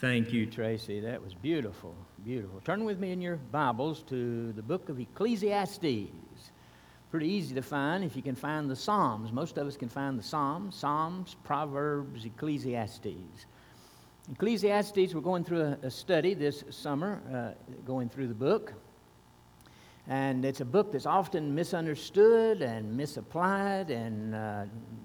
Thank 0.00 0.32
you, 0.32 0.46
Tracy. 0.46 0.98
That 1.00 1.22
was 1.22 1.34
beautiful, 1.34 1.94
beautiful. 2.24 2.62
Turn 2.64 2.84
with 2.84 2.98
me 2.98 3.12
in 3.12 3.20
your 3.20 3.36
Bibles 3.36 4.02
to 4.04 4.50
the 4.52 4.62
book 4.62 4.88
of 4.88 4.98
Ecclesiastes. 4.98 6.08
Pretty 7.10 7.28
easy 7.28 7.54
to 7.54 7.60
find 7.60 8.02
if 8.02 8.16
you 8.16 8.22
can 8.22 8.34
find 8.34 8.70
the 8.70 8.76
Psalms. 8.76 9.30
Most 9.30 9.58
of 9.58 9.66
us 9.66 9.76
can 9.76 9.90
find 9.90 10.18
the 10.18 10.22
Psalms, 10.22 10.74
Psalms, 10.74 11.36
Proverbs, 11.44 12.24
Ecclesiastes. 12.24 13.44
Ecclesiastes, 14.32 15.14
we're 15.14 15.20
going 15.20 15.44
through 15.44 15.60
a, 15.60 15.78
a 15.82 15.90
study 15.90 16.32
this 16.32 16.64
summer, 16.70 17.20
uh, 17.30 17.74
going 17.84 18.08
through 18.08 18.28
the 18.28 18.34
book. 18.34 18.72
And 20.08 20.46
it's 20.46 20.62
a 20.62 20.64
book 20.64 20.92
that's 20.92 21.04
often 21.04 21.54
misunderstood 21.54 22.62
and 22.62 22.96
misapplied 22.96 23.90
and 23.90 24.34
uh, 24.34 24.64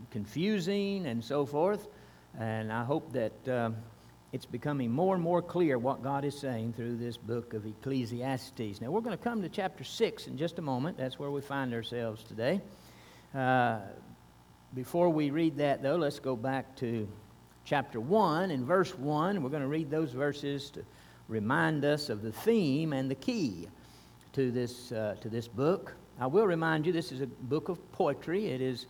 confusing 0.09 1.05
and 1.05 1.21
so 1.21 1.45
forth. 1.45 1.89
And 2.39 2.71
I 2.71 2.85
hope 2.85 3.11
that 3.11 3.47
uh, 3.49 3.71
it's 4.35 4.45
becoming 4.45 4.91
more 4.91 5.15
and 5.15 5.23
more 5.23 5.41
clear 5.41 5.77
what 5.77 6.03
God 6.03 6.25
is 6.25 6.37
saying 6.37 6.73
through 6.73 6.97
this 6.97 7.15
book 7.15 7.53
of 7.53 7.65
Ecclesiastes. 7.65 8.81
Now, 8.81 8.91
we're 8.91 8.99
going 8.99 9.17
to 9.17 9.23
come 9.23 9.41
to 9.41 9.47
chapter 9.47 9.85
6 9.85 10.27
in 10.27 10.37
just 10.37 10.59
a 10.59 10.61
moment. 10.61 10.97
That's 10.97 11.17
where 11.17 11.31
we 11.31 11.39
find 11.39 11.73
ourselves 11.73 12.21
today. 12.21 12.59
Uh, 13.33 13.77
before 14.73 15.07
we 15.07 15.29
read 15.29 15.55
that, 15.59 15.81
though, 15.81 15.95
let's 15.95 16.19
go 16.19 16.35
back 16.35 16.75
to 16.79 17.07
chapter 17.63 18.01
1 18.01 18.51
and 18.51 18.65
verse 18.65 18.93
1. 18.99 19.41
We're 19.41 19.49
going 19.49 19.61
to 19.61 19.69
read 19.69 19.89
those 19.89 20.11
verses 20.11 20.69
to 20.71 20.83
remind 21.29 21.85
us 21.85 22.09
of 22.09 22.21
the 22.21 22.33
theme 22.33 22.91
and 22.91 23.09
the 23.09 23.15
key 23.15 23.69
to 24.33 24.51
this, 24.51 24.91
uh, 24.91 25.15
to 25.21 25.29
this 25.29 25.47
book. 25.47 25.93
I 26.19 26.27
will 26.27 26.45
remind 26.45 26.85
you 26.85 26.91
this 26.91 27.13
is 27.13 27.21
a 27.21 27.27
book 27.27 27.69
of 27.69 27.79
poetry. 27.93 28.47
It 28.47 28.59
is 28.59 28.87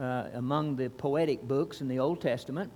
uh, 0.00 0.28
among 0.32 0.76
the 0.76 0.88
poetic 0.88 1.42
books 1.42 1.82
in 1.82 1.88
the 1.88 1.98
Old 1.98 2.22
Testament. 2.22 2.72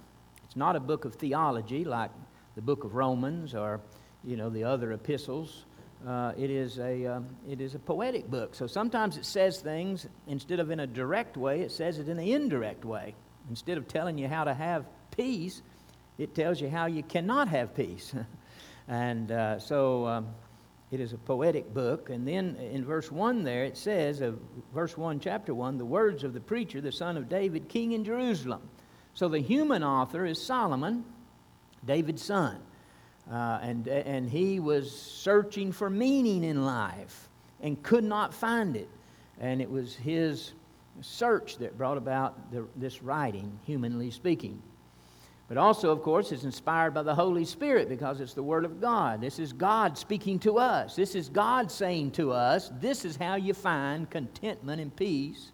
It's 0.50 0.56
not 0.56 0.74
a 0.74 0.80
book 0.80 1.04
of 1.04 1.14
theology 1.14 1.84
like 1.84 2.10
the 2.56 2.60
book 2.60 2.82
of 2.82 2.96
Romans 2.96 3.54
or, 3.54 3.80
you 4.24 4.36
know, 4.36 4.50
the 4.50 4.64
other 4.64 4.90
epistles. 4.90 5.64
Uh, 6.04 6.32
it, 6.36 6.50
is 6.50 6.80
a, 6.80 7.06
um, 7.06 7.28
it 7.48 7.60
is 7.60 7.76
a 7.76 7.78
poetic 7.78 8.28
book. 8.28 8.56
So 8.56 8.66
sometimes 8.66 9.16
it 9.16 9.24
says 9.24 9.60
things, 9.60 10.08
instead 10.26 10.58
of 10.58 10.72
in 10.72 10.80
a 10.80 10.88
direct 10.88 11.36
way, 11.36 11.60
it 11.60 11.70
says 11.70 12.00
it 12.00 12.08
in 12.08 12.18
an 12.18 12.26
indirect 12.26 12.84
way. 12.84 13.14
Instead 13.48 13.78
of 13.78 13.86
telling 13.86 14.18
you 14.18 14.26
how 14.26 14.42
to 14.42 14.52
have 14.52 14.86
peace, 15.16 15.62
it 16.18 16.34
tells 16.34 16.60
you 16.60 16.68
how 16.68 16.86
you 16.86 17.04
cannot 17.04 17.46
have 17.46 17.72
peace. 17.76 18.12
and 18.88 19.30
uh, 19.30 19.60
so 19.60 20.04
um, 20.08 20.26
it 20.90 20.98
is 20.98 21.12
a 21.12 21.18
poetic 21.18 21.72
book. 21.72 22.10
And 22.10 22.26
then 22.26 22.56
in 22.56 22.84
verse 22.84 23.12
1 23.12 23.44
there, 23.44 23.62
it 23.62 23.76
says, 23.76 24.20
of 24.20 24.40
verse 24.74 24.98
1, 24.98 25.20
chapter 25.20 25.54
1, 25.54 25.78
the 25.78 25.84
words 25.84 26.24
of 26.24 26.34
the 26.34 26.40
preacher, 26.40 26.80
the 26.80 26.90
son 26.90 27.16
of 27.16 27.28
David, 27.28 27.68
king 27.68 27.92
in 27.92 28.04
Jerusalem. 28.04 28.62
So 29.14 29.28
the 29.28 29.40
human 29.40 29.82
author 29.82 30.24
is 30.24 30.40
Solomon, 30.40 31.04
David's 31.84 32.22
son. 32.22 32.60
Uh, 33.30 33.58
and, 33.62 33.86
and 33.86 34.28
he 34.28 34.58
was 34.58 34.90
searching 34.90 35.72
for 35.72 35.88
meaning 35.88 36.42
in 36.42 36.64
life 36.64 37.28
and 37.60 37.80
could 37.82 38.04
not 38.04 38.34
find 38.34 38.76
it. 38.76 38.88
And 39.40 39.60
it 39.62 39.70
was 39.70 39.94
his 39.94 40.52
search 41.00 41.58
that 41.58 41.78
brought 41.78 41.96
about 41.96 42.50
the, 42.50 42.66
this 42.76 43.02
writing, 43.02 43.58
humanly 43.64 44.10
speaking. 44.10 44.60
But 45.48 45.58
also, 45.58 45.90
of 45.90 46.02
course, 46.02 46.30
it's 46.30 46.44
inspired 46.44 46.94
by 46.94 47.02
the 47.02 47.14
Holy 47.14 47.44
Spirit 47.44 47.88
because 47.88 48.20
it's 48.20 48.34
the 48.34 48.42
Word 48.42 48.64
of 48.64 48.80
God. 48.80 49.20
This 49.20 49.38
is 49.38 49.52
God 49.52 49.98
speaking 49.98 50.38
to 50.40 50.58
us. 50.58 50.94
This 50.94 51.14
is 51.14 51.28
God 51.28 51.72
saying 51.72 52.12
to 52.12 52.32
us, 52.32 52.70
this 52.80 53.04
is 53.04 53.16
how 53.16 53.34
you 53.34 53.52
find 53.52 54.08
contentment 54.08 54.80
and 54.80 54.94
peace 54.94 55.50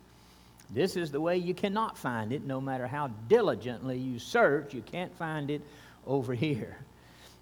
this 0.70 0.97
is 0.97 1.11
the 1.11 1.20
way 1.20 1.36
you 1.36 1.55
cannot 1.55 1.97
find 1.97 2.33
it, 2.33 2.45
no 2.45 2.61
matter 2.61 2.86
how 2.86 3.09
diligently 3.28 3.98
you 3.98 4.19
search, 4.19 4.75
you 4.75 4.83
can't 4.83 5.14
find 5.17 5.50
it 5.50 5.62
over 6.06 6.34
here. 6.34 6.78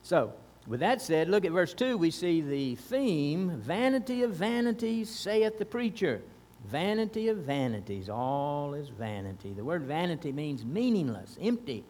So, 0.02 0.32
with 0.66 0.80
that 0.80 1.02
said, 1.02 1.28
look 1.28 1.44
at 1.44 1.52
verse 1.52 1.74
2. 1.74 1.96
We 1.98 2.10
see 2.10 2.40
the 2.40 2.74
theme 2.74 3.50
Vanity 3.60 4.22
of 4.22 4.32
vanities, 4.32 5.10
saith 5.10 5.58
the 5.58 5.64
preacher. 5.64 6.22
Vanity 6.66 7.28
of 7.28 7.38
vanities, 7.38 8.08
all 8.08 8.72
is 8.72 8.88
vanity. 8.88 9.52
The 9.52 9.64
word 9.64 9.82
vanity 9.82 10.32
means 10.32 10.64
meaningless, 10.64 11.36
empty. 11.40 11.84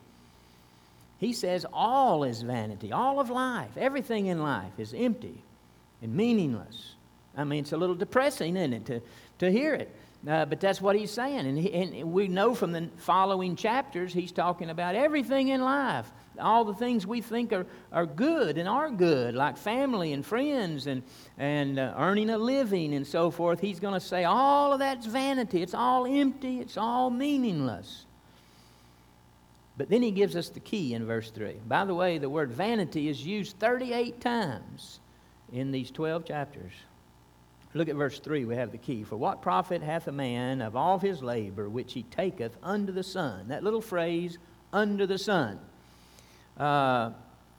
He 1.19 1.33
says 1.33 1.65
all 1.72 2.25
is 2.25 2.43
vanity, 2.43 2.91
all 2.91 3.21
of 3.21 3.31
life, 3.31 3.77
everything 3.77 4.27
in 4.27 4.43
life 4.43 4.72
is 4.78 4.93
empty 4.93 5.43
and 6.03 6.15
meaningless. 6.15 6.95
I 7.37 7.45
mean, 7.45 7.61
it's 7.61 7.72
a 7.72 7.77
little 7.77 7.95
depressing, 7.95 8.56
isn't 8.56 8.72
it, 8.72 8.87
to, 8.87 9.01
to 9.39 9.51
hear 9.51 9.75
it. 9.75 9.95
Uh, 10.27 10.47
but 10.47 10.59
that's 10.59 10.81
what 10.81 10.97
he's 10.97 11.11
saying. 11.11 11.47
And, 11.47 11.59
he, 11.59 11.73
and 11.73 12.12
we 12.12 12.29
know 12.29 12.55
from 12.55 12.73
the 12.73 12.89
following 12.97 13.57
chapters, 13.57 14.12
he's 14.12 14.33
talking 14.33 14.71
about 14.71 14.95
everything 14.95 15.49
in 15.49 15.61
life. 15.61 16.11
All 16.41 16.65
the 16.65 16.75
things 16.75 17.07
we 17.07 17.21
think 17.21 17.53
are, 17.53 17.67
are 17.93 18.07
good 18.07 18.57
and 18.57 18.67
are 18.67 18.91
good, 18.91 19.34
like 19.34 19.59
family 19.59 20.15
and 20.15 20.25
friends 20.25 20.87
and, 20.87 21.03
and 21.37 21.79
uh, 21.79 21.93
earning 21.99 22.31
a 22.31 22.39
living 22.39 22.95
and 22.95 23.07
so 23.07 23.31
forth. 23.31 23.61
He's 23.61 23.81
going 23.81 23.95
to 23.95 24.01
say 24.01 24.25
all 24.25 24.73
of 24.73 24.79
that's 24.79 25.05
vanity. 25.05 25.63
It's 25.63 25.75
all 25.75 26.07
empty. 26.07 26.59
It's 26.59 26.79
all 26.79 27.11
meaningless. 27.11 28.07
But 29.77 29.91
then 29.91 30.03
he 30.03 30.11
gives 30.11 30.37
us 30.37 30.49
the 30.49 30.61
key 30.61 30.95
in 30.95 31.05
verse 31.05 31.31
3. 31.31 31.57
By 31.67 31.84
the 31.84 31.95
way, 31.95 32.17
the 32.17 32.31
word 32.31 32.51
vanity 32.51 33.09
is 33.09 33.25
used 33.25 33.59
38 33.59 34.21
times 34.21 35.01
in 35.53 35.71
these 35.71 35.91
12 35.91 36.25
chapters. 36.25 36.73
Look 37.75 37.89
at 37.89 37.97
verse 37.97 38.21
3. 38.21 38.45
We 38.45 38.55
have 38.55 38.71
the 38.71 38.79
key. 38.79 39.03
For 39.03 39.17
what 39.17 39.43
profit 39.43 39.83
hath 39.83 40.07
a 40.07 40.12
man 40.12 40.62
of 40.62 40.77
all 40.77 41.01
his 41.01 41.23
labor 41.23 41.69
which 41.69 41.93
he 41.93 42.05
taketh 42.05 42.57
under 42.62 42.93
the 42.93 43.03
sun? 43.03 43.49
That 43.49 43.65
little 43.65 43.81
phrase, 43.81 44.39
under 44.73 45.07
the 45.07 45.19
sun. 45.19 45.59
Uh, 46.57 47.11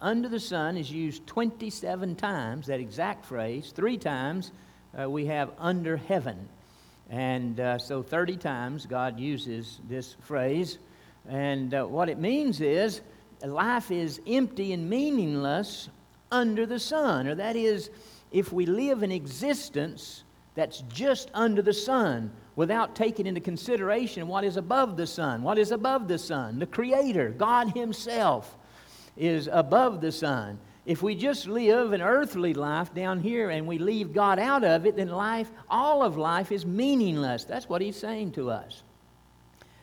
under 0.02 0.30
the 0.30 0.40
sun 0.40 0.78
is 0.78 0.90
used 0.90 1.28
27 1.28 2.16
times, 2.16 2.68
that 2.68 2.80
exact 2.80 3.25
phrase. 3.25 3.74
Three 3.75 3.98
times 3.98 4.52
uh, 4.98 5.09
we 5.09 5.25
have 5.25 5.52
under 5.58 5.98
heaven. 5.98 6.48
And 7.09 7.59
uh, 7.59 7.78
so 7.78 8.02
30 8.02 8.38
times 8.38 8.86
God 8.86 9.20
uses 9.20 9.80
this 9.88 10.16
phrase. 10.22 10.78
And 11.28 11.74
uh, 11.74 11.86
what 11.86 12.08
it 12.08 12.20
means 12.20 12.62
is 12.62 13.02
life 13.44 13.92
is 13.92 14.22
empty 14.25 14.72
and 14.72 14.90
meaningless 14.90 15.90
under 16.31 16.66
the 16.66 16.80
sun, 16.80 17.28
or 17.28 17.36
that 17.36 17.56
is, 17.56 17.90
if 18.31 18.52
we 18.52 18.66
live 18.66 19.03
an 19.03 19.12
existence 19.12 20.24
that's 20.56 20.81
just 20.90 21.30
under 21.34 21.62
the 21.62 21.74
sun 21.74 22.31
without 22.56 22.96
taking 22.96 23.28
into 23.28 23.41
consideration 23.41 24.28
what 24.28 24.44
is 24.44 24.58
above 24.58 24.96
the 24.97 25.06
sun. 25.06 25.44
What 25.44 25.58
is 25.58 25.72
above 25.72 26.08
the 26.08 26.18
sun? 26.18 26.59
The 26.59 26.66
Creator, 26.66 27.31
God 27.31 27.72
Himself, 27.75 28.58
is 29.18 29.50
above 29.52 30.02
the 30.02 30.12
sun. 30.12 30.58
If 30.86 31.02
we 31.02 31.16
just 31.16 31.47
live 31.47 31.94
an 31.94 32.02
earthly 32.02 32.53
life 32.53 32.94
down 32.94 33.19
here 33.19 33.50
and 33.50 33.68
we 33.68 33.80
leave 33.80 34.13
God 34.13 34.40
out 34.40 34.63
of 34.63 34.86
it, 34.86 34.96
then 34.96 35.09
life, 35.09 35.52
all 35.69 36.03
of 36.03 36.16
life, 36.16 36.52
is 36.52 36.66
meaningless. 36.66 37.44
That's 37.44 37.68
what 37.68 37.81
He's 37.81 37.97
saying 37.97 38.34
to 38.34 38.52
us. 38.52 38.84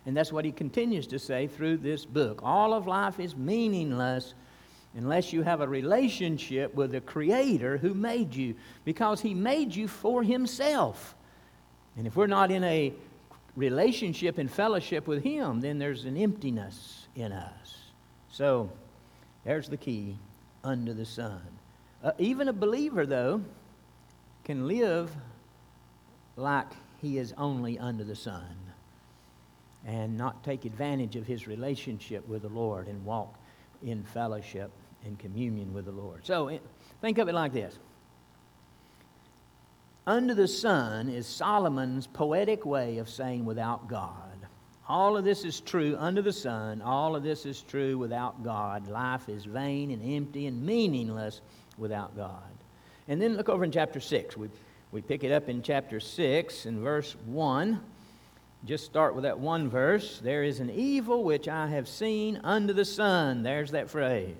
And 0.06 0.16
that's 0.16 0.32
what 0.32 0.44
He 0.44 0.53
continues 0.53 1.06
to 1.09 1.19
say 1.19 1.48
through 1.48 1.78
this 1.78 2.04
book. 2.04 2.41
All 2.42 2.72
of 2.72 2.86
life 2.86 3.20
is 3.20 3.36
meaningless 3.36 4.34
unless 4.94 5.32
you 5.32 5.42
have 5.42 5.60
a 5.60 5.69
relationship 5.69 6.75
with 6.75 6.92
the 6.92 7.00
Creator 7.00 7.78
who 7.78 7.94
made 7.94 8.34
you, 8.34 8.54
because 8.84 9.20
He 9.20 9.34
made 9.34 9.75
you 9.75 9.88
for 9.88 10.22
Himself. 10.22 11.14
And 11.97 12.06
if 12.06 12.16
we're 12.16 12.26
not 12.26 12.50
in 12.50 12.64
a 12.64 12.92
relationship 13.56 14.38
and 14.38 14.50
fellowship 14.50 15.06
with 15.06 15.22
Him, 15.22 15.60
then 15.60 15.78
there's 15.78 16.04
an 16.04 16.16
emptiness 16.16 17.06
in 17.14 17.32
us. 17.32 17.76
So, 18.30 18.70
there's 19.44 19.69
the 19.69 19.76
key 19.76 20.16
under 20.64 20.94
the 20.94 21.04
sun. 21.04 21.41
Uh, 22.03 22.12
even 22.19 22.48
a 22.48 22.53
believer, 22.53 23.06
though, 23.06 23.42
can 24.44 24.66
live 24.66 25.10
like 26.36 26.69
he 27.00 27.19
is 27.19 27.34
only 27.36 27.78
under 27.78 28.04
the 28.04 28.16
sun 28.16 28.56
and 29.84 30.16
not 30.16 30.44
take 30.44 30.65
advantage 30.65 31.16
of 31.16 31.27
his 31.27 31.47
relationship 31.47 32.27
with 32.28 32.42
the 32.42 32.48
Lord 32.48 32.86
and 32.86 33.04
walk 33.04 33.34
in 33.83 34.04
fellowship 34.04 34.71
in 35.07 35.16
communion 35.16 35.72
with 35.72 35.87
the 35.87 35.93
Lord. 35.93 36.25
So 36.25 36.49
eh, 36.49 36.59
think 37.01 37.19
of 37.19 37.28
it 37.28 37.34
like 37.34 37.53
this 37.53 37.78
Under 40.07 40.34
the 40.34 40.49
sun 40.49 41.09
is 41.09 41.27
Solomon's 41.27 42.07
poetic 42.07 42.65
way 42.65 42.99
of 42.99 43.09
saying 43.09 43.45
without 43.45 43.89
God. 43.89 44.33
All 44.89 45.16
of 45.16 45.25
this 45.25 45.45
is 45.45 45.60
true 45.60 45.97
under 45.99 46.22
the 46.22 46.33
sun. 46.33 46.83
All 46.83 47.15
of 47.15 47.22
this 47.22 47.47
is 47.47 47.63
true 47.63 47.97
without 47.97 48.43
God. 48.43 48.89
Life 48.89 49.28
is 49.28 49.45
vain 49.45 49.91
and 49.91 50.03
empty 50.03 50.47
and 50.47 50.65
meaningless 50.65 51.41
without 51.78 52.16
God. 52.16 52.43
And 53.09 53.21
then 53.21 53.37
look 53.37 53.49
over 53.49 53.65
in 53.65 53.71
chapter 53.71 54.01
6. 54.01 54.37
We, 54.37 54.49
we 54.91 55.01
pick 55.01 55.25
it 55.25 55.33
up 55.33 55.49
in 55.49 55.63
chapter 55.63 56.01
6 56.01 56.66
in 56.66 56.83
verse 56.83 57.16
1. 57.27 57.81
Just 58.65 58.84
start 58.84 59.15
with 59.15 59.25
that 59.25 59.39
one 59.39 59.69
verse. 59.69 60.21
There 60.22 60.45
is 60.45 60.60
an 60.60 60.71
evil 60.71 61.25
which 61.25 61.49
I 61.49 61.66
have 61.69 61.89
seen 61.89 62.41
under 62.45 62.72
the 62.72 62.84
sun. 62.84 63.43
There's 63.43 63.71
that 63.72 63.91
phrase 63.91 64.37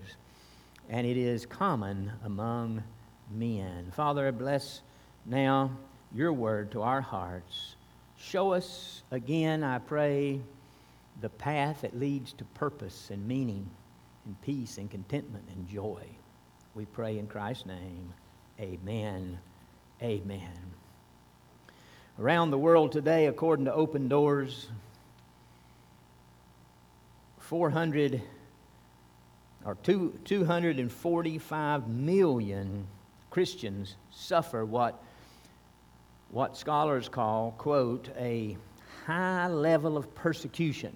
and 0.92 1.06
it 1.06 1.16
is 1.16 1.46
common 1.46 2.12
among 2.22 2.82
men. 3.30 3.90
Father, 3.92 4.30
bless 4.30 4.82
now 5.24 5.70
your 6.14 6.34
word 6.34 6.70
to 6.72 6.82
our 6.82 7.00
hearts. 7.00 7.76
Show 8.18 8.52
us 8.52 9.02
again, 9.10 9.64
I 9.64 9.78
pray, 9.78 10.38
the 11.22 11.30
path 11.30 11.80
that 11.80 11.98
leads 11.98 12.34
to 12.34 12.44
purpose 12.44 13.08
and 13.10 13.26
meaning 13.26 13.68
and 14.26 14.40
peace 14.42 14.76
and 14.76 14.90
contentment 14.90 15.44
and 15.56 15.66
joy. 15.66 16.04
We 16.74 16.84
pray 16.84 17.18
in 17.18 17.26
Christ's 17.26 17.66
name. 17.66 18.12
Amen. 18.60 19.38
Amen. 20.02 20.58
Around 22.18 22.50
the 22.50 22.58
world 22.58 22.92
today, 22.92 23.26
according 23.28 23.64
to 23.64 23.72
Open 23.72 24.08
Doors, 24.08 24.68
400 27.38 28.20
or 29.64 29.76
two, 29.82 30.19
245 30.25 31.88
million 31.88 32.87
Christians 33.31 33.97
suffer 34.11 34.64
what, 34.64 35.03
what 36.31 36.56
scholars 36.56 37.09
call, 37.09 37.53
quote, 37.59 38.11
a 38.19 38.56
high 39.06 39.49
level 39.49 39.97
of 39.97 40.14
persecution, 40.14 40.93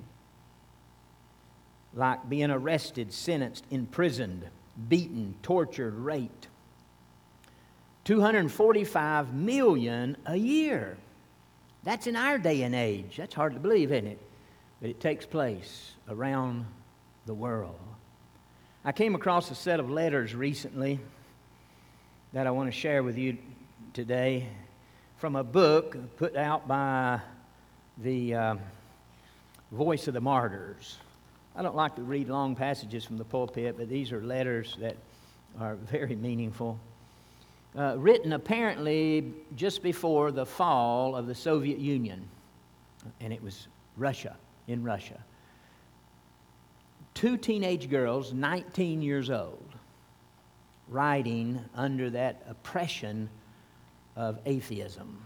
like 1.95 2.29
being 2.29 2.51
arrested, 2.51 3.13
sentenced, 3.13 3.65
imprisoned, 3.71 4.45
beaten, 4.89 5.35
tortured, 5.43 5.95
raped. 5.95 6.49
245 8.05 9.35
million 9.35 10.17
a 10.27 10.37
year. 10.37 10.97
That's 11.83 12.07
in 12.07 12.17
our 12.17 12.39
day 12.39 12.63
and 12.63 12.75
age. 12.75 13.17
That's 13.17 13.35
hard 13.35 13.55
to 13.55 13.61
believe, 13.61 13.93
isn't 13.93 14.07
it? 14.07 14.21
But 14.81 14.91
it 14.91 15.01
takes 15.01 15.25
place 15.25 15.95
around 16.09 16.67
the 17.25 17.35
world. 17.35 17.79
I 18.87 18.93
came 18.93 19.17
across 19.17 19.51
a 19.51 19.57
set 19.57 19.81
of 19.81 19.91
letters 19.91 20.33
recently 20.33 21.01
that 22.33 22.47
I 22.47 22.53
want 22.53 22.73
to 22.73 22.79
share 22.79 23.03
with 23.03 23.19
you 23.19 23.37
today 23.95 24.47
from 25.17 25.35
a 25.35 25.43
book 25.43 25.97
put 26.17 26.37
out 26.37 26.69
by 26.69 27.21
the 27.99 28.33
uh, 28.33 28.55
Voice 29.73 30.07
of 30.07 30.15
the 30.15 30.21
Martyrs. 30.21 30.99
I 31.57 31.63
don't 31.63 31.75
like 31.75 31.97
to 31.97 32.03
read 32.03 32.29
long 32.29 32.55
passages 32.55 33.05
from 33.05 33.19
the 33.19 33.25
pulpit, 33.25 33.75
but 33.77 33.89
these 33.89 34.13
are 34.13 34.23
letters 34.23 34.77
that 34.79 34.97
are 35.59 35.75
very 35.75 36.15
meaningful 36.15 36.79
uh, 37.77 37.97
written 37.99 38.35
apparently 38.35 39.33
just 39.57 39.83
before 39.83 40.31
the 40.31 40.47
fall 40.47 41.17
of 41.17 41.27
the 41.27 41.35
Soviet 41.35 41.81
Union, 41.81 42.29
and 43.21 43.33
it 43.33 43.43
was 43.43 43.67
Russia, 43.97 44.37
in 44.69 44.85
Russia. 44.85 45.19
Two 47.17 47.39
teenage 47.39 47.89
girls, 47.89 48.35
19 48.35 49.01
years 49.01 49.31
old, 49.31 49.73
riding 50.87 51.65
under 51.75 52.11
that 52.11 52.45
oppression 52.47 53.31
of 54.17 54.39
atheism. 54.45 55.25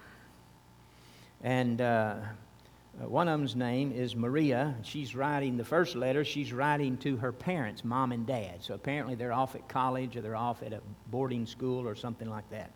And 1.42 1.80
uh, 1.80 2.14
one 3.00 3.26
of 3.26 3.40
them's 3.40 3.56
name 3.56 3.90
is 3.90 4.14
Maria. 4.14 4.76
She's 4.84 5.16
writing 5.16 5.56
the 5.56 5.64
first 5.64 5.96
letter, 5.96 6.24
she's 6.24 6.52
writing 6.52 6.96
to 6.98 7.16
her 7.16 7.32
parents, 7.32 7.84
mom 7.84 8.12
and 8.12 8.24
dad. 8.24 8.62
So 8.62 8.74
apparently 8.74 9.16
they're 9.16 9.32
off 9.32 9.56
at 9.56 9.68
college 9.68 10.16
or 10.16 10.20
they're 10.20 10.36
off 10.36 10.62
at 10.62 10.72
a 10.72 10.80
boarding 11.10 11.44
school 11.44 11.88
or 11.88 11.96
something 11.96 12.30
like 12.30 12.48
that. 12.50 12.70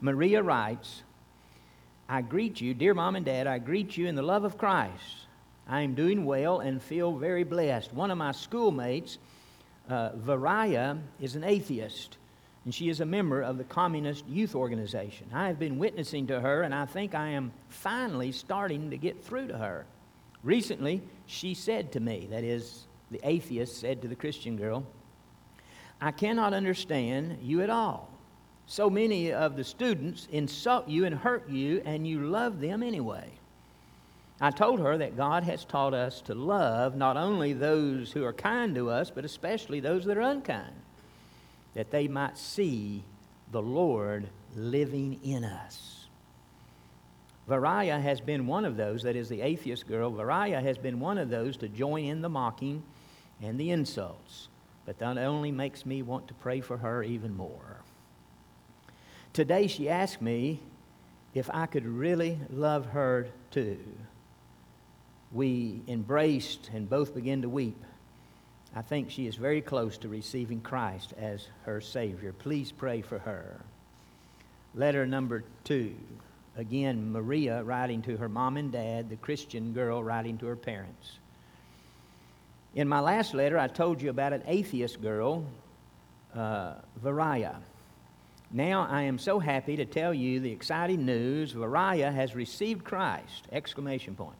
Maria 0.00 0.40
writes, 0.40 1.02
I 2.08 2.22
greet 2.22 2.60
you, 2.60 2.74
dear 2.74 2.94
mom 2.94 3.16
and 3.16 3.26
dad, 3.26 3.48
I 3.48 3.58
greet 3.58 3.96
you 3.96 4.06
in 4.06 4.14
the 4.14 4.22
love 4.22 4.44
of 4.44 4.56
Christ. 4.56 5.25
I 5.68 5.82
am 5.82 5.94
doing 5.94 6.24
well 6.24 6.60
and 6.60 6.82
feel 6.82 7.16
very 7.16 7.44
blessed. 7.44 7.92
One 7.92 8.10
of 8.10 8.18
my 8.18 8.32
schoolmates, 8.32 9.18
uh, 9.88 10.10
Varaya, 10.12 10.98
is 11.20 11.36
an 11.36 11.44
atheist 11.44 12.18
and 12.66 12.74
she 12.74 12.88
is 12.88 13.00
a 13.00 13.06
member 13.06 13.42
of 13.42 13.58
the 13.58 13.64
Communist 13.64 14.26
Youth 14.26 14.56
Organization. 14.56 15.28
I 15.32 15.46
have 15.46 15.56
been 15.56 15.78
witnessing 15.78 16.26
to 16.26 16.40
her, 16.40 16.62
and 16.62 16.74
I 16.74 16.84
think 16.84 17.14
I 17.14 17.28
am 17.28 17.52
finally 17.68 18.32
starting 18.32 18.90
to 18.90 18.96
get 18.98 19.22
through 19.22 19.46
to 19.48 19.56
her. 19.56 19.86
Recently, 20.42 21.00
she 21.26 21.54
said 21.54 21.92
to 21.92 22.00
me, 22.00 22.26
that 22.28 22.42
is, 22.42 22.88
the 23.12 23.20
atheist 23.22 23.78
said 23.78 24.02
to 24.02 24.08
the 24.08 24.16
Christian 24.16 24.56
girl, 24.56 24.84
I 26.00 26.10
cannot 26.10 26.54
understand 26.54 27.38
you 27.40 27.62
at 27.62 27.70
all. 27.70 28.10
So 28.66 28.90
many 28.90 29.32
of 29.32 29.54
the 29.54 29.62
students 29.62 30.26
insult 30.32 30.88
you 30.88 31.04
and 31.04 31.14
hurt 31.14 31.48
you, 31.48 31.82
and 31.84 32.04
you 32.04 32.26
love 32.26 32.58
them 32.60 32.82
anyway. 32.82 33.30
I 34.40 34.50
told 34.50 34.80
her 34.80 34.98
that 34.98 35.16
God 35.16 35.44
has 35.44 35.64
taught 35.64 35.94
us 35.94 36.20
to 36.22 36.34
love 36.34 36.94
not 36.94 37.16
only 37.16 37.52
those 37.54 38.12
who 38.12 38.24
are 38.24 38.34
kind 38.34 38.74
to 38.74 38.90
us, 38.90 39.10
but 39.10 39.24
especially 39.24 39.80
those 39.80 40.04
that 40.04 40.18
are 40.18 40.22
unkind 40.22 40.74
that 41.74 41.90
they 41.90 42.08
might 42.08 42.38
see 42.38 43.02
the 43.52 43.60
Lord 43.60 44.28
living 44.54 45.20
in 45.22 45.44
us. 45.44 46.06
Varaya 47.48 48.00
has 48.00 48.20
been 48.20 48.46
one 48.46 48.64
of 48.64 48.76
those, 48.76 49.02
that 49.02 49.14
is 49.14 49.28
the 49.28 49.42
atheist 49.42 49.86
girl, 49.86 50.10
Varaya 50.10 50.60
has 50.60 50.78
been 50.78 50.98
one 50.98 51.18
of 51.18 51.28
those 51.28 51.56
to 51.58 51.68
join 51.68 52.04
in 52.04 52.22
the 52.22 52.28
mocking 52.28 52.82
and 53.42 53.60
the 53.60 53.70
insults. 53.70 54.48
But 54.84 54.98
that 54.98 55.18
only 55.18 55.52
makes 55.52 55.84
me 55.84 56.02
want 56.02 56.28
to 56.28 56.34
pray 56.34 56.60
for 56.60 56.78
her 56.78 57.02
even 57.02 57.36
more. 57.36 57.82
Today 59.32 59.66
she 59.66 59.88
asked 59.88 60.22
me 60.22 60.60
if 61.34 61.50
I 61.52 61.66
could 61.66 61.84
really 61.84 62.38
love 62.50 62.86
her 62.86 63.28
too. 63.50 63.78
We 65.32 65.80
embraced 65.88 66.70
and 66.72 66.88
both 66.88 67.14
began 67.14 67.42
to 67.42 67.48
weep. 67.48 67.82
I 68.74 68.82
think 68.82 69.10
she 69.10 69.26
is 69.26 69.36
very 69.36 69.62
close 69.62 69.98
to 69.98 70.08
receiving 70.08 70.60
Christ 70.60 71.14
as 71.18 71.46
her 71.64 71.80
Savior. 71.80 72.32
Please 72.32 72.72
pray 72.72 73.00
for 73.00 73.18
her. 73.18 73.60
Letter 74.74 75.06
number 75.06 75.44
two. 75.64 75.94
Again, 76.58 77.12
Maria 77.12 77.62
writing 77.62 78.02
to 78.02 78.16
her 78.16 78.28
mom 78.28 78.56
and 78.56 78.72
dad, 78.72 79.10
the 79.10 79.16
Christian 79.16 79.72
girl 79.72 80.02
writing 80.02 80.38
to 80.38 80.46
her 80.46 80.56
parents. 80.56 81.18
In 82.74 82.88
my 82.88 83.00
last 83.00 83.34
letter, 83.34 83.58
I 83.58 83.68
told 83.68 84.02
you 84.02 84.10
about 84.10 84.34
an 84.34 84.42
atheist 84.46 85.00
girl, 85.00 85.44
uh, 86.34 86.74
Varaya. 87.02 87.56
Now 88.50 88.86
I 88.88 89.02
am 89.02 89.18
so 89.18 89.38
happy 89.38 89.76
to 89.76 89.86
tell 89.86 90.14
you 90.14 90.40
the 90.40 90.52
exciting 90.52 91.04
news. 91.04 91.52
Varaya 91.52 92.12
has 92.12 92.34
received 92.34 92.84
Christ! 92.84 93.48
Exclamation 93.50 94.14
point. 94.14 94.36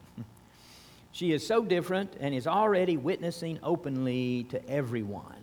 She 1.11 1.31
is 1.31 1.45
so 1.45 1.63
different 1.63 2.15
and 2.19 2.33
is 2.33 2.47
already 2.47 2.97
witnessing 2.97 3.59
openly 3.63 4.45
to 4.49 4.69
everyone. 4.69 5.35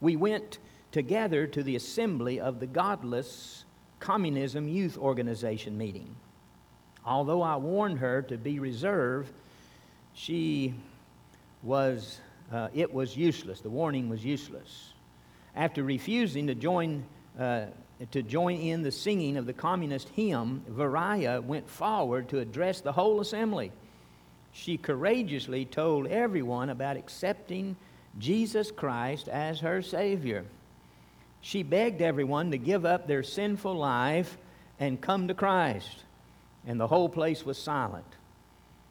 We 0.00 0.16
went 0.16 0.58
together 0.92 1.46
to 1.46 1.62
the 1.62 1.76
assembly 1.76 2.40
of 2.40 2.60
the 2.60 2.66
Godless 2.66 3.64
Communism 4.00 4.68
Youth 4.68 4.96
Organization 4.96 5.76
meeting. 5.76 6.14
Although 7.04 7.42
I 7.42 7.56
warned 7.56 7.98
her 8.00 8.22
to 8.22 8.36
be 8.36 8.58
reserved, 8.58 9.32
she 10.14 10.74
was, 11.62 12.20
uh, 12.52 12.68
it 12.74 12.92
was 12.92 13.16
useless. 13.16 13.60
The 13.60 13.70
warning 13.70 14.08
was 14.08 14.24
useless. 14.24 14.92
After 15.56 15.82
refusing 15.82 16.46
to 16.46 16.54
join, 16.54 17.04
uh, 17.38 17.66
to 18.10 18.22
join 18.22 18.56
in 18.56 18.82
the 18.82 18.92
singing 18.92 19.36
of 19.36 19.46
the 19.46 19.52
communist 19.52 20.08
hymn, 20.10 20.62
Varaya 20.70 21.42
went 21.42 21.68
forward 21.68 22.28
to 22.28 22.38
address 22.38 22.80
the 22.80 22.92
whole 22.92 23.20
assembly 23.20 23.72
she 24.52 24.76
courageously 24.76 25.64
told 25.64 26.06
everyone 26.06 26.70
about 26.70 26.96
accepting 26.96 27.76
Jesus 28.18 28.70
Christ 28.70 29.28
as 29.28 29.60
her 29.60 29.82
Savior. 29.82 30.44
She 31.40 31.62
begged 31.62 32.02
everyone 32.02 32.50
to 32.50 32.58
give 32.58 32.84
up 32.84 33.06
their 33.06 33.22
sinful 33.22 33.74
life 33.74 34.36
and 34.80 35.00
come 35.00 35.28
to 35.28 35.34
Christ, 35.34 36.04
and 36.66 36.80
the 36.80 36.86
whole 36.86 37.08
place 37.08 37.44
was 37.44 37.58
silent. 37.58 38.04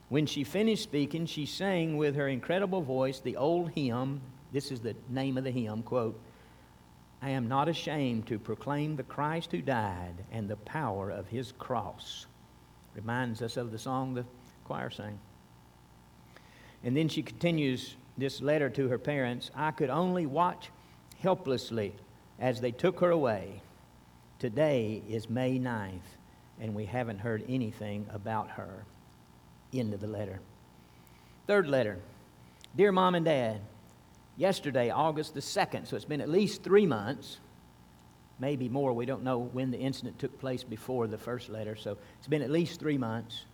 When 0.10 0.26
she 0.26 0.44
finished 0.44 0.84
speaking, 0.84 1.26
she 1.26 1.46
sang 1.46 1.98
with 1.98 2.16
her 2.16 2.28
incredible 2.28 2.82
voice 2.82 3.20
the 3.20 3.36
old 3.36 3.72
hymn. 3.72 4.22
This 4.54 4.72
is 4.72 4.80
the 4.80 4.96
name 5.10 5.38
of 5.38 5.44
the 5.44 5.52
hymn, 5.52 5.84
quote, 5.84 6.20
I 7.22 7.32
am 7.32 7.48
not 7.48 7.68
ashamed 7.68 8.28
to 8.28 8.40
proclaim 8.40 8.96
the 8.96 9.04
Christ 9.04 9.52
who 9.52 9.62
died 9.62 10.14
and 10.32 10.48
the 10.48 10.56
power 10.56 11.10
of 11.10 11.28
his 11.28 11.52
cross. 11.54 12.28
Reminds 12.96 13.42
us 13.42 13.58
of 13.58 13.72
the 13.72 13.80
song 13.80 14.14
the 14.14 14.26
choir 14.66 14.90
sang. 14.90 15.20
And 16.84 16.96
then 16.96 17.08
she 17.10 17.24
continues 17.24 17.96
this 18.18 18.42
letter 18.42 18.70
to 18.72 18.88
her 18.88 18.98
parents 18.98 19.52
I 19.56 19.72
could 19.72 19.90
only 19.90 20.26
watch 20.26 20.70
helplessly 21.22 21.94
as 22.40 22.62
they 22.62 22.72
took 22.72 23.00
her 23.00 23.12
away. 23.12 23.62
Today 24.40 25.02
is 25.10 25.30
May 25.30 25.58
9th, 25.58 26.00
and 26.62 26.76
we 26.76 26.86
haven't 26.86 27.20
heard 27.20 27.44
anything 27.50 28.06
about 28.14 28.52
her. 28.52 28.86
End 29.74 29.94
of 29.94 30.00
the 30.00 30.08
letter. 30.08 30.40
Third 31.48 31.68
letter 31.68 31.98
Dear 32.76 32.92
Mom 32.92 33.16
and 33.16 33.26
Dad, 33.26 33.62
yesterday, 34.36 34.92
August 34.92 35.34
the 35.34 35.40
2nd, 35.40 35.88
so 35.88 35.96
it's 35.96 36.06
been 36.06 36.22
at 36.22 36.30
least 36.30 36.62
three 36.62 36.86
months, 36.86 37.40
maybe 38.40 38.70
more. 38.70 38.94
We 38.94 39.08
don't 39.08 39.24
know 39.24 39.40
when 39.40 39.72
the 39.72 39.80
incident 39.80 40.20
took 40.20 40.40
place 40.40 40.64
before 40.64 41.08
the 41.08 41.18
first 41.18 41.50
letter, 41.50 41.76
so 41.76 41.98
it's 42.20 42.28
been 42.28 42.44
at 42.44 42.52
least 42.52 42.80
three 42.80 42.98
months. 42.98 43.46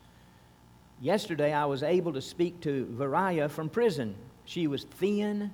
Yesterday, 1.03 1.51
I 1.51 1.65
was 1.65 1.83
able 1.83 2.13
to 2.13 2.21
speak 2.21 2.61
to 2.61 2.85
Varaya 2.97 3.51
from 3.51 3.67
prison. 3.67 4.15
She 4.45 4.67
was 4.67 4.85
thin 4.85 5.51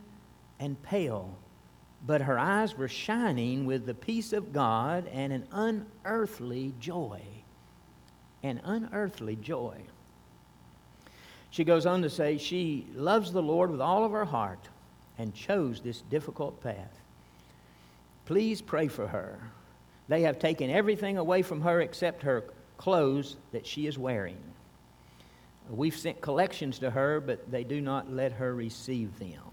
and 0.60 0.80
pale, 0.84 1.36
but 2.06 2.22
her 2.22 2.38
eyes 2.38 2.78
were 2.78 2.88
shining 2.88 3.66
with 3.66 3.88
the 3.88 3.96
peace 3.96 4.32
of 4.32 4.54
God 4.54 5.10
and 5.12 5.34
an 5.34 5.48
unearthly 5.52 6.76
joy. 6.80 7.20
An 8.44 8.62
unearthly 8.64 9.38
joy. 9.38 9.82
She 11.50 11.64
goes 11.64 11.88
on 11.88 12.04
to 12.04 12.12
say 12.12 12.38
she 12.38 12.86
loves 12.94 13.32
the 13.32 13.42
Lord 13.42 13.72
with 13.72 13.82
all 13.82 14.06
of 14.06 14.12
her 14.12 14.26
heart 14.26 14.70
and 15.18 15.34
chose 15.34 15.82
this 15.82 16.02
difficult 16.02 16.62
path. 16.62 17.00
Please 18.28 18.62
pray 18.62 18.88
for 18.88 19.08
her. 19.08 19.40
They 20.10 20.22
have 20.22 20.38
taken 20.38 20.70
everything 20.70 21.18
away 21.18 21.42
from 21.42 21.62
her 21.62 21.82
except 21.82 22.22
her 22.22 22.44
clothes 22.78 23.38
that 23.52 23.66
she 23.66 23.88
is 23.88 23.98
wearing. 23.98 24.38
We've 25.70 25.96
sent 25.96 26.22
collections 26.22 26.80
to 26.80 26.90
her, 26.90 27.20
but 27.20 27.52
they 27.52 27.64
do 27.64 27.80
not 27.80 28.12
let 28.12 28.34
her 28.34 28.54
receive 28.56 29.20
them. 29.20 29.50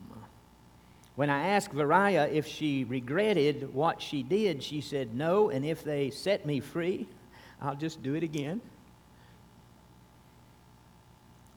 When 1.15 1.31
I 1.31 1.49
asked 1.49 1.73
Varia 1.73 2.29
if 2.29 2.47
she 2.47 2.85
regretted 2.85 3.73
what 3.75 4.03
she 4.03 4.23
did, 4.23 4.63
she 4.63 4.83
said 4.83 5.15
no, 5.15 5.49
and 5.49 5.65
if 5.65 5.83
they 5.83 6.11
set 6.11 6.45
me 6.45 6.61
free, 6.61 7.09
I'll 7.61 7.75
just 7.75 8.03
do 8.03 8.15
it 8.15 8.23
again. 8.23 8.61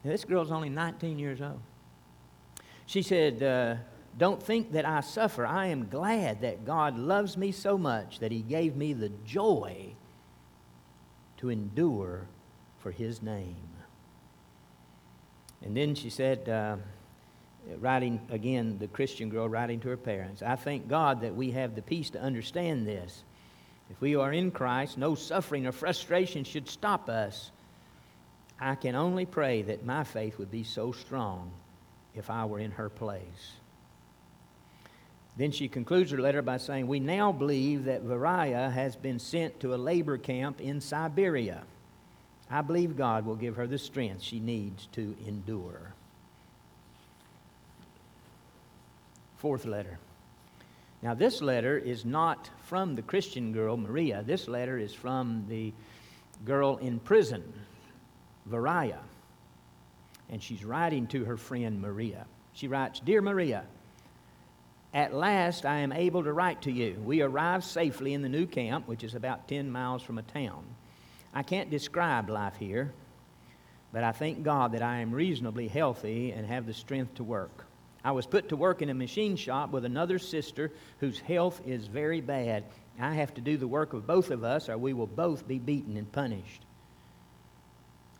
Now, 0.04 0.12
this 0.12 0.24
girl's 0.24 0.52
only 0.52 0.70
19 0.70 1.20
years 1.20 1.42
old. 1.42 1.60
She 2.86 3.02
said, 3.02 3.44
uh, 3.44 3.76
Don't 4.18 4.42
think 4.42 4.72
that 4.72 4.86
I 4.86 5.02
suffer. 5.02 5.46
I 5.46 5.68
am 5.68 5.90
glad 5.90 6.42
that 6.42 6.66
God 6.66 6.98
loves 6.98 7.36
me 7.36 7.52
so 7.52 7.78
much 7.78 8.20
that 8.20 8.32
He 8.32 8.42
gave 8.42 8.78
me 8.78 8.94
the 8.94 9.10
joy 9.26 9.94
to 11.38 11.50
endure 11.50 12.28
for 12.78 12.92
His 12.92 13.22
name. 13.22 13.69
And 15.64 15.76
then 15.76 15.96
she 15.96 16.10
said, 16.10 16.48
uh, 16.48 16.78
writing 17.80 18.22
again, 18.30 18.78
the 18.80 18.88
Christian 18.88 19.30
girl 19.30 19.48
writing 19.48 19.80
to 19.82 19.90
her 19.90 19.98
parents, 19.98 20.42
I 20.42 20.56
thank 20.56 20.88
God 20.88 21.22
that 21.22 21.36
we 21.36 21.52
have 21.52 21.76
the 21.76 21.82
peace 21.82 22.10
to 22.12 22.22
understand 22.22 22.88
this. 22.88 23.24
If 23.90 24.00
we 24.02 24.16
are 24.16 24.32
in 24.32 24.52
Christ, 24.52 24.98
no 24.98 25.16
suffering 25.16 25.66
or 25.66 25.72
frustration 25.72 26.44
should 26.44 26.70
stop 26.70 27.10
us. 27.10 27.52
I 28.60 28.76
can 28.76 28.96
only 28.96 29.26
pray 29.26 29.62
that 29.64 29.86
my 29.86 30.04
faith 30.04 30.38
would 30.38 30.52
be 30.52 30.64
so 30.64 30.92
strong 30.92 31.52
if 32.14 32.30
I 32.30 32.46
were 32.46 32.60
in 32.60 32.72
her 32.72 32.90
place. 32.90 33.54
Then 35.38 35.52
she 35.52 35.70
concludes 35.70 36.12
her 36.12 36.18
letter 36.18 36.42
by 36.42 36.58
saying, 36.58 36.88
We 36.88 37.00
now 37.00 37.32
believe 37.32 37.86
that 37.86 38.02
Varia 38.02 38.70
has 38.70 38.96
been 38.96 39.20
sent 39.20 39.62
to 39.62 39.74
a 39.74 39.78
labor 39.78 40.18
camp 40.18 40.60
in 40.60 40.82
Siberia. 40.82 41.64
I 42.50 42.62
believe 42.62 42.98
God 42.98 43.26
will 43.26 43.36
give 43.36 43.56
her 43.58 43.68
the 43.68 43.78
strength 43.78 44.24
she 44.24 44.40
needs 44.40 44.88
to 44.94 45.16
endure. 45.28 45.94
Fourth 49.38 49.66
letter. 49.66 50.00
Now, 51.02 51.14
this 51.14 51.42
letter 51.42 51.78
is 51.78 52.04
not 52.04 52.50
from 52.66 52.96
the 52.96 53.02
Christian 53.02 53.54
girl, 53.54 53.78
Maria. 53.78 54.24
This 54.26 54.48
letter 54.48 54.78
is 54.78 54.94
from 54.94 55.46
the 55.48 55.74
girl 56.44 56.78
in 56.78 57.00
prison, 57.00 57.44
Varia. 58.46 59.00
And 60.30 60.44
she's 60.44 60.66
writing 60.66 61.08
to 61.08 61.24
her 61.26 61.38
friend 61.38 61.82
Maria. 61.82 62.26
She 62.54 62.68
writes 62.68 63.00
Dear 63.00 63.22
Maria, 63.22 63.64
at 64.94 65.14
last 65.14 65.66
I 65.66 65.80
am 65.80 65.94
able 65.94 66.24
to 66.24 66.34
write 66.34 66.64
to 66.64 66.72
you. 66.72 67.02
We 67.04 67.22
arrived 67.22 67.64
safely 67.64 68.14
in 68.14 68.22
the 68.22 68.30
new 68.30 68.46
camp, 68.46 68.88
which 68.88 69.04
is 69.04 69.16
about 69.16 69.48
10 69.48 69.72
miles 69.72 70.02
from 70.02 70.18
a 70.18 70.24
town. 70.24 70.66
I 71.34 71.44
can't 71.44 71.70
describe 71.70 72.30
life 72.30 72.56
here, 72.58 72.92
but 73.94 74.04
I 74.04 74.12
thank 74.12 74.44
God 74.44 74.72
that 74.74 74.82
I 74.82 74.98
am 74.98 75.12
reasonably 75.12 75.68
healthy 75.68 76.32
and 76.32 76.46
have 76.46 76.66
the 76.66 76.74
strength 76.74 77.16
to 77.16 77.24
work. 77.24 77.66
I 78.04 78.12
was 78.12 78.26
put 78.26 78.50
to 78.50 78.56
work 78.56 78.82
in 78.82 78.90
a 78.90 78.94
machine 78.94 79.36
shop 79.36 79.72
with 79.72 79.86
another 79.86 80.20
sister 80.20 80.72
whose 81.00 81.20
health 81.20 81.62
is 81.66 81.88
very 81.88 82.22
bad. 82.22 82.64
I 83.00 83.14
have 83.14 83.34
to 83.36 83.42
do 83.42 83.58
the 83.58 83.68
work 83.68 83.94
of 83.94 84.08
both 84.08 84.32
of 84.32 84.44
us, 84.44 84.70
or 84.70 84.78
we 84.78 84.94
will 84.94 85.08
both 85.08 85.48
be 85.48 85.60
beaten 85.60 85.98
and 85.98 86.12
punished. 86.12 86.64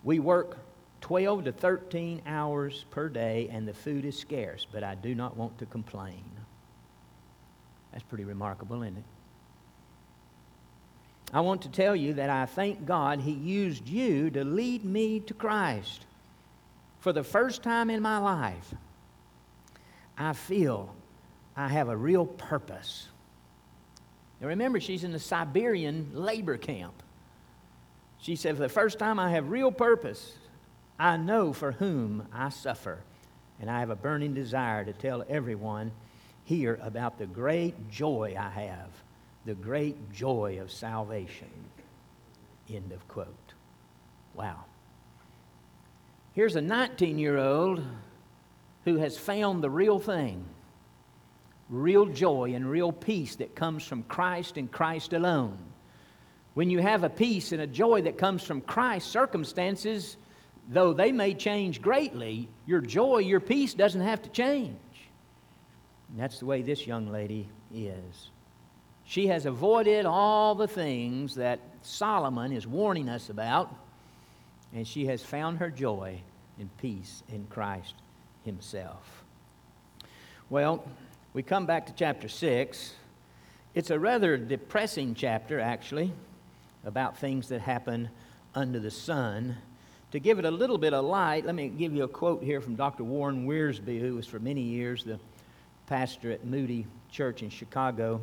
We 0.04 0.20
work 0.20 0.58
12 1.02 1.46
to 1.46 1.52
13 1.52 2.22
hours 2.26 2.86
per 2.92 3.10
day, 3.10 3.50
and 3.52 3.68
the 3.68 3.74
food 3.74 4.06
is 4.06 4.18
scarce, 4.18 4.66
but 4.70 4.84
I 4.84 4.96
do 4.96 5.16
not 5.16 5.38
want 5.38 5.58
to 5.60 5.66
complain. 5.66 6.24
That's 7.92 8.04
pretty 8.04 8.26
remarkable, 8.26 8.84
isn't 8.84 8.98
it? 8.98 9.04
I 11.32 11.42
want 11.42 11.62
to 11.64 11.70
tell 11.70 11.96
you 11.96 12.14
that 12.16 12.30
I 12.30 12.46
thank 12.46 12.86
God 12.86 13.22
He 13.22 13.32
used 13.32 13.88
you 13.88 14.30
to 14.32 14.44
lead 14.44 14.84
me 14.84 15.20
to 15.22 15.34
Christ. 15.34 16.06
For 17.00 17.14
the 17.14 17.24
first 17.24 17.62
time 17.62 17.90
in 17.90 18.02
my 18.02 18.18
life, 18.18 18.74
I 20.18 20.34
feel 20.34 20.94
I 21.56 21.68
have 21.68 21.88
a 21.88 21.96
real 21.96 22.26
purpose. 22.26 23.08
Now 24.42 24.48
remember, 24.48 24.80
she's 24.80 25.04
in 25.04 25.12
the 25.12 25.20
Siberian 25.20 26.12
labor 26.14 26.58
camp. 26.58 27.04
She 28.20 28.36
said, 28.36 28.56
For 28.56 28.64
the 28.64 28.70
first 28.70 29.00
time, 29.00 29.20
I 29.20 29.30
have 29.32 29.50
real 29.50 29.72
purpose. 29.72 30.34
I 30.98 31.16
know 31.16 31.54
for 31.54 31.72
whom 31.72 32.28
I 32.34 32.50
suffer, 32.50 33.00
and 33.62 33.70
I 33.70 33.80
have 33.80 33.90
a 33.90 33.96
burning 33.96 34.34
desire 34.34 34.84
to 34.84 34.94
tell 34.94 35.24
everyone 35.30 35.92
here 36.44 36.80
about 36.82 37.18
the 37.18 37.28
great 37.28 37.90
joy 37.90 38.36
I 38.38 38.50
have 38.50 38.90
the 39.46 39.56
great 39.56 40.12
joy 40.12 40.60
of 40.62 40.72
salvation. 40.72 41.50
End 42.70 42.92
of 42.92 43.08
quote. 43.08 43.54
Wow. 44.36 44.66
Here's 46.34 46.56
a 46.56 46.62
19 46.62 47.18
year 47.18 47.38
old 47.38 47.84
who 48.86 48.98
has 48.98 49.18
found 49.18 49.64
the 49.64 49.70
real 49.70 50.00
thing 50.00 50.46
real 51.70 52.08
joy 52.08 52.54
and 52.56 52.68
real 52.68 52.92
peace 52.92 53.36
that 53.36 53.56
comes 53.56 53.84
from 53.84 54.02
Christ 54.04 54.58
and 54.58 54.72
Christ 54.72 55.14
alone. 55.14 55.58
When 56.56 56.72
you 56.72 56.80
have 56.80 57.04
a 57.04 57.10
peace 57.10 57.52
and 57.52 57.62
a 57.62 57.68
joy 57.68 58.02
that 58.02 58.18
comes 58.18 58.44
from 58.44 58.62
Christ, 58.62 59.12
circumstances, 59.12 60.18
though 60.68 60.94
they 60.94 61.12
may 61.12 61.36
change 61.36 61.82
greatly, 61.82 62.50
your 62.66 62.82
joy, 62.82 63.20
your 63.20 63.40
peace 63.40 63.76
doesn't 63.76 64.02
have 64.02 64.22
to 64.24 64.30
change. 64.30 64.76
And 66.10 66.20
that's 66.20 66.40
the 66.40 66.48
way 66.48 66.64
this 66.64 66.88
young 66.88 67.12
lady 67.12 67.48
is. 67.72 68.32
She 69.10 69.26
has 69.26 69.48
avoided 69.48 70.06
all 70.06 70.54
the 70.54 70.68
things 70.68 71.34
that 71.34 71.60
Solomon 71.82 72.52
is 72.52 72.68
warning 72.68 73.10
us 73.10 73.32
about, 73.32 73.74
and 74.72 74.88
she 74.88 75.08
has 75.08 75.24
found 75.24 75.58
her 75.58 75.72
joy 75.72 76.22
and 76.60 76.70
peace 76.78 77.24
in 77.28 77.48
Christ 77.50 77.96
Himself. 78.46 79.24
Well, 80.52 80.86
we 81.34 81.42
come 81.42 81.66
back 81.66 81.88
to 81.88 81.94
chapter 81.94 82.28
6. 82.28 82.94
It's 83.74 83.90
a 83.90 83.98
rather 83.98 84.38
depressing 84.38 85.16
chapter, 85.16 85.60
actually, 85.60 86.14
about 86.86 87.18
things 87.18 87.50
that 87.50 87.62
happen 87.62 88.10
under 88.54 88.80
the 88.80 88.92
sun. 88.92 89.58
To 90.12 90.20
give 90.20 90.38
it 90.38 90.46
a 90.46 90.52
little 90.52 90.78
bit 90.78 90.94
of 90.94 91.04
light, 91.04 91.48
let 91.48 91.56
me 91.56 91.70
give 91.70 91.96
you 91.96 92.04
a 92.04 92.08
quote 92.08 92.44
here 92.44 92.62
from 92.62 92.76
Dr. 92.76 93.04
Warren 93.04 93.48
Wiersbe, 93.48 94.00
who 94.00 94.14
was 94.14 94.28
for 94.28 94.38
many 94.38 94.62
years 94.62 95.04
the 95.04 95.20
pastor 95.88 96.32
at 96.32 96.46
Moody 96.46 96.86
Church 97.10 97.42
in 97.42 97.50
Chicago. 97.50 98.22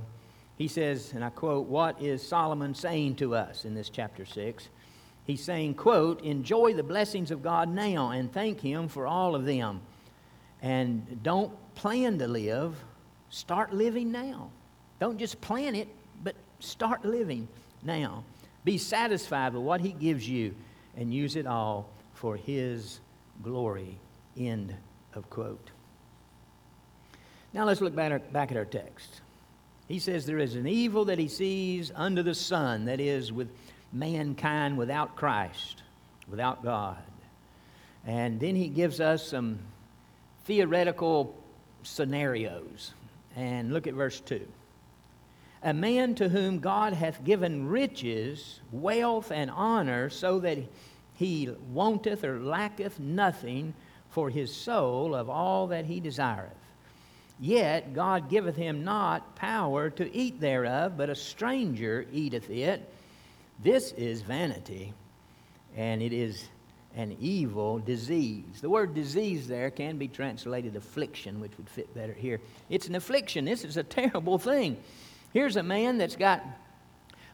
He 0.56 0.68
says, 0.68 1.12
and 1.14 1.22
I 1.24 1.30
quote, 1.30 1.66
What 1.66 2.00
is 2.00 2.26
Solomon 2.26 2.74
saying 2.74 3.16
to 3.16 3.34
us 3.34 3.64
in 3.64 3.74
this 3.74 3.90
chapter 3.90 4.24
6? 4.24 4.68
He's 5.24 5.42
saying, 5.42 5.74
quote, 5.74 6.22
Enjoy 6.22 6.72
the 6.72 6.82
blessings 6.82 7.30
of 7.30 7.42
God 7.42 7.68
now 7.68 8.10
and 8.10 8.32
thank 8.32 8.60
Him 8.60 8.88
for 8.88 9.06
all 9.06 9.34
of 9.34 9.44
them. 9.44 9.80
And 10.62 11.22
don't 11.22 11.52
plan 11.74 12.18
to 12.18 12.28
live, 12.28 12.76
start 13.28 13.74
living 13.74 14.10
now. 14.10 14.50
Don't 14.98 15.18
just 15.18 15.40
plan 15.40 15.74
it, 15.74 15.88
but 16.24 16.34
start 16.60 17.04
living 17.04 17.48
now. 17.82 18.24
Be 18.64 18.78
satisfied 18.78 19.52
with 19.52 19.62
what 19.62 19.80
He 19.80 19.92
gives 19.92 20.26
you 20.26 20.54
and 20.96 21.12
use 21.12 21.36
it 21.36 21.46
all 21.46 21.90
for 22.14 22.36
His 22.36 23.00
glory. 23.42 23.98
End 24.38 24.74
of 25.14 25.28
quote. 25.28 25.70
Now 27.52 27.64
let's 27.64 27.80
look 27.82 27.94
back 27.94 28.50
at 28.50 28.56
our 28.56 28.64
text. 28.64 29.20
He 29.88 29.98
says 29.98 30.26
there 30.26 30.38
is 30.38 30.56
an 30.56 30.66
evil 30.66 31.04
that 31.06 31.18
he 31.18 31.28
sees 31.28 31.92
under 31.94 32.22
the 32.22 32.34
sun, 32.34 32.86
that 32.86 33.00
is, 33.00 33.32
with 33.32 33.48
mankind 33.92 34.76
without 34.76 35.16
Christ, 35.16 35.82
without 36.28 36.62
God. 36.62 36.98
And 38.04 38.40
then 38.40 38.56
he 38.56 38.68
gives 38.68 39.00
us 39.00 39.28
some 39.28 39.58
theoretical 40.44 41.36
scenarios. 41.82 42.94
And 43.36 43.72
look 43.72 43.86
at 43.86 43.94
verse 43.94 44.20
2. 44.20 44.46
A 45.62 45.72
man 45.74 46.14
to 46.16 46.28
whom 46.28 46.58
God 46.58 46.92
hath 46.92 47.24
given 47.24 47.68
riches, 47.68 48.60
wealth, 48.72 49.30
and 49.32 49.50
honor, 49.50 50.10
so 50.10 50.38
that 50.40 50.58
he 51.14 51.50
wanteth 51.72 52.24
or 52.24 52.38
lacketh 52.40 53.00
nothing 53.00 53.74
for 54.10 54.30
his 54.30 54.54
soul 54.54 55.14
of 55.14 55.28
all 55.28 55.66
that 55.68 55.86
he 55.86 56.00
desireth. 56.00 56.52
Yet 57.38 57.92
God 57.94 58.30
giveth 58.30 58.56
him 58.56 58.84
not 58.84 59.36
power 59.36 59.90
to 59.90 60.16
eat 60.16 60.40
thereof, 60.40 60.96
but 60.96 61.10
a 61.10 61.14
stranger 61.14 62.06
eateth 62.12 62.48
it. 62.48 62.92
This 63.62 63.92
is 63.92 64.22
vanity, 64.22 64.94
and 65.76 66.02
it 66.02 66.12
is 66.12 66.48
an 66.96 67.14
evil 67.20 67.78
disease. 67.78 68.60
The 68.62 68.70
word 68.70 68.94
disease 68.94 69.46
there 69.46 69.70
can 69.70 69.98
be 69.98 70.08
translated 70.08 70.76
affliction, 70.76 71.40
which 71.40 71.52
would 71.58 71.68
fit 71.68 71.94
better 71.94 72.14
here. 72.14 72.40
It's 72.70 72.88
an 72.88 72.94
affliction. 72.94 73.44
This 73.44 73.64
is 73.64 73.76
a 73.76 73.82
terrible 73.82 74.38
thing. 74.38 74.78
Here's 75.34 75.56
a 75.56 75.62
man 75.62 75.98
that's 75.98 76.16
got 76.16 76.42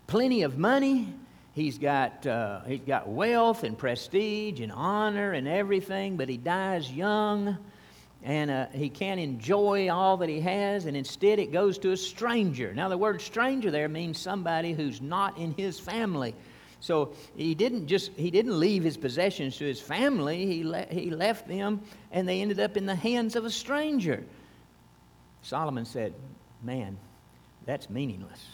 plenty 0.09 0.43
of 0.43 0.59
money. 0.59 1.15
He's 1.55 1.79
got, 1.79 2.27
uh, 2.27 2.63
he's 2.67 2.81
got 2.81 3.09
wealth 3.09 3.63
and 3.63 3.79
prestige 3.79 4.61
and 4.61 4.73
honor 4.73 5.33
and 5.33 5.47
everything, 5.47 6.17
but 6.17 6.29
he 6.29 6.37
dies 6.37 6.91
young 6.91 7.59
and 8.25 8.51
uh, 8.51 8.67
he 8.73 8.89
can't 8.89 9.19
enjoy 9.19 9.91
all 9.91 10.17
that 10.19 10.29
he 10.29 10.41
has, 10.41 10.87
and 10.87 10.97
instead 10.97 11.39
it 11.39 11.53
goes 11.53 11.79
to 11.79 11.91
a 11.91 11.97
stranger. 11.97 12.73
Now, 12.73 12.89
the 12.89 12.99
word 12.99 13.21
stranger 13.21 13.71
there 13.71 13.89
means 13.89 14.19
somebody 14.19 14.73
who's 14.73 15.01
not 15.01 15.37
in 15.39 15.55
his 15.55 15.81
family. 15.81 16.35
So 16.79 17.15
he 17.37 17.55
didn't 17.55 17.87
just 17.87 18.13
he 18.17 18.31
didn't 18.31 18.59
leave 18.59 18.83
his 18.83 18.97
possessions 18.97 19.57
to 19.59 19.65
his 19.65 19.81
family. 19.81 20.47
He 20.47 20.65
le- 20.65 20.87
he 20.91 21.11
left 21.11 21.47
them, 21.47 21.81
and 22.11 22.29
they 22.29 22.41
ended 22.43 22.59
up 22.59 22.77
in 22.77 22.87
the 22.87 22.95
hands 22.95 23.37
of 23.37 23.45
a 23.45 23.51
stranger. 23.51 24.25
Solomon 25.43 25.85
said, 25.85 26.13
"Man, 26.63 26.99
that's 27.67 27.89
meaningless. 27.89 28.45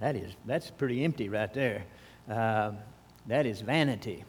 That 0.00 0.14
is 0.14 0.34
that's 0.44 0.70
pretty 0.70 1.04
empty 1.04 1.28
right 1.28 1.52
there. 1.52 1.84
Uh, 2.28 2.72
that 3.26 3.44
is 3.44 3.60
vanity. 3.60 4.24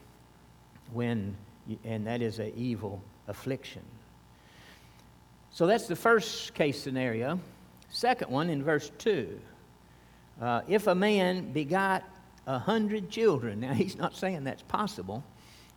When 0.92 1.38
and 1.84 2.06
that 2.08 2.24
is 2.24 2.40
an 2.40 2.52
evil 2.56 3.02
affliction." 3.28 3.84
So 5.56 5.68
that's 5.68 5.88
the 5.88 5.96
first 5.96 6.54
case 6.54 6.78
scenario. 6.78 7.40
Second 7.90 8.30
one 8.30 8.50
in 8.50 8.62
verse 8.62 8.92
2. 8.98 9.40
Uh, 10.42 10.62
if 10.68 10.88
a 10.88 10.94
man 10.94 11.54
begot 11.54 12.04
a 12.46 12.60
hundred 12.60 13.10
children. 13.10 13.62
Now, 13.62 13.74
he's 13.82 13.96
not 13.96 14.18
saying 14.18 14.44
that's 14.44 14.64
possible, 14.64 15.24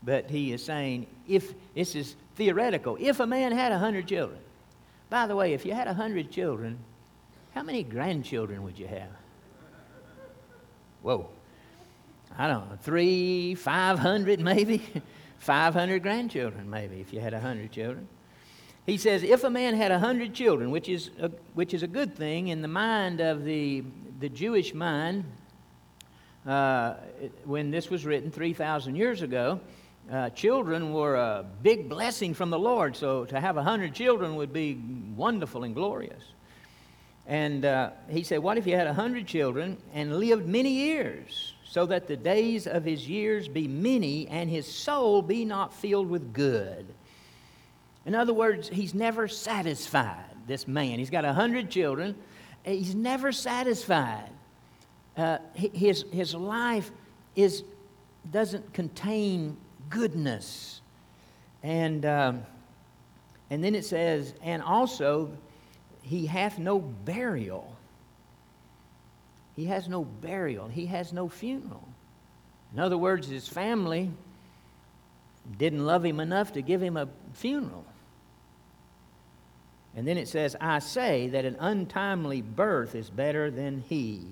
but 0.02 0.28
he 0.28 0.52
is 0.52 0.64
saying 0.64 1.06
if 1.28 1.54
this 1.76 1.94
is 1.94 2.16
theoretical, 2.34 2.96
if 2.98 3.20
a 3.20 3.26
man 3.26 3.52
had 3.52 3.70
a 3.70 3.78
hundred 3.78 4.08
children. 4.08 4.40
By 5.10 5.28
the 5.28 5.36
way, 5.36 5.54
if 5.54 5.64
you 5.64 5.74
had 5.74 5.86
a 5.86 5.94
hundred 5.94 6.32
children, 6.32 6.76
how 7.54 7.62
many 7.62 7.84
grandchildren 7.84 8.64
would 8.64 8.80
you 8.80 8.88
have? 8.88 9.12
Whoa. 11.02 11.28
I 12.36 12.48
don't 12.48 12.68
know, 12.68 12.78
three, 12.82 13.54
five 13.54 14.00
hundred 14.00 14.40
maybe? 14.40 14.82
500 15.38 16.02
grandchildren, 16.02 16.68
maybe, 16.68 17.00
if 17.00 17.12
you 17.12 17.20
had 17.20 17.32
a 17.32 17.36
100 17.36 17.70
children. 17.70 18.08
He 18.88 18.96
says, 18.96 19.22
if 19.22 19.44
a 19.44 19.50
man 19.50 19.74
had 19.74 19.90
a 19.90 19.98
100 19.98 20.32
children, 20.32 20.70
which 20.70 20.88
is, 20.88 21.10
a, 21.20 21.28
which 21.52 21.74
is 21.74 21.82
a 21.82 21.86
good 21.86 22.16
thing 22.16 22.48
in 22.48 22.62
the 22.62 22.68
mind 22.68 23.20
of 23.20 23.44
the, 23.44 23.84
the 24.18 24.30
Jewish 24.30 24.72
mind, 24.72 25.26
uh, 26.46 26.94
when 27.44 27.70
this 27.70 27.90
was 27.90 28.06
written 28.06 28.30
3,000 28.30 28.96
years 28.96 29.20
ago, 29.20 29.60
uh, 30.10 30.30
children 30.30 30.94
were 30.94 31.16
a 31.16 31.44
big 31.62 31.90
blessing 31.90 32.32
from 32.32 32.48
the 32.48 32.58
Lord. 32.58 32.96
So 32.96 33.26
to 33.26 33.38
have 33.38 33.58
a 33.58 33.62
hundred 33.62 33.92
children 33.92 34.36
would 34.36 34.54
be 34.54 34.80
wonderful 35.14 35.64
and 35.64 35.74
glorious. 35.74 36.22
And 37.26 37.66
uh, 37.66 37.90
he 38.08 38.22
said, 38.22 38.38
What 38.38 38.56
if 38.56 38.66
you 38.66 38.74
had 38.74 38.86
a 38.86 38.94
hundred 38.94 39.26
children 39.26 39.76
and 39.92 40.18
lived 40.18 40.46
many 40.46 40.70
years, 40.70 41.52
so 41.62 41.84
that 41.84 42.06
the 42.06 42.16
days 42.16 42.66
of 42.66 42.86
his 42.86 43.06
years 43.06 43.48
be 43.48 43.68
many 43.68 44.26
and 44.28 44.48
his 44.48 44.66
soul 44.66 45.20
be 45.20 45.44
not 45.44 45.74
filled 45.74 46.08
with 46.08 46.32
good? 46.32 46.94
In 48.08 48.14
other 48.14 48.32
words, 48.32 48.70
he's 48.70 48.94
never 48.94 49.28
satisfied, 49.28 50.34
this 50.46 50.66
man. 50.66 50.98
He's 50.98 51.10
got 51.10 51.26
a 51.26 51.32
hundred 51.34 51.70
children, 51.70 52.16
he's 52.64 52.94
never 52.94 53.32
satisfied 53.32 54.30
uh, 55.18 55.38
his, 55.52 56.04
his 56.12 56.34
life 56.34 56.90
is, 57.34 57.64
doesn't 58.30 58.72
contain 58.72 59.56
goodness. 59.90 60.80
And, 61.62 62.06
um, 62.06 62.46
and 63.50 63.62
then 63.62 63.74
it 63.74 63.84
says, 63.84 64.32
and 64.42 64.62
also 64.62 65.30
he 66.02 66.24
hath 66.24 66.58
no 66.58 66.78
burial. 66.78 67.76
He 69.54 69.66
has 69.66 69.86
no 69.88 70.04
burial. 70.04 70.68
He 70.68 70.86
has 70.86 71.12
no 71.12 71.28
funeral. 71.28 71.86
In 72.72 72.78
other 72.78 72.96
words, 72.96 73.28
his 73.28 73.48
family 73.48 74.10
didn't 75.58 75.84
love 75.84 76.04
him 76.04 76.20
enough 76.20 76.52
to 76.52 76.62
give 76.62 76.80
him 76.80 76.96
a 76.96 77.08
funeral. 77.32 77.84
And 79.98 80.06
then 80.06 80.16
it 80.16 80.28
says, 80.28 80.54
I 80.60 80.78
say 80.78 81.26
that 81.30 81.44
an 81.44 81.56
untimely 81.58 82.40
birth 82.40 82.94
is 82.94 83.10
better 83.10 83.50
than 83.50 83.82
he 83.88 84.22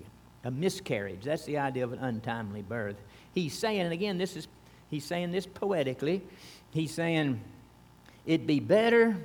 a 0.45 0.51
miscarriage. 0.53 1.25
That's 1.25 1.45
the 1.45 1.59
idea 1.59 1.83
of 1.83 1.93
an 1.93 1.99
untimely 1.99 2.63
birth. 2.63 2.95
He's 3.35 3.53
saying, 3.53 3.81
and 3.81 3.93
again, 3.93 4.17
this 4.17 4.37
is 4.37 4.47
he's 4.91 5.05
saying 5.05 5.33
this 5.33 5.45
poetically. 5.45 6.23
He's 6.71 6.95
saying 6.95 7.41
it'd 8.27 8.47
be 8.47 8.61
better 8.61 9.17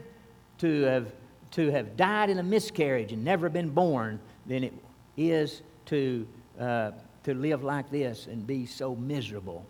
to 0.57 0.81
have 0.81 1.11
to 1.51 1.69
have 1.69 1.95
died 1.95 2.31
in 2.31 2.39
a 2.39 2.43
miscarriage 2.43 3.11
and 3.11 3.23
never 3.23 3.47
been 3.47 3.69
born 3.69 4.19
than 4.47 4.63
it 4.63 4.73
is 5.17 5.61
to 5.85 6.27
uh, 6.59 6.89
to 7.23 7.35
live 7.35 7.63
like 7.63 7.91
this 7.91 8.25
and 8.25 8.47
be 8.47 8.65
so 8.65 8.95
miserable. 8.95 9.63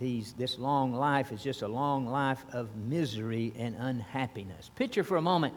These, 0.00 0.32
this 0.32 0.58
long 0.58 0.94
life 0.94 1.32
is 1.32 1.42
just 1.42 1.60
a 1.60 1.68
long 1.68 2.06
life 2.06 2.42
of 2.54 2.74
misery 2.76 3.52
and 3.58 3.76
unhappiness. 3.78 4.70
Picture 4.74 5.04
for 5.04 5.18
a 5.18 5.22
moment 5.22 5.54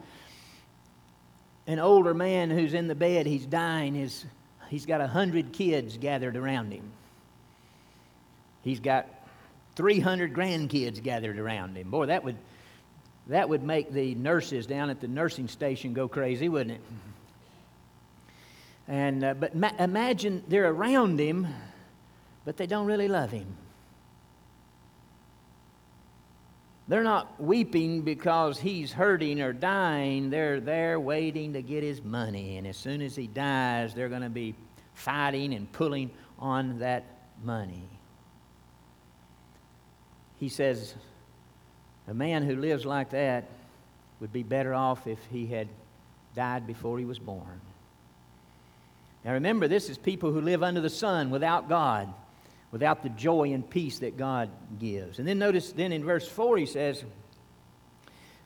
an 1.68 1.80
older 1.80 2.14
man 2.14 2.50
who's 2.50 2.74
in 2.74 2.88
the 2.88 2.96
bed, 2.96 3.26
he's 3.26 3.46
dying, 3.46 3.96
his 3.96 4.26
he's 4.70 4.86
got 4.86 5.02
a 5.02 5.08
hundred 5.08 5.54
kids 5.54 5.98
gathered 5.98 6.36
around 6.36 6.72
him. 6.72 6.92
He's 8.64 8.80
got 8.80 9.08
300 9.76 10.34
grandkids 10.34 11.02
gathered 11.02 11.38
around 11.38 11.76
him. 11.76 11.92
Boy, 11.92 12.08
that 12.08 12.24
would, 12.24 12.38
that 13.28 13.48
would 13.48 13.64
make 13.64 13.92
the 13.92 14.16
nurses 14.16 14.66
down 14.66 14.90
at 14.90 15.02
the 15.02 15.08
nursing 15.08 15.48
station 15.48 15.94
go 15.94 16.08
crazy, 16.08 16.50
wouldn't 16.50 16.78
it? 16.78 16.82
And, 18.88 19.24
uh, 19.24 19.34
but 19.34 19.56
ma- 19.56 19.74
imagine 19.80 20.44
they're 20.48 20.70
around 20.70 21.20
him, 21.20 21.48
but 22.44 22.58
they 22.58 22.68
don't 22.68 22.86
really 22.86 23.08
love 23.08 23.32
him. 23.32 23.48
They're 26.88 27.04
not 27.04 27.42
weeping 27.42 28.02
because 28.02 28.60
he's 28.60 28.92
hurting 28.92 29.42
or 29.42 29.54
dying. 29.54 30.30
They're 30.30 30.60
there 30.60 31.00
waiting 31.00 31.54
to 31.54 31.62
get 31.62 31.84
his 31.84 32.04
money. 32.04 32.58
And 32.58 32.68
as 32.68 32.78
soon 32.78 33.02
as 33.02 33.16
he 33.16 33.26
dies, 33.26 33.96
they're 33.96 34.10
going 34.10 34.22
to 34.22 34.30
be 34.30 34.54
fighting 34.94 35.54
and 35.56 35.72
pulling 35.72 36.12
on 36.38 36.80
that 36.80 37.04
money. 37.44 37.88
He 40.38 40.50
says, 40.50 40.94
a 42.08 42.14
man 42.14 42.44
who 42.44 42.56
lives 42.56 42.86
like 42.86 43.10
that 43.12 43.50
would 44.20 44.32
be 44.32 44.44
better 44.44 44.74
off 44.74 45.08
if 45.08 45.20
he 45.32 45.48
had 45.48 45.68
died 46.36 46.68
before 46.68 47.00
he 47.00 47.06
was 47.06 47.18
born. 47.18 47.62
Now 49.24 49.34
remember, 49.34 49.68
this 49.68 49.90
is 49.90 49.98
people 49.98 50.32
who 50.32 50.40
live 50.40 50.62
under 50.62 50.82
the 50.82 50.90
sun 50.90 51.32
without 51.32 51.68
God 51.68 52.14
without 52.72 53.04
the 53.04 53.10
joy 53.10 53.54
and 53.54 53.70
peace 53.70 54.00
that 54.00 54.18
God 54.18 54.50
gives. 54.80 55.20
And 55.20 55.28
then 55.28 55.40
notice, 55.40 55.72
then 55.72 55.92
in 55.92 56.04
verse 56.04 56.28
4, 56.28 56.58
he 56.58 56.66
says, 56.66 57.04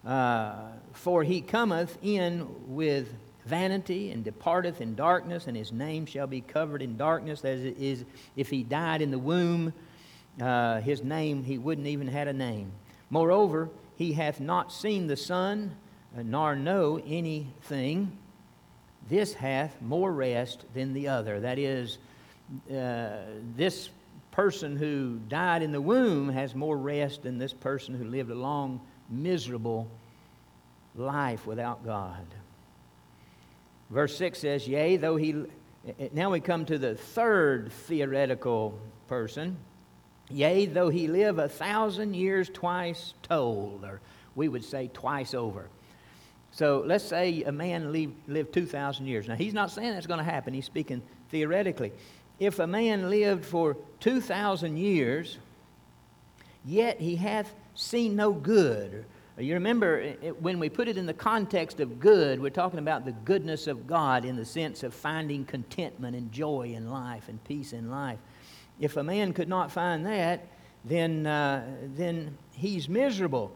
uh, 0.06 0.54
For 0.94 1.24
he 1.24 1.42
cometh 1.42 1.98
in 2.02 2.48
with 2.68 3.14
vanity 3.46 4.12
and 4.12 4.24
departeth 4.24 4.82
in 4.82 4.96
darkness, 4.96 5.48
and 5.48 5.58
his 5.58 5.72
name 5.72 6.06
shall 6.06 6.28
be 6.28 6.42
covered 6.42 6.82
in 6.82 6.98
darkness. 6.98 7.44
As 7.44 7.64
it 7.64 7.78
is, 7.80 8.06
if 8.36 8.50
he 8.50 8.64
died 8.64 9.02
in 9.02 9.12
the 9.12 9.20
womb, 9.20 9.74
uh, 10.42 10.80
his 10.82 11.04
name, 11.04 11.44
he 11.44 11.58
wouldn't 11.58 11.88
even 11.88 12.08
had 12.08 12.28
a 12.28 12.34
name. 12.34 12.72
Moreover, 13.10 13.70
he 13.96 14.14
hath 14.14 14.40
not 14.40 14.72
seen 14.72 15.08
the 15.08 15.18
sun, 15.18 15.76
uh, 16.18 16.22
nor 16.24 16.56
know 16.56 17.02
anything. 17.06 18.18
This 19.10 19.34
hath 19.34 19.82
more 19.82 20.12
rest 20.12 20.66
than 20.74 20.94
the 20.94 21.08
other. 21.08 21.40
That 21.40 21.58
is, 21.58 21.98
uh, 22.72 23.18
this 23.56 23.90
person 24.40 24.78
who 24.78 25.20
died 25.28 25.62
in 25.62 25.74
the 25.74 25.82
womb 25.82 26.30
has 26.30 26.56
more 26.56 26.78
rest 26.78 27.24
than 27.24 27.38
this 27.38 27.52
person 27.52 27.94
who 27.94 28.06
lived 28.06 28.32
a 28.32 28.36
long, 28.36 28.80
miserable 29.10 29.86
life 30.96 31.46
without 31.46 31.86
God. 31.86 32.26
Verse 33.90 34.18
6 34.18 34.40
says, 34.40 34.66
Yea, 34.66 34.96
though 34.96 35.18
he. 35.18 35.44
Now 36.14 36.30
we 36.30 36.40
come 36.40 36.64
to 36.68 36.78
the 36.78 36.96
third 36.96 37.74
theoretical 37.74 38.80
person. 39.10 39.58
Yea, 40.30 40.68
though 40.68 40.88
he 40.88 41.10
live 41.10 41.38
a 41.38 41.50
thousand 41.50 42.14
years 42.14 42.50
twice 42.50 43.16
told, 43.24 43.84
or 43.84 44.00
we 44.36 44.48
would 44.48 44.64
say 44.64 44.90
twice 44.94 45.34
over. 45.34 45.68
So 46.52 46.82
let's 46.86 47.04
say 47.04 47.44
a 47.44 47.52
man 47.52 47.92
lived 47.92 48.54
2,000 48.54 49.06
years. 49.06 49.28
Now, 49.28 49.36
he's 49.36 49.54
not 49.54 49.70
saying 49.70 49.92
that's 49.92 50.08
going 50.08 50.20
to 50.20 50.24
happen. 50.24 50.54
He's 50.54 50.66
speaking 50.66 51.02
theoretically 51.30 51.92
if 52.40 52.60
a 52.60 52.68
man 52.68 53.10
lived 53.10 53.46
for 53.46 53.78
2,000 54.00 54.78
years, 54.78 55.38
yet 56.66 57.00
he 57.00 57.16
hath 57.16 57.54
seen 57.76 58.16
no 58.16 58.32
good. 58.32 59.06
You 59.38 59.54
remember 59.54 60.12
when 60.40 60.60
we 60.60 60.68
put 60.68 60.90
it 60.90 60.98
in 60.98 61.06
the 61.06 61.14
context 61.14 61.80
of 61.80 62.00
good, 62.00 62.42
we're 62.42 62.50
talking 62.50 62.80
about 62.80 63.06
the 63.06 63.14
goodness 63.14 63.68
of 63.68 63.88
God 63.88 64.26
in 64.26 64.36
the 64.36 64.44
sense 64.44 64.84
of 64.84 64.94
finding 64.94 65.46
contentment 65.46 66.16
and 66.16 66.30
joy 66.30 66.74
in 66.76 66.90
life 66.90 67.30
and 67.30 67.42
peace 67.46 67.72
in 67.72 67.90
life. 67.90 68.20
If 68.82 68.98
a 68.98 69.04
man 69.04 69.32
could 69.32 69.48
not 69.48 69.72
find 69.72 70.06
that, 70.06 70.46
then, 70.84 71.26
uh, 71.26 71.66
then 71.96 72.38
he's 72.54 72.90
miserable. 72.90 73.54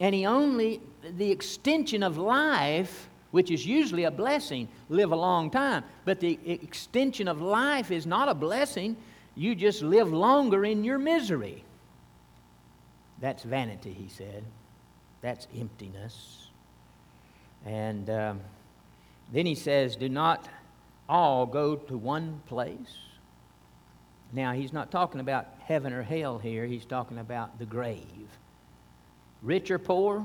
And 0.00 0.14
he 0.14 0.24
only, 0.24 0.80
the 1.16 1.30
extension 1.30 2.02
of 2.02 2.16
life 2.16 3.09
which 3.30 3.50
is 3.50 3.64
usually 3.66 4.04
a 4.04 4.10
blessing, 4.10 4.68
live 4.88 5.12
a 5.12 5.16
long 5.16 5.50
time. 5.50 5.84
But 6.04 6.20
the 6.20 6.38
extension 6.44 7.28
of 7.28 7.40
life 7.40 7.90
is 7.90 8.06
not 8.06 8.28
a 8.28 8.34
blessing. 8.34 8.96
You 9.34 9.54
just 9.54 9.82
live 9.82 10.12
longer 10.12 10.64
in 10.64 10.84
your 10.84 10.98
misery. 10.98 11.64
That's 13.20 13.42
vanity, 13.42 13.92
he 13.92 14.08
said. 14.08 14.44
That's 15.20 15.46
emptiness. 15.56 16.48
And 17.64 18.08
um, 18.08 18.40
then 19.32 19.46
he 19.46 19.54
says, 19.54 19.96
Do 19.96 20.08
not 20.08 20.48
all 21.08 21.46
go 21.46 21.76
to 21.76 21.96
one 21.96 22.40
place. 22.46 22.96
Now, 24.32 24.52
he's 24.52 24.72
not 24.72 24.90
talking 24.90 25.20
about 25.20 25.48
heaven 25.60 25.92
or 25.92 26.02
hell 26.02 26.38
here, 26.38 26.64
he's 26.64 26.84
talking 26.84 27.18
about 27.18 27.58
the 27.58 27.66
grave. 27.66 28.28
Rich 29.42 29.70
or 29.70 29.78
poor, 29.78 30.24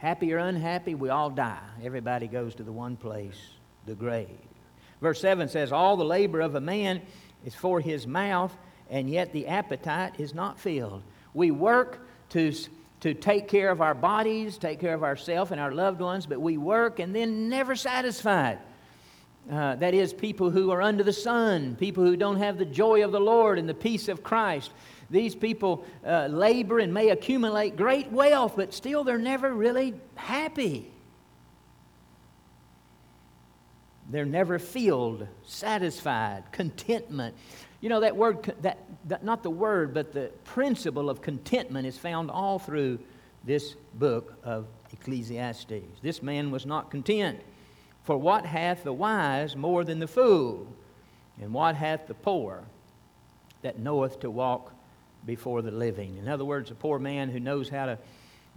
happy 0.00 0.32
or 0.32 0.38
unhappy, 0.38 0.94
we 0.94 1.10
all 1.10 1.28
die. 1.28 1.60
Everybody 1.84 2.26
goes 2.26 2.54
to 2.54 2.62
the 2.62 2.72
one 2.72 2.96
place, 2.96 3.38
the 3.84 3.94
grave. 3.94 4.28
Verse 5.02 5.20
7 5.20 5.48
says, 5.48 5.72
All 5.72 5.96
the 5.98 6.04
labor 6.04 6.40
of 6.40 6.54
a 6.54 6.60
man 6.60 7.02
is 7.44 7.54
for 7.54 7.80
his 7.80 8.06
mouth, 8.06 8.56
and 8.88 9.10
yet 9.10 9.32
the 9.34 9.46
appetite 9.46 10.18
is 10.18 10.34
not 10.34 10.58
filled. 10.58 11.02
We 11.34 11.50
work 11.50 12.06
to, 12.30 12.54
to 13.00 13.12
take 13.12 13.46
care 13.46 13.70
of 13.70 13.82
our 13.82 13.94
bodies, 13.94 14.56
take 14.56 14.80
care 14.80 14.94
of 14.94 15.04
ourselves 15.04 15.50
and 15.50 15.60
our 15.60 15.72
loved 15.72 16.00
ones, 16.00 16.24
but 16.24 16.40
we 16.40 16.56
work 16.56 16.98
and 16.98 17.14
then 17.14 17.50
never 17.50 17.76
satisfied. 17.76 18.58
Uh, 19.50 19.74
that 19.76 19.92
is, 19.92 20.14
people 20.14 20.48
who 20.48 20.70
are 20.70 20.80
under 20.80 21.02
the 21.02 21.12
sun, 21.12 21.76
people 21.76 22.04
who 22.04 22.16
don't 22.16 22.36
have 22.36 22.56
the 22.56 22.64
joy 22.64 23.04
of 23.04 23.12
the 23.12 23.20
Lord 23.20 23.58
and 23.58 23.68
the 23.68 23.74
peace 23.74 24.08
of 24.08 24.22
Christ. 24.22 24.70
These 25.10 25.34
people 25.34 25.84
uh, 26.06 26.26
labor 26.26 26.78
and 26.78 26.94
may 26.94 27.10
accumulate 27.10 27.76
great 27.76 28.12
wealth, 28.12 28.54
but 28.56 28.72
still 28.72 29.02
they're 29.02 29.18
never 29.18 29.52
really 29.52 29.94
happy. 30.14 30.90
They're 34.10 34.24
never 34.24 34.58
filled, 34.58 35.26
satisfied, 35.44 36.44
contentment. 36.52 37.34
You 37.80 37.88
know, 37.88 38.00
that 38.00 38.16
word, 38.16 38.54
that, 38.62 38.78
that, 39.06 39.24
not 39.24 39.42
the 39.42 39.50
word, 39.50 39.94
but 39.94 40.12
the 40.12 40.30
principle 40.44 41.08
of 41.08 41.22
contentment 41.22 41.86
is 41.86 41.96
found 41.96 42.30
all 42.30 42.58
through 42.58 42.98
this 43.44 43.74
book 43.94 44.34
of 44.44 44.66
Ecclesiastes. 44.92 46.00
This 46.02 46.22
man 46.22 46.50
was 46.50 46.66
not 46.66 46.90
content. 46.90 47.40
For 48.04 48.16
what 48.16 48.44
hath 48.44 48.84
the 48.84 48.92
wise 48.92 49.56
more 49.56 49.84
than 49.84 49.98
the 49.98 50.08
fool? 50.08 50.66
And 51.40 51.52
what 51.54 51.74
hath 51.74 52.06
the 52.06 52.14
poor 52.14 52.64
that 53.62 53.78
knoweth 53.78 54.20
to 54.20 54.30
walk 54.30 54.72
before 55.26 55.62
the 55.62 55.70
living? 55.70 56.16
In 56.16 56.28
other 56.28 56.44
words, 56.44 56.70
a 56.70 56.74
poor 56.74 56.98
man 56.98 57.28
who 57.28 57.40
knows 57.40 57.68
how 57.68 57.86
to 57.86 57.98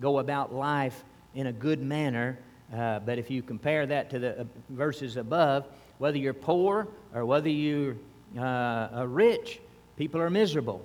go 0.02 0.19
about 0.19 0.54
life 0.54 1.04
in 1.36 1.47
a 1.47 1.54
good 1.54 1.82
manner 1.82 2.38
uh, 2.73 2.99
but 2.99 3.19
if 3.19 3.30
you 3.30 3.43
compare 3.43 3.86
that 3.86 4.10
to 4.10 4.19
the 4.19 4.41
uh, 4.41 4.43
verses 4.69 5.17
above, 5.17 5.65
whether 5.99 6.17
you're 6.17 6.34
poor 6.34 6.88
or 7.13 7.26
whether 7.26 7.49
you're 7.49 7.95
uh, 8.38 9.06
rich, 9.08 9.60
people 9.95 10.19
are 10.19 10.30
miserable. 10.30 10.84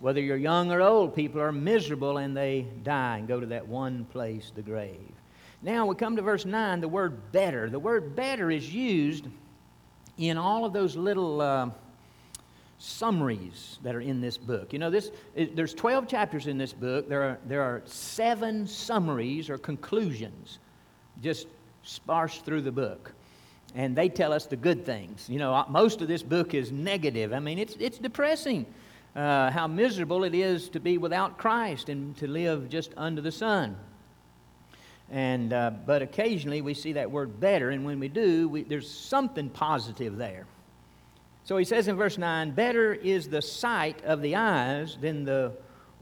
Whether 0.00 0.20
you're 0.20 0.36
young 0.36 0.70
or 0.70 0.80
old, 0.80 1.14
people 1.14 1.40
are 1.40 1.52
miserable 1.52 2.18
and 2.18 2.36
they 2.36 2.66
die 2.82 3.18
and 3.18 3.28
go 3.28 3.40
to 3.40 3.46
that 3.46 3.66
one 3.66 4.06
place, 4.06 4.52
the 4.54 4.62
grave. 4.62 5.00
Now 5.60 5.86
we 5.86 5.96
come 5.96 6.16
to 6.16 6.22
verse 6.22 6.46
9, 6.46 6.80
the 6.80 6.88
word 6.88 7.32
better. 7.32 7.68
The 7.68 7.80
word 7.80 8.14
better 8.14 8.50
is 8.50 8.72
used 8.72 9.26
in 10.16 10.38
all 10.38 10.64
of 10.64 10.72
those 10.72 10.96
little 10.96 11.40
uh, 11.40 11.70
summaries 12.78 13.78
that 13.82 13.94
are 13.94 14.00
in 14.00 14.20
this 14.20 14.38
book. 14.38 14.72
You 14.72 14.78
know, 14.78 14.90
this, 14.90 15.10
it, 15.34 15.56
there's 15.56 15.74
12 15.74 16.08
chapters 16.08 16.46
in 16.46 16.58
this 16.58 16.72
book. 16.72 17.08
There 17.08 17.22
are, 17.22 17.38
there 17.46 17.62
are 17.62 17.82
seven 17.84 18.66
summaries 18.66 19.50
or 19.50 19.58
conclusions 19.58 20.58
just 21.22 21.48
sparse 21.82 22.38
through 22.38 22.62
the 22.62 22.72
book. 22.72 23.12
And 23.74 23.94
they 23.94 24.08
tell 24.08 24.32
us 24.32 24.46
the 24.46 24.56
good 24.56 24.86
things. 24.86 25.28
You 25.28 25.38
know, 25.38 25.52
uh, 25.52 25.64
most 25.68 26.00
of 26.00 26.08
this 26.08 26.22
book 26.22 26.54
is 26.54 26.72
negative. 26.72 27.32
I 27.32 27.40
mean, 27.40 27.58
it's, 27.58 27.76
it's 27.78 27.98
depressing 27.98 28.64
uh, 29.14 29.50
how 29.50 29.66
miserable 29.66 30.24
it 30.24 30.34
is 30.34 30.68
to 30.70 30.80
be 30.80 30.98
without 30.98 31.36
Christ 31.36 31.88
and 31.88 32.16
to 32.18 32.26
live 32.28 32.68
just 32.68 32.92
under 32.96 33.20
the 33.20 33.32
sun. 33.32 33.76
And, 35.10 35.52
uh, 35.52 35.72
but 35.86 36.02
occasionally 36.02 36.60
we 36.60 36.74
see 36.74 36.92
that 36.92 37.10
word 37.10 37.40
better, 37.40 37.70
and 37.70 37.84
when 37.84 37.98
we 37.98 38.08
do, 38.08 38.48
we, 38.48 38.62
there's 38.62 38.90
something 38.90 39.48
positive 39.48 40.16
there. 40.16 40.46
So 41.48 41.56
he 41.56 41.64
says 41.64 41.88
in 41.88 41.96
verse 41.96 42.18
9, 42.18 42.50
Better 42.50 42.92
is 42.92 43.26
the 43.26 43.40
sight 43.40 44.04
of 44.04 44.20
the 44.20 44.36
eyes 44.36 44.98
than 45.00 45.24
the 45.24 45.52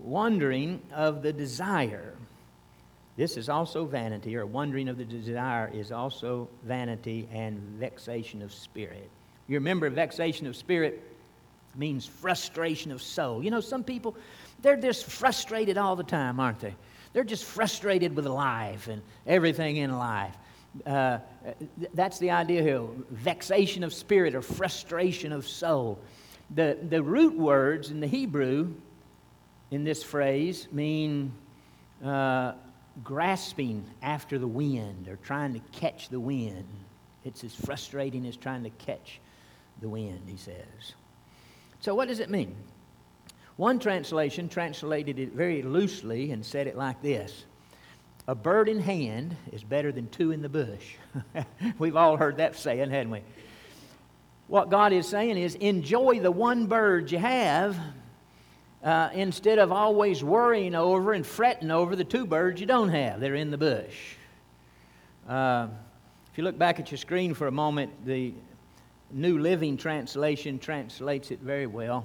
wandering 0.01 0.83
of 0.93 1.23
the 1.23 1.33
desire. 1.33 2.15
This 3.17 3.37
is 3.37 3.49
also 3.49 3.85
vanity, 3.85 4.35
or 4.37 4.45
wandering 4.45 4.89
of 4.89 4.99
the 4.99 5.05
desire 5.05 5.71
is 5.73 5.93
also 5.93 6.49
vanity 6.65 7.29
and 7.33 7.61
vexation 7.79 8.43
of 8.43 8.53
spirit. 8.53 9.09
You 9.47 9.55
remember, 9.59 9.89
vexation 9.89 10.49
of 10.49 10.57
spirit 10.57 11.01
means 11.77 12.07
frustration 12.07 12.91
of 12.91 13.01
soul. 13.01 13.41
You 13.41 13.53
know, 13.53 13.61
some 13.61 13.85
people, 13.85 14.17
they're 14.63 14.77
just 14.77 15.05
frustrated 15.05 15.79
all 15.79 15.95
the 15.95 16.03
time, 16.03 16.41
aren't 16.41 16.59
they? 16.59 16.75
They're 17.13 17.23
just 17.23 17.45
frustrated 17.45 18.17
with 18.17 18.27
life 18.27 18.89
and 18.89 19.01
everything 19.29 19.77
in 19.77 19.97
life. 19.97 20.37
Uh, 20.85 21.19
that's 21.95 22.19
the 22.19 22.31
idea 22.31 22.62
here 22.62 22.83
vexation 23.11 23.85
of 23.85 23.95
spirit 23.95 24.35
or 24.35 24.43
frustration 24.43 25.33
of 25.33 25.47
soul. 25.47 25.99
The, 26.55 26.79
the 26.89 27.03
root 27.03 27.37
words 27.37 27.91
in 27.91 28.01
the 28.01 28.07
Hebrew 28.07 28.73
in 29.71 29.85
this 29.85 30.03
phrase 30.03 30.69
mean 30.73 31.33
uh, 32.05 32.53
grasping 33.03 33.85
after 34.03 34.39
the 34.39 34.47
wind 34.47 35.09
or 35.09 35.17
trying 35.17 35.55
to 35.55 35.61
catch 35.73 36.09
the 36.09 36.21
wind. 36.21 36.67
It's 37.25 37.43
as 37.43 37.55
frustrating 37.55 38.27
as 38.27 38.37
trying 38.37 38.62
to 38.65 38.71
catch 38.71 39.21
the 39.81 39.89
wind, 39.89 40.23
he 40.27 40.37
says. 40.37 40.95
So, 41.81 41.95
what 41.95 42.09
does 42.09 42.21
it 42.21 42.31
mean? 42.31 42.55
One 43.57 43.79
translation 43.79 44.49
translated 44.49 45.19
it 45.19 45.33
very 45.33 45.62
loosely 45.62 46.31
and 46.31 46.45
said 46.45 46.67
it 46.67 46.77
like 46.77 47.01
this 47.03 47.45
A 48.29 48.35
bird 48.35 48.69
in 48.69 48.81
hand 48.81 49.37
is 49.53 49.62
better 49.62 49.93
than 49.93 50.09
two 50.09 50.33
in 50.33 50.43
the 50.43 50.49
bush. 50.49 50.97
We've 51.79 51.95
all 51.95 52.17
heard 52.17 52.39
that 52.39 52.57
saying, 52.57 52.91
hadn't 52.91 53.12
we? 53.12 53.21
What 54.49 54.69
God 54.69 54.93
is 54.93 55.07
saying 55.07 55.37
is 55.37 55.55
enjoy 55.57 56.19
the 56.19 56.33
one 56.33 56.67
bird 56.67 57.12
you 57.12 57.19
have 57.19 57.79
uh, 58.83 59.11
instead 59.12 59.61
of 59.61 59.71
always 59.71 60.25
worrying 60.25 60.75
over 60.75 61.12
and 61.12 61.25
fretting 61.25 61.71
over 61.71 61.95
the 61.95 62.05
two 62.05 62.27
birds 62.27 62.61
you 62.61 62.67
don't 62.67 62.89
have 62.89 63.21
that 63.21 63.31
are 63.31 63.37
in 63.37 63.53
the 63.53 63.59
bush. 63.59 64.15
Uh, 65.29 65.69
if 66.33 66.39
you 66.39 66.43
look 66.43 66.59
back 66.59 66.81
at 66.81 66.91
your 66.91 66.99
screen 66.99 67.33
for 67.33 67.47
a 67.47 67.53
moment, 67.53 67.93
the 68.05 68.35
New 69.12 69.39
Living 69.39 69.77
Translation 69.77 70.59
translates 70.59 71.31
it 71.31 71.39
very 71.41 71.69
well. 71.69 72.05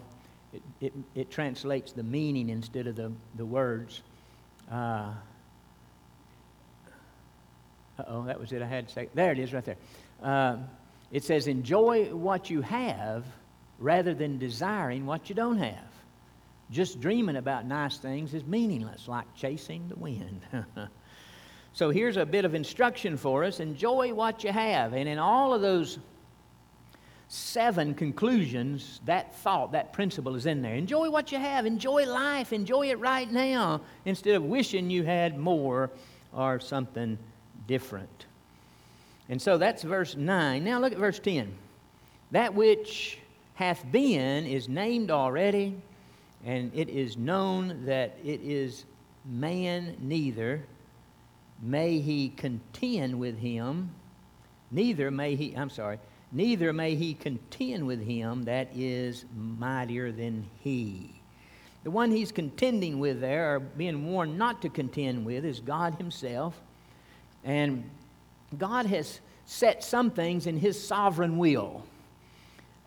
It, 0.53 0.61
it, 0.81 0.93
it 1.15 1.31
translates 1.31 1.93
the 1.93 2.03
meaning 2.03 2.49
instead 2.49 2.85
of 2.85 2.95
the, 2.95 3.11
the 3.37 3.45
words. 3.45 4.03
Uh 4.71 5.13
oh, 8.07 8.23
that 8.25 8.39
was 8.39 8.51
it 8.51 8.61
I 8.61 8.67
had 8.67 8.87
to 8.87 8.93
say. 8.93 9.09
There 9.13 9.31
it 9.31 9.39
is 9.39 9.53
right 9.53 9.65
there. 9.65 9.77
Uh, 10.21 10.57
it 11.11 11.23
says, 11.23 11.47
Enjoy 11.47 12.05
what 12.13 12.49
you 12.49 12.61
have 12.61 13.25
rather 13.79 14.13
than 14.13 14.37
desiring 14.37 15.05
what 15.05 15.29
you 15.29 15.35
don't 15.35 15.57
have. 15.57 15.91
Just 16.69 17.01
dreaming 17.01 17.35
about 17.35 17.65
nice 17.65 17.97
things 17.97 18.33
is 18.33 18.45
meaningless, 18.45 19.07
like 19.07 19.25
chasing 19.35 19.89
the 19.89 19.95
wind. 19.95 20.41
so 21.73 21.89
here's 21.89 22.15
a 22.15 22.25
bit 22.25 22.45
of 22.45 22.55
instruction 22.55 23.17
for 23.17 23.43
us 23.43 23.59
enjoy 23.59 24.13
what 24.13 24.43
you 24.43 24.51
have. 24.51 24.93
And 24.93 25.09
in 25.09 25.17
all 25.17 25.53
of 25.53 25.61
those 25.61 25.99
seven 27.27 27.93
conclusions, 27.93 29.01
that 29.05 29.35
thought, 29.35 29.73
that 29.73 29.91
principle 29.91 30.35
is 30.35 30.45
in 30.45 30.61
there. 30.61 30.75
Enjoy 30.75 31.09
what 31.09 31.31
you 31.31 31.39
have, 31.39 31.65
enjoy 31.65 32.05
life, 32.05 32.53
enjoy 32.53 32.89
it 32.89 32.99
right 32.99 33.29
now, 33.29 33.81
instead 34.05 34.35
of 34.35 34.43
wishing 34.43 34.89
you 34.89 35.03
had 35.03 35.37
more 35.37 35.89
or 36.33 36.59
something 36.59 37.17
different. 37.67 38.25
And 39.29 39.41
so 39.41 39.57
that's 39.57 39.83
verse 39.83 40.15
9. 40.15 40.63
Now 40.63 40.79
look 40.79 40.91
at 40.91 40.99
verse 40.99 41.19
10. 41.19 41.53
That 42.31 42.53
which 42.53 43.17
hath 43.55 43.89
been 43.91 44.45
is 44.45 44.67
named 44.67 45.11
already 45.11 45.75
and 46.45 46.71
it 46.73 46.89
is 46.89 47.17
known 47.17 47.85
that 47.85 48.17
it 48.23 48.41
is 48.41 48.85
man 49.25 49.95
neither 49.99 50.63
may 51.61 51.99
he 51.99 52.29
contend 52.29 53.19
with 53.19 53.37
him, 53.37 53.91
neither 54.71 55.11
may 55.11 55.35
he, 55.35 55.55
I'm 55.55 55.69
sorry, 55.69 55.99
neither 56.31 56.73
may 56.73 56.95
he 56.95 57.13
contend 57.13 57.85
with 57.85 58.01
him 58.03 58.43
that 58.43 58.69
is 58.75 59.25
mightier 59.35 60.11
than 60.11 60.45
he. 60.61 61.21
The 61.83 61.91
one 61.91 62.11
he's 62.11 62.31
contending 62.31 62.99
with 62.99 63.21
there, 63.21 63.55
or 63.55 63.59
being 63.59 64.11
warned 64.11 64.37
not 64.37 64.61
to 64.63 64.69
contend 64.69 65.25
with, 65.25 65.45
is 65.45 65.59
God 65.59 65.95
himself. 65.95 66.59
And 67.43 67.89
God 68.57 68.85
has 68.85 69.19
set 69.45 69.83
some 69.83 70.11
things 70.11 70.47
in 70.47 70.57
his 70.57 70.81
sovereign 70.81 71.37
will. 71.37 71.83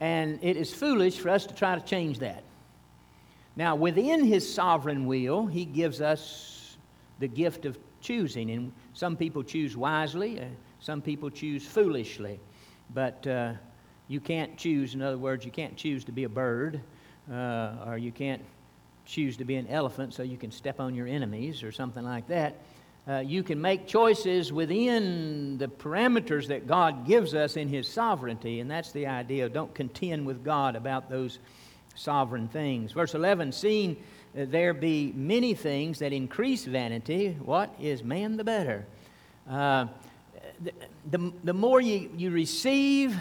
And 0.01 0.39
it 0.43 0.57
is 0.57 0.73
foolish 0.73 1.19
for 1.19 1.31
us 1.31 1.47
to 1.47 1.55
try 1.55 1.75
to 1.75 1.85
change 1.85 2.19
that. 2.21 2.43
Now, 3.57 3.77
within 3.77 4.25
his 4.25 4.53
sovereign 4.53 5.07
will, 5.07 5.47
he 5.47 5.65
gives 5.65 6.01
us 6.01 6.77
the 7.21 7.29
gift 7.29 7.65
of 7.67 7.79
choosing. 8.01 8.51
And 8.51 8.73
some 8.93 9.17
people 9.17 9.43
choose 9.43 9.77
wisely, 9.77 10.41
uh, 10.41 10.45
some 10.81 11.01
people 11.01 11.31
choose 11.31 11.65
foolishly. 11.65 12.41
But 12.93 13.27
uh, 13.27 13.55
you 14.09 14.21
can't 14.21 14.57
choose, 14.57 14.95
in 14.95 15.03
other 15.03 15.19
words, 15.19 15.45
you 15.45 15.51
can't 15.51 15.77
choose 15.77 16.05
to 16.05 16.13
be 16.13 16.25
a 16.25 16.29
bird, 16.29 16.81
uh, 17.33 17.73
or 17.87 17.97
you 17.97 18.13
can't 18.13 18.43
choose 19.07 19.37
to 19.37 19.45
be 19.45 19.57
an 19.57 19.67
elephant 19.69 20.15
so 20.15 20.23
you 20.23 20.37
can 20.37 20.51
step 20.51 20.81
on 20.81 20.95
your 20.95 21.07
enemies 21.07 21.63
or 21.63 21.73
something 21.73 22.05
like 22.05 22.27
that. 22.29 22.57
Uh, 23.07 23.19
you 23.19 23.43
can 23.43 23.61
make 23.61 23.87
choices 23.87 24.53
within 24.53 25.59
the 25.59 25.69
parameters 25.69 26.47
that 26.49 26.67
God 26.67 27.07
gives 27.07 27.35
us 27.35 27.57
in 27.57 27.69
His 27.69 27.87
sovereignty, 27.87 28.61
and 28.61 28.71
that's 28.71 28.93
the 28.93 29.07
idea. 29.07 29.49
Don't 29.49 29.75
contend 29.75 30.27
with 30.27 30.43
God 30.43 30.75
about 30.75 31.11
those 31.11 31.39
sovereign 31.95 32.49
things. 32.49 32.93
Verse 32.93 33.15
11 33.15 33.53
Seeing 33.53 33.97
there 34.35 34.75
be 34.75 35.13
many 35.15 35.55
things 35.55 35.99
that 35.99 36.13
increase 36.13 36.65
vanity, 36.65 37.37
what 37.41 37.75
is 37.79 38.03
man 38.03 38.37
the 38.37 38.45
better? 38.45 38.87
Uh, 39.49 39.87
the, 40.63 40.73
the, 41.11 41.33
the 41.45 41.53
more 41.55 41.81
you, 41.81 42.11
you 42.17 42.31
receive 42.31 43.17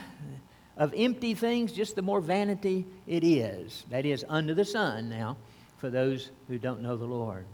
of 0.78 0.93
empty 0.96 1.34
things, 1.36 1.72
just 1.72 1.96
the 1.96 2.02
more 2.02 2.22
vanity 2.22 2.86
it 3.06 3.24
is. 3.24 3.84
That 3.89 4.06
is, 4.06 4.26
under 4.28 4.54
the 4.54 4.65
sun 4.65 5.10
now, 5.10 5.38
for 5.78 5.89
those 5.89 6.32
who 6.48 6.58
don't 6.58 6.82
know 6.82 6.96
the 6.96 7.06
Lord. 7.06 7.46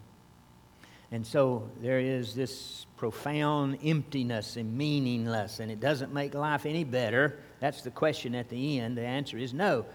And 1.12 1.26
so 1.26 1.70
there 1.82 2.00
is 2.00 2.36
this 2.36 2.86
profound 2.98 3.80
emptiness 3.84 4.58
and 4.58 4.78
meaningless, 4.78 5.60
and 5.60 5.72
it 5.72 5.80
doesn't 5.80 6.14
make 6.14 6.36
life 6.36 6.66
any 6.66 6.84
better. 6.84 7.40
That's 7.60 7.82
the 7.82 7.92
question 7.92 8.36
at 8.36 8.50
the 8.50 8.80
end. 8.80 8.98
The 8.98 9.06
answer 9.06 9.38
is 9.38 9.54
no. 9.54 9.86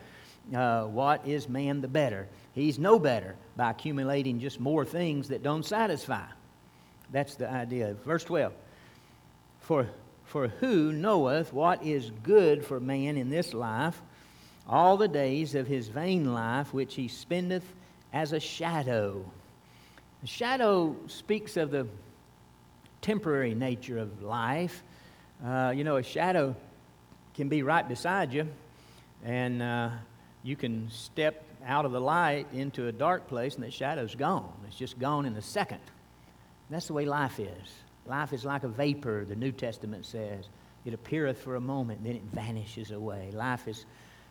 Uh, 0.55 0.85
what 0.85 1.27
is 1.27 1.49
man 1.49 1.81
the 1.81 1.89
better? 1.89 2.29
He's 2.53 2.79
no 2.79 2.99
better 2.99 3.37
by 3.57 3.71
accumulating 3.71 4.41
just 4.41 4.61
more 4.61 4.85
things 4.85 5.29
that 5.29 5.43
don't 5.43 5.65
satisfy. 5.65 6.25
That's 7.13 7.37
the 7.37 7.51
idea. 7.51 7.95
Verse 8.05 8.25
12 8.25 8.53
For, 9.61 9.89
for 10.25 10.49
who 10.49 10.93
knoweth 10.93 11.53
what 11.53 11.85
is 11.85 12.11
good 12.23 12.65
for 12.65 12.81
man 12.81 13.17
in 13.17 13.31
this 13.31 13.55
life, 13.55 14.01
all 14.69 14.97
the 14.97 15.09
days 15.09 15.55
of 15.55 15.67
his 15.67 15.89
vain 15.89 16.33
life 16.35 16.75
which 16.75 16.95
he 16.95 17.07
spendeth 17.07 17.65
as 18.13 18.33
a 18.33 18.41
shadow? 18.41 19.25
The 20.25 20.29
shadow 20.29 20.97
speaks 21.07 21.59
of 21.59 21.71
the 21.71 21.87
temporary 23.03 23.55
nature 23.55 23.99
of 23.99 24.23
life. 24.23 24.83
Uh, 25.45 25.75
you 25.77 25.85
know, 25.85 25.99
a 25.99 26.03
shadow 26.03 26.57
can 27.35 27.51
be 27.51 27.63
right 27.63 27.87
beside 27.87 28.33
you, 28.33 28.49
and 29.23 29.61
uh, 29.61 29.91
you 30.43 30.57
can 30.57 30.89
step 30.91 31.45
out 31.67 31.85
of 31.85 31.93
the 31.93 32.01
light 32.01 32.47
into 32.55 32.87
a 32.87 32.93
dark 32.93 33.29
place, 33.29 33.57
and 33.57 33.65
that 33.65 33.75
shadow's 33.75 34.15
gone. 34.15 34.51
It's 34.67 34.77
just 34.77 34.99
gone 34.99 35.27
in 35.27 35.37
a 35.37 35.43
second. 35.43 35.83
That's 36.71 36.87
the 36.87 36.95
way 36.95 37.05
life 37.05 37.39
is. 37.39 37.75
Life 38.07 38.33
is 38.33 38.47
like 38.47 38.65
a 38.65 38.69
vapor, 38.69 39.27
the 39.29 39.37
New 39.37 39.53
Testament 39.53 40.07
says. 40.07 40.49
It 40.87 40.95
appeareth 40.95 41.43
for 41.43 41.57
a 41.57 41.61
moment, 41.61 42.03
then 42.03 42.17
it 42.17 42.25
vanishes 42.33 42.93
away. 42.93 43.31
Life 43.35 43.69
is 43.69 43.85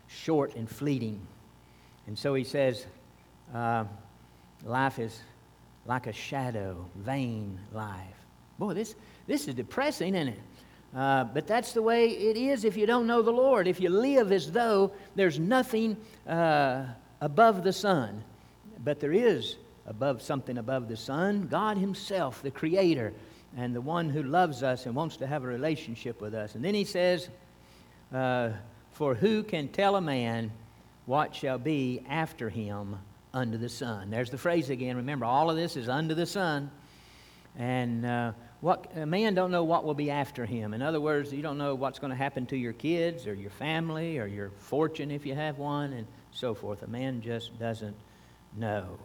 short 0.08 0.56
and 0.56 0.68
fleeting. 0.68 1.24
And 2.08 2.18
so 2.18 2.34
he 2.34 2.42
says, 2.42 2.84
uh, 3.54 3.84
life 4.64 4.98
is 4.98 5.20
like 5.86 6.06
a 6.06 6.12
shadow, 6.12 6.88
vain 6.96 7.58
life. 7.72 8.00
Boy, 8.58 8.74
this, 8.74 8.94
this 9.26 9.48
is 9.48 9.54
depressing, 9.54 10.14
isn't 10.14 10.28
it? 10.28 10.40
Uh, 10.94 11.24
but 11.24 11.46
that's 11.46 11.72
the 11.72 11.82
way 11.82 12.10
it 12.10 12.36
is 12.36 12.64
if 12.64 12.76
you 12.76 12.86
don't 12.86 13.06
know 13.06 13.20
the 13.20 13.32
Lord. 13.32 13.66
If 13.66 13.80
you 13.80 13.90
live 13.90 14.30
as 14.30 14.52
though 14.52 14.92
there's 15.16 15.38
nothing 15.38 15.96
uh, 16.26 16.84
above 17.20 17.64
the 17.64 17.72
sun, 17.72 18.22
but 18.84 19.00
there 19.00 19.12
is 19.12 19.56
above 19.86 20.22
something 20.22 20.56
above 20.58 20.88
the 20.88 20.96
sun 20.96 21.48
God 21.48 21.76
Himself, 21.78 22.42
the 22.42 22.50
Creator, 22.50 23.12
and 23.56 23.74
the 23.74 23.80
one 23.80 24.08
who 24.08 24.22
loves 24.22 24.62
us 24.62 24.86
and 24.86 24.94
wants 24.94 25.16
to 25.16 25.26
have 25.26 25.42
a 25.42 25.48
relationship 25.48 26.20
with 26.20 26.32
us. 26.32 26.54
And 26.54 26.64
then 26.64 26.74
He 26.74 26.84
says, 26.84 27.28
uh, 28.12 28.50
For 28.92 29.14
who 29.16 29.42
can 29.42 29.68
tell 29.68 29.96
a 29.96 30.00
man 30.00 30.52
what 31.06 31.34
shall 31.34 31.58
be 31.58 32.02
after 32.08 32.48
him 32.48 32.96
under 33.34 33.58
the 33.58 33.68
sun. 33.68 34.10
There's 34.10 34.30
the 34.30 34.38
phrase 34.38 34.70
again. 34.70 34.96
Remember, 34.96 35.26
all 35.26 35.50
of 35.50 35.56
this 35.56 35.76
is 35.76 35.88
under 35.88 36.14
the 36.14 36.24
sun. 36.24 36.70
And 37.56 38.06
uh, 38.06 38.32
what 38.60 38.90
a 38.96 39.04
man 39.04 39.34
don't 39.34 39.50
know 39.50 39.64
what 39.64 39.84
will 39.84 39.94
be 39.94 40.10
after 40.10 40.46
him. 40.46 40.72
In 40.72 40.80
other 40.80 41.00
words, 41.00 41.32
you 41.32 41.42
don't 41.42 41.58
know 41.58 41.74
what's 41.74 41.98
going 41.98 42.10
to 42.10 42.16
happen 42.16 42.46
to 42.46 42.56
your 42.56 42.72
kids 42.72 43.26
or 43.26 43.34
your 43.34 43.50
family 43.50 44.18
or 44.18 44.26
your 44.26 44.50
fortune 44.58 45.10
if 45.10 45.26
you 45.26 45.34
have 45.34 45.58
one 45.58 45.92
and 45.92 46.06
so 46.32 46.54
forth. 46.54 46.82
A 46.82 46.86
man 46.86 47.20
just 47.20 47.58
doesn't 47.58 47.96
know. 48.56 48.98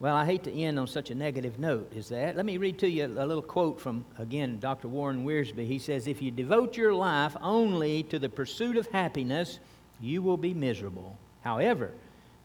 Well, 0.00 0.16
I 0.16 0.24
hate 0.24 0.44
to 0.44 0.52
end 0.52 0.78
on 0.78 0.86
such 0.86 1.10
a 1.10 1.14
negative 1.14 1.58
note, 1.58 1.92
is 1.94 2.08
that? 2.08 2.34
Let 2.34 2.46
me 2.46 2.56
read 2.56 2.78
to 2.78 2.88
you 2.88 3.04
a 3.04 3.26
little 3.26 3.42
quote 3.42 3.78
from, 3.78 4.06
again, 4.18 4.58
Dr. 4.58 4.88
Warren 4.88 5.26
Wiersbe. 5.26 5.66
He 5.66 5.78
says, 5.78 6.06
If 6.06 6.22
you 6.22 6.30
devote 6.30 6.78
your 6.78 6.94
life 6.94 7.36
only 7.42 8.02
to 8.04 8.18
the 8.18 8.30
pursuit 8.30 8.78
of 8.78 8.86
happiness, 8.86 9.58
you 10.00 10.22
will 10.22 10.38
be 10.38 10.54
miserable. 10.54 11.18
However, 11.42 11.92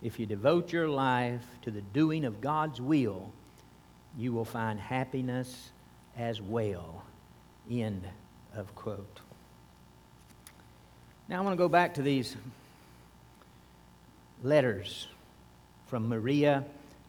if 0.02 0.20
you 0.20 0.26
devote 0.26 0.72
your 0.72 0.88
life 0.88 1.44
to 1.64 1.72
the 1.72 1.82
doing 1.82 2.26
of 2.26 2.42
God's 2.42 2.80
will, 2.80 3.32
you 4.18 4.34
will 4.34 4.46
find 4.46 4.80
happiness 4.80 5.72
as 6.18 6.42
well. 6.42 7.04
End 7.70 8.04
of 8.56 8.74
quote. 8.76 9.22
Now 11.28 11.40
I 11.40 11.42
want 11.42 11.54
to 11.54 11.58
go 11.58 11.70
back 11.70 11.96
to 11.96 12.02
these 12.02 12.36
letters 14.44 15.08
from 15.88 16.08
Maria 16.08 16.64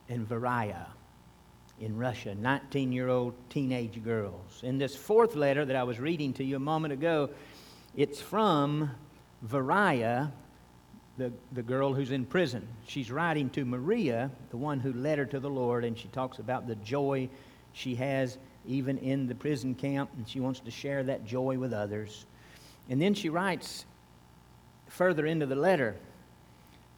and 0.09 0.27
Varia 0.27 0.87
in 1.81 1.97
Russia, 1.99 2.35
19 2.35 2.93
year 2.93 3.09
old 3.09 3.35
teenage 3.51 4.03
girls. 4.03 4.63
In 4.63 4.79
this 4.79 4.97
fourth 4.97 5.37
letter 5.37 5.65
that 5.65 5.77
I 5.77 5.83
was 5.83 6.01
reading 6.01 6.33
to 6.35 6.45
you 6.45 6.57
a 6.57 6.61
moment 6.61 6.93
ago, 6.93 7.31
it's 7.95 8.21
from 8.21 8.91
Varia 9.43 10.33
the, 11.19 11.33
the 11.53 11.63
girl 11.63 11.95
who's 11.95 12.11
in 12.11 12.25
prison. 12.25 12.67
She's 12.87 13.11
writing 13.11 13.51
to 13.51 13.65
Maria, 13.65 14.31
the 14.51 14.57
one 14.57 14.81
who 14.81 14.93
led 14.93 15.19
her 15.19 15.27
to 15.27 15.41
the 15.41 15.51
Lord, 15.51 15.85
and 15.85 15.99
she 15.99 16.09
talks 16.09 16.39
about 16.39 16.67
the 16.67 16.77
joy 16.77 17.29
she 17.73 17.95
has 17.97 18.39
even 18.67 18.99
in 18.99 19.27
the 19.27 19.35
prison 19.35 19.75
camp, 19.75 20.11
and 20.17 20.29
she 20.29 20.41
wants 20.41 20.61
to 20.61 20.71
share 20.71 21.03
that 21.05 21.25
joy 21.25 21.59
with 21.59 21.73
others. 21.73 22.27
And 22.91 23.01
then 23.01 23.15
she 23.15 23.29
writes 23.29 23.85
further 24.89 25.27
into 25.27 25.47
the 25.47 25.57
letter 25.57 25.97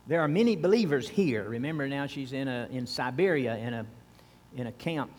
there 0.08 0.22
are 0.22 0.28
many 0.28 0.56
believers 0.56 1.06
here. 1.06 1.44
Remember 1.44 1.86
now 1.86 2.06
she's 2.06 2.32
in, 2.32 2.48
a, 2.48 2.66
in 2.70 2.86
Siberia 2.86 3.58
in 3.58 3.74
a, 3.74 3.86
in 4.56 4.66
a 4.66 4.72
camp, 4.72 5.10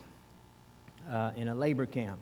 uh, 1.09 1.31
in 1.37 1.47
a 1.47 1.53
labor 1.53 1.85
camp. 1.85 2.17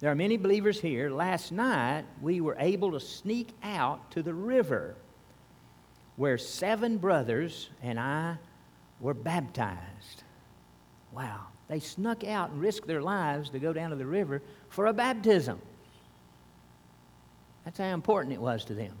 There 0.00 0.10
are 0.10 0.14
many 0.14 0.36
believers 0.36 0.78
here. 0.78 1.08
Last 1.08 1.50
night 1.50 2.04
we 2.20 2.42
were 2.42 2.56
able 2.58 2.92
to 2.92 3.00
sneak 3.00 3.48
out 3.62 4.10
to 4.10 4.22
the 4.22 4.34
river 4.34 4.96
where 6.16 6.38
seven 6.38 6.98
brothers 6.98 7.70
and 7.82 7.98
I 7.98 8.36
were 9.00 9.14
baptized. 9.14 10.22
Wow. 11.12 11.46
They 11.68 11.80
snuck 11.80 12.24
out 12.24 12.50
and 12.50 12.60
risked 12.60 12.86
their 12.86 13.02
lives 13.02 13.50
to 13.50 13.58
go 13.58 13.72
down 13.72 13.90
to 13.90 13.96
the 13.96 14.06
river 14.06 14.42
for 14.68 14.86
a 14.86 14.92
baptism. 14.92 15.60
That's 17.64 17.78
how 17.78 17.86
important 17.86 18.34
it 18.34 18.40
was 18.40 18.64
to 18.66 18.74
them. 18.74 18.92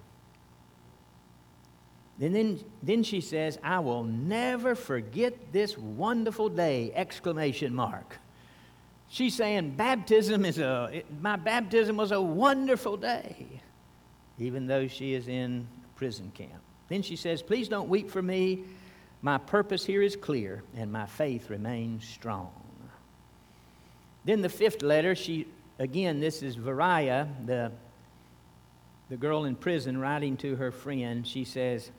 And 2.20 2.34
then, 2.34 2.60
then 2.82 3.02
she 3.02 3.20
says, 3.20 3.58
I 3.62 3.80
will 3.80 4.04
never 4.04 4.74
forget 4.74 5.52
this 5.52 5.76
wonderful 5.76 6.48
day, 6.48 6.92
exclamation 6.94 7.74
mark. 7.74 8.18
She's 9.08 9.34
saying 9.34 9.72
baptism 9.72 10.44
is 10.44 10.58
a, 10.58 10.90
it, 10.92 11.06
my 11.20 11.36
baptism 11.36 11.96
was 11.96 12.12
a 12.12 12.20
wonderful 12.20 12.96
day, 12.96 13.60
even 14.38 14.66
though 14.66 14.88
she 14.88 15.14
is 15.14 15.28
in 15.28 15.66
prison 15.96 16.32
camp. 16.34 16.62
Then 16.88 17.02
she 17.02 17.16
says, 17.16 17.42
Please 17.42 17.68
don't 17.68 17.88
weep 17.88 18.10
for 18.10 18.22
me. 18.22 18.64
My 19.22 19.38
purpose 19.38 19.86
here 19.86 20.02
is 20.02 20.16
clear, 20.16 20.62
and 20.76 20.92
my 20.92 21.06
faith 21.06 21.48
remains 21.48 22.06
strong. 22.06 22.52
Then 24.24 24.42
the 24.42 24.48
fifth 24.48 24.82
letter, 24.82 25.14
she 25.14 25.46
again, 25.78 26.20
this 26.20 26.42
is 26.42 26.56
Varia, 26.56 27.28
the, 27.46 27.72
the 29.10 29.16
girl 29.16 29.44
in 29.44 29.56
prison, 29.56 29.98
writing 29.98 30.36
to 30.38 30.56
her 30.56 30.70
friend. 30.70 31.26
She 31.26 31.44
says, 31.44 31.90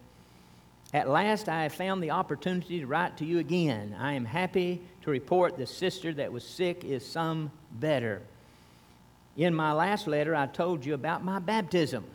At 0.93 1.09
last 1.09 1.49
I 1.49 1.63
have 1.63 1.73
found 1.73 2.03
the 2.03 2.11
opportunity 2.11 2.79
to 2.79 2.87
write 2.87 3.17
to 3.17 3.25
you 3.25 3.39
again. 3.39 3.95
I 3.99 4.13
am 4.13 4.25
happy 4.25 4.81
to 5.03 5.11
report 5.11 5.57
the 5.57 5.67
sister 5.67 6.13
that 6.13 6.31
was 6.31 6.43
sick 6.43 6.83
is 6.83 7.05
some 7.05 7.51
better. 7.71 8.21
In 9.37 9.53
my 9.53 9.73
last 9.73 10.07
letter, 10.07 10.35
I 10.35 10.47
told 10.47 10.85
you 10.85 10.93
about 10.93 11.23
my 11.23 11.39
baptism 11.39 12.05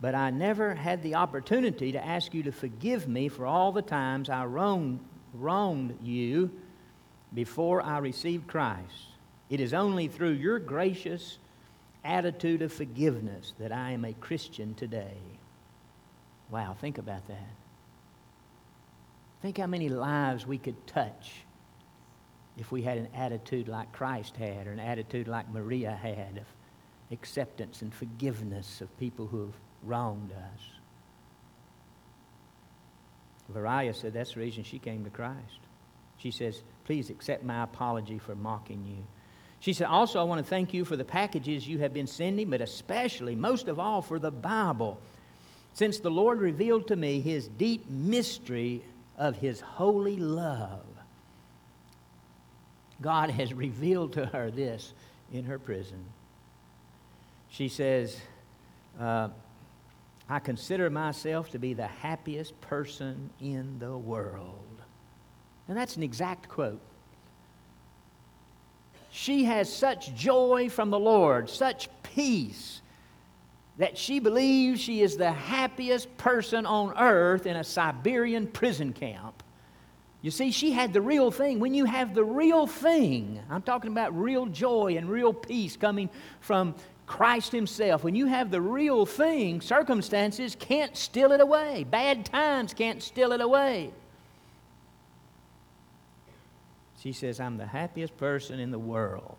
but 0.00 0.14
I 0.14 0.30
never 0.30 0.74
had 0.74 1.02
the 1.02 1.16
opportunity 1.16 1.92
to 1.92 2.04
ask 2.04 2.32
you 2.32 2.44
to 2.44 2.52
forgive 2.52 3.08
me 3.08 3.28
for 3.28 3.46
all 3.46 3.72
the 3.72 3.82
times 3.82 4.30
I 4.30 4.44
wronged, 4.44 5.00
wronged 5.34 5.98
you 6.02 6.50
before 7.34 7.82
I 7.82 7.98
received 7.98 8.46
Christ. 8.46 9.08
It 9.50 9.60
is 9.60 9.74
only 9.74 10.08
through 10.08 10.32
your 10.32 10.58
gracious 10.58 11.38
attitude 12.04 12.62
of 12.62 12.72
forgiveness 12.72 13.54
that 13.58 13.72
I 13.72 13.92
am 13.92 14.04
a 14.04 14.12
Christian 14.12 14.74
today. 14.74 15.16
Wow, 16.50 16.76
think 16.80 16.98
about 16.98 17.26
that. 17.28 17.54
Think 19.42 19.58
how 19.58 19.66
many 19.66 19.88
lives 19.88 20.46
we 20.46 20.58
could 20.58 20.86
touch 20.86 21.42
if 22.56 22.72
we 22.72 22.82
had 22.82 22.98
an 22.98 23.08
attitude 23.14 23.68
like 23.68 23.92
Christ 23.92 24.36
had, 24.36 24.66
or 24.66 24.72
an 24.72 24.80
attitude 24.80 25.28
like 25.28 25.48
Maria 25.52 25.92
had 25.92 26.38
of 26.38 26.46
acceptance 27.12 27.82
and 27.82 27.94
forgiveness 27.94 28.80
of 28.80 28.98
people 28.98 29.26
who 29.26 29.42
have 29.42 29.54
wronged 29.84 30.32
us. 30.32 30.60
Varia 33.48 33.94
said 33.94 34.12
that's 34.12 34.34
the 34.34 34.40
reason 34.40 34.62
she 34.62 34.78
came 34.78 35.04
to 35.04 35.10
Christ. 35.10 35.60
She 36.18 36.30
says, 36.30 36.62
Please 36.84 37.10
accept 37.10 37.44
my 37.44 37.62
apology 37.62 38.18
for 38.18 38.34
mocking 38.34 38.84
you. 38.86 39.04
She 39.60 39.72
said, 39.72 39.86
Also, 39.86 40.20
I 40.20 40.24
want 40.24 40.44
to 40.44 40.48
thank 40.48 40.72
you 40.72 40.84
for 40.84 40.96
the 40.96 41.04
packages 41.04 41.66
you 41.66 41.78
have 41.78 41.92
been 41.92 42.06
sending, 42.06 42.50
but 42.50 42.60
especially, 42.60 43.34
most 43.34 43.68
of 43.68 43.78
all, 43.78 44.02
for 44.02 44.18
the 44.18 44.30
Bible. 44.30 45.00
Since 45.74 46.00
the 46.00 46.10
Lord 46.10 46.40
revealed 46.40 46.88
to 46.88 46.96
me 46.96 47.20
his 47.20 47.48
deep 47.48 47.88
mystery 47.88 48.82
of 49.16 49.36
his 49.36 49.60
holy 49.60 50.16
love, 50.16 50.84
God 53.00 53.30
has 53.30 53.54
revealed 53.54 54.14
to 54.14 54.26
her 54.26 54.50
this 54.50 54.92
in 55.32 55.44
her 55.44 55.58
prison. 55.58 56.04
She 57.50 57.68
says, 57.68 58.18
uh, 58.98 59.28
I 60.28 60.38
consider 60.38 60.90
myself 60.90 61.50
to 61.50 61.58
be 61.58 61.72
the 61.72 61.86
happiest 61.86 62.60
person 62.60 63.30
in 63.40 63.78
the 63.78 63.96
world. 63.96 64.64
And 65.68 65.76
that's 65.76 65.96
an 65.96 66.02
exact 66.02 66.48
quote. 66.48 66.80
She 69.10 69.44
has 69.44 69.72
such 69.72 70.14
joy 70.14 70.68
from 70.68 70.90
the 70.90 70.98
Lord, 70.98 71.48
such 71.48 71.88
peace, 72.02 72.82
that 73.78 73.96
she 73.96 74.18
believes 74.18 74.80
she 74.80 75.02
is 75.02 75.16
the 75.16 75.32
happiest 75.32 76.14
person 76.18 76.66
on 76.66 76.96
earth 76.98 77.46
in 77.46 77.56
a 77.56 77.64
Siberian 77.64 78.46
prison 78.46 78.92
camp. 78.92 79.42
You 80.20 80.30
see, 80.30 80.50
she 80.50 80.72
had 80.72 80.92
the 80.92 81.00
real 81.00 81.30
thing. 81.30 81.60
When 81.60 81.74
you 81.74 81.84
have 81.84 82.12
the 82.12 82.24
real 82.24 82.66
thing, 82.66 83.40
I'm 83.48 83.62
talking 83.62 83.92
about 83.92 84.18
real 84.18 84.46
joy 84.46 84.96
and 84.96 85.08
real 85.08 85.32
peace 85.32 85.76
coming 85.76 86.10
from 86.40 86.74
Christ 87.08 87.50
Himself. 87.50 88.04
When 88.04 88.14
you 88.14 88.26
have 88.26 88.50
the 88.50 88.60
real 88.60 89.06
thing, 89.06 89.60
circumstances 89.60 90.54
can't 90.54 90.96
steal 90.96 91.32
it 91.32 91.40
away, 91.40 91.84
bad 91.90 92.26
times 92.26 92.74
can't 92.74 93.02
steal 93.02 93.32
it 93.32 93.40
away. 93.40 93.90
She 97.00 97.12
says, 97.12 97.40
I'm 97.40 97.56
the 97.56 97.66
happiest 97.66 98.16
person 98.16 98.60
in 98.60 98.70
the 98.70 98.78
world. 98.78 99.36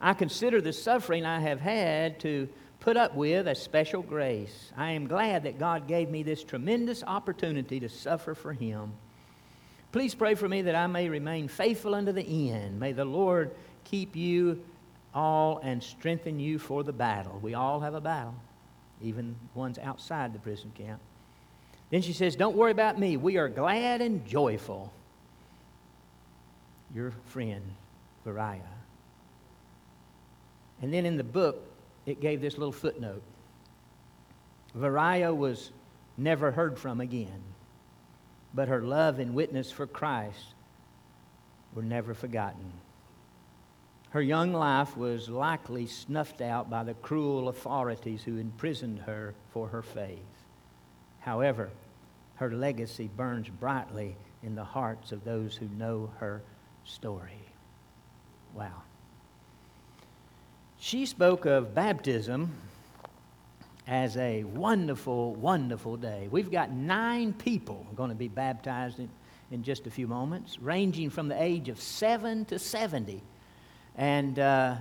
I 0.00 0.14
consider 0.14 0.60
the 0.60 0.72
suffering 0.72 1.26
I 1.26 1.40
have 1.40 1.60
had 1.60 2.20
to 2.20 2.48
put 2.80 2.96
up 2.96 3.14
with 3.14 3.48
a 3.48 3.54
special 3.54 4.02
grace. 4.02 4.72
I 4.76 4.92
am 4.92 5.06
glad 5.06 5.44
that 5.44 5.58
God 5.58 5.88
gave 5.88 6.10
me 6.10 6.22
this 6.22 6.44
tremendous 6.44 7.02
opportunity 7.02 7.80
to 7.80 7.88
suffer 7.88 8.34
for 8.34 8.52
Him. 8.52 8.92
Please 9.90 10.14
pray 10.14 10.34
for 10.34 10.48
me 10.48 10.62
that 10.62 10.74
I 10.74 10.86
may 10.86 11.08
remain 11.08 11.48
faithful 11.48 11.94
unto 11.94 12.12
the 12.12 12.50
end. 12.50 12.78
May 12.78 12.92
the 12.92 13.04
Lord 13.04 13.52
keep 13.84 14.16
you 14.16 14.62
all 15.14 15.60
and 15.62 15.82
strengthen 15.82 16.40
you 16.40 16.58
for 16.58 16.82
the 16.82 16.92
battle. 16.92 17.38
We 17.42 17.54
all 17.54 17.80
have 17.80 17.94
a 17.94 18.00
battle, 18.00 18.34
even 19.02 19.36
ones 19.54 19.78
outside 19.78 20.32
the 20.32 20.38
prison 20.38 20.72
camp. 20.76 21.00
Then 21.90 22.02
she 22.02 22.12
says, 22.12 22.36
Don't 22.36 22.56
worry 22.56 22.72
about 22.72 22.98
me. 22.98 23.16
We 23.16 23.36
are 23.36 23.48
glad 23.48 24.00
and 24.00 24.26
joyful 24.26 24.92
your 26.94 27.12
friend, 27.26 27.62
Varia. 28.24 28.60
And 30.80 30.92
then 30.92 31.06
in 31.06 31.16
the 31.16 31.24
book, 31.24 31.62
it 32.06 32.20
gave 32.20 32.40
this 32.40 32.58
little 32.58 32.72
footnote. 32.72 33.22
Varia 34.74 35.32
was 35.32 35.70
never 36.16 36.50
heard 36.50 36.78
from 36.78 37.00
again, 37.00 37.42
but 38.54 38.68
her 38.68 38.82
love 38.82 39.18
and 39.18 39.34
witness 39.34 39.70
for 39.70 39.86
Christ 39.86 40.54
were 41.74 41.82
never 41.82 42.14
forgotten. 42.14 42.72
Her 44.12 44.20
young 44.20 44.52
life 44.52 44.94
was 44.94 45.30
likely 45.30 45.86
snuffed 45.86 46.42
out 46.42 46.68
by 46.68 46.84
the 46.84 46.92
cruel 46.92 47.48
authorities 47.48 48.22
who 48.22 48.36
imprisoned 48.36 48.98
her 49.00 49.34
for 49.52 49.68
her 49.68 49.80
faith. 49.80 50.18
However, 51.20 51.70
her 52.34 52.50
legacy 52.50 53.08
burns 53.16 53.48
brightly 53.48 54.16
in 54.42 54.54
the 54.54 54.64
hearts 54.64 55.12
of 55.12 55.24
those 55.24 55.56
who 55.56 55.66
know 55.78 56.10
her 56.18 56.42
story. 56.84 57.40
Wow. 58.54 58.82
She 60.78 61.06
spoke 61.06 61.46
of 61.46 61.74
baptism 61.74 62.52
as 63.86 64.18
a 64.18 64.44
wonderful, 64.44 65.34
wonderful 65.36 65.96
day. 65.96 66.28
We've 66.30 66.50
got 66.50 66.70
nine 66.70 67.32
people 67.32 67.86
going 67.96 68.10
to 68.10 68.14
be 68.14 68.28
baptized 68.28 68.98
in, 68.98 69.08
in 69.50 69.62
just 69.62 69.86
a 69.86 69.90
few 69.90 70.06
moments, 70.06 70.58
ranging 70.58 71.08
from 71.08 71.28
the 71.28 71.42
age 71.42 71.70
of 71.70 71.80
7 71.80 72.44
to 72.46 72.58
70. 72.58 73.22
And, 73.96 74.38
uh, 74.38 74.76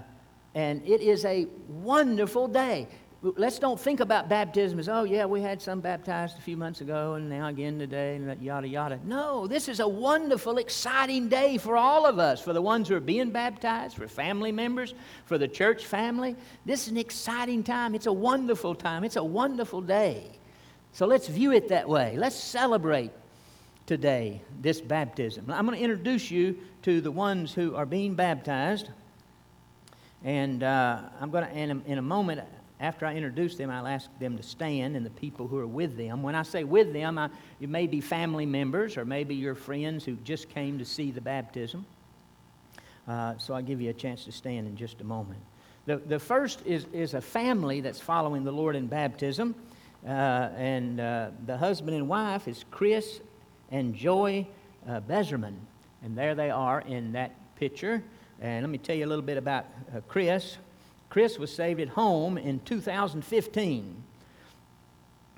and 0.56 0.82
it 0.88 1.02
is 1.02 1.26
a 1.26 1.48
wonderful 1.68 2.48
day 2.48 2.88
let's 3.22 3.60
don't 3.60 3.80
think 3.80 4.00
about 4.00 4.30
baptism 4.30 4.80
as, 4.80 4.90
oh, 4.90 5.04
yeah, 5.04 5.26
we 5.26 5.42
had 5.42 5.62
some 5.62 5.80
baptized 5.80 6.38
a 6.38 6.42
few 6.42 6.58
months 6.58 6.82
ago 6.82 7.14
and 7.14 7.30
now 7.30 7.48
again 7.48 7.78
today 7.78 8.16
and 8.16 8.42
yada, 8.42 8.68
yada. 8.68 9.00
No, 9.06 9.46
this 9.46 9.70
is 9.70 9.80
a 9.80 9.88
wonderful, 9.88 10.58
exciting 10.58 11.30
day 11.30 11.58
for 11.58 11.78
all 11.78 12.06
of 12.06 12.18
us, 12.18 12.42
for 12.42 12.54
the 12.54 12.62
ones 12.62 12.88
who 12.88 12.96
are 12.96 13.00
being 13.00 13.30
baptized, 13.30 13.96
for 13.96 14.08
family 14.08 14.52
members, 14.52 14.96
for 15.26 15.38
the 15.38 15.48
church 15.48 15.86
family. 15.86 16.36
This 16.66 16.84
is 16.84 16.92
an 16.92 16.98
exciting 16.98 17.64
time. 17.64 17.94
It's 17.94 18.08
a 18.08 18.14
wonderful 18.14 18.74
time. 18.74 19.04
It's 19.04 19.18
a 19.18 19.24
wonderful 19.24 19.82
day. 19.82 20.32
So 20.94 21.06
let's 21.06 21.28
view 21.28 21.52
it 21.52 21.68
that 21.70 21.88
way. 21.88 22.16
Let's 22.18 22.36
celebrate 22.36 23.12
today 23.86 24.42
this 24.62 24.82
baptism. 24.82 25.46
I'm 25.50 25.66
going 25.68 25.78
to 25.78 25.84
introduce 25.84 26.32
you 26.32 26.58
to 26.84 27.02
the 27.02 27.12
ones 27.12 27.54
who 27.54 27.76
are 27.76 27.86
being 27.86 28.16
baptized. 28.16 28.90
And 30.24 30.64
uh, 30.64 31.00
I'm 31.20 31.32
going 31.32 31.46
to, 31.46 31.82
in 31.92 31.98
a, 31.98 32.02
moment, 32.02 32.42
after 32.80 33.06
I 33.06 33.16
introduce 33.16 33.56
them, 33.56 33.70
I'll 33.70 33.88
ask 33.88 34.10
them 34.20 34.38
to 34.38 34.44
stand 34.44 34.96
and 34.96 35.06
the 35.06 35.12
people 35.12 35.48
who 35.48 35.58
are 35.58 35.68
with 35.68 35.98
them. 35.98 36.22
When 36.22 36.36
I 36.36 36.44
say 36.44 36.64
with 36.64 36.94
them, 36.94 37.18
I, 37.18 37.30
it 37.60 37.70
may 37.70 37.88
be 37.88 38.02
family 38.02 38.46
members 38.46 38.98
or 38.98 39.06
maybe 39.06 39.34
your 39.34 39.56
friends 39.56 40.06
who 40.06 40.16
just 40.18 40.50
came 40.50 40.78
to 40.78 40.86
see 40.86 41.12
the 41.12 41.22
baptism. 41.22 41.86
Uh, 43.08 43.36
so 43.38 43.56
I'll 43.56 43.64
give 43.64 43.82
you 43.82 43.90
a 43.90 43.94
chance 43.94 44.26
to 44.26 44.32
stand 44.32 44.68
in 44.68 44.76
just 44.78 45.02
a 45.02 45.04
moment. 45.04 45.40
The, 45.86 45.98
the 45.98 46.20
first 46.20 46.62
is, 46.66 46.86
is 46.94 47.16
a 47.16 47.22
family 47.22 47.82
that's 47.82 48.00
following 48.00 48.44
the 48.44 48.52
Lord 48.52 48.76
in 48.76 48.86
baptism. 48.86 49.56
Uh, 50.06 50.10
and 50.56 51.00
uh, 51.00 51.30
the 51.46 51.58
husband 51.58 51.96
and 51.96 52.08
wife 52.08 52.48
is 52.48 52.66
Chris 52.70 53.22
and 53.72 53.96
Joy 53.96 54.48
uh, 54.88 55.02
Bezerman. 55.02 55.56
And 56.04 56.18
there 56.18 56.36
they 56.36 56.50
are 56.50 56.82
in 56.82 57.12
that 57.14 57.32
picture. 57.56 58.04
And 58.42 58.64
let 58.64 58.72
me 58.72 58.80
tell 58.80 58.96
you 58.96 59.06
a 59.06 59.08
little 59.08 59.24
bit 59.24 59.38
about 59.38 59.68
uh, 59.96 60.02
Chris. 60.08 60.58
Chris 61.10 61.38
was 61.38 61.54
saved 61.54 61.80
at 61.80 61.90
home 61.90 62.40
in 62.40 62.60
2015. 62.62 64.04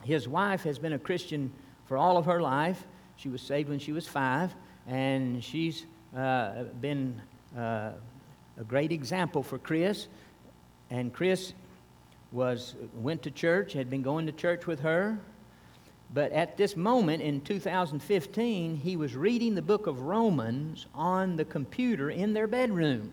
His 0.03 0.27
wife 0.27 0.63
has 0.63 0.79
been 0.79 0.93
a 0.93 0.99
Christian 0.99 1.51
for 1.85 1.97
all 1.97 2.17
of 2.17 2.25
her 2.25 2.41
life. 2.41 2.85
She 3.17 3.27
was 3.27 3.41
saved 3.41 3.67
when 3.67 3.79
she 3.79 3.91
was 3.91 4.07
five, 4.07 4.55
and 4.87 5.43
she's 5.43 5.85
uh, 6.15 6.63
been 6.79 7.21
uh, 7.57 7.91
a 8.57 8.63
great 8.65 8.93
example 8.93 9.43
for 9.43 9.57
Chris. 9.57 10.07
And 10.89 11.11
Chris 11.11 11.53
was 12.31 12.75
went 12.95 13.21
to 13.23 13.31
church, 13.31 13.73
had 13.73 13.89
been 13.89 14.01
going 14.01 14.27
to 14.27 14.31
church 14.31 14.65
with 14.65 14.79
her. 14.79 15.19
But 16.13 16.31
at 16.31 16.57
this 16.57 16.77
moment 16.77 17.23
in 17.23 17.41
2015, 17.41 18.75
he 18.75 18.95
was 18.95 19.15
reading 19.15 19.55
the 19.55 19.63
book 19.63 19.87
of 19.87 20.01
Romans 20.01 20.85
on 20.93 21.37
the 21.37 21.45
computer 21.45 22.11
in 22.11 22.33
their 22.33 22.45
bedroom. 22.45 23.11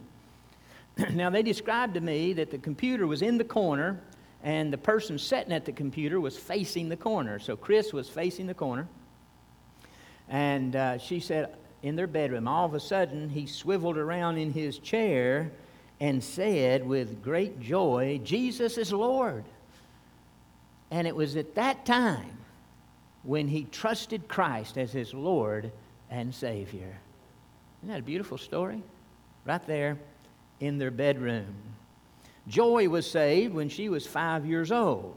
now, 1.13 1.31
they 1.31 1.43
described 1.43 1.95
to 1.95 2.01
me 2.01 2.35
that 2.35 2.51
the 2.51 2.59
computer 2.59 3.07
was 3.07 3.23
in 3.23 3.39
the 3.39 3.45
corner 3.45 3.99
and 4.43 4.71
the 4.71 4.79
person 4.79 5.19
sitting 5.19 5.53
at 5.53 5.65
the 5.65 5.73
computer 5.73 6.21
was 6.21 6.37
facing 6.37 6.91
the 6.91 6.97
corner. 6.97 7.39
So 7.39 7.57
Chris 7.57 7.93
was 7.93 8.09
facing 8.09 8.47
the 8.47 8.55
corner. 8.55 8.87
And 10.29 10.77
uh, 10.77 10.99
she 10.99 11.21
said, 11.21 11.55
in 11.83 11.97
their 11.97 12.07
bedroom, 12.07 12.47
all 12.47 12.67
of 12.67 12.75
a 12.75 12.81
sudden, 12.81 13.31
he 13.31 13.47
swiveled 13.47 13.97
around 13.97 14.37
in 14.37 14.53
his 14.53 14.79
chair 14.79 15.51
and 16.01 16.23
said 16.23 16.87
with 16.87 17.23
great 17.23 17.61
joy, 17.61 18.21
Jesus 18.25 18.77
is 18.77 18.93
Lord. 18.93 19.45
And 20.91 21.07
it 21.07 21.17
was 21.17 21.37
at 21.37 21.55
that 21.55 21.87
time 21.87 22.37
when 23.23 23.49
he 23.49 23.65
trusted 23.65 24.29
Christ 24.29 24.79
as 24.79 24.93
his 24.93 25.13
Lord 25.13 25.71
and 26.11 26.35
Savior. 26.35 26.99
Isn't 27.81 27.89
that 27.89 28.01
a 28.01 28.03
beautiful 28.03 28.39
story? 28.39 28.83
Right 29.45 29.65
there 29.67 29.99
in 30.61 30.79
their 30.79 30.91
bedroom. 30.91 31.55
Joy 32.49 32.89
was 32.89 33.11
saved 33.11 33.55
when 33.55 33.69
she 33.69 33.89
was 33.89 34.07
five 34.07 34.45
years 34.47 34.73
old. 34.73 35.17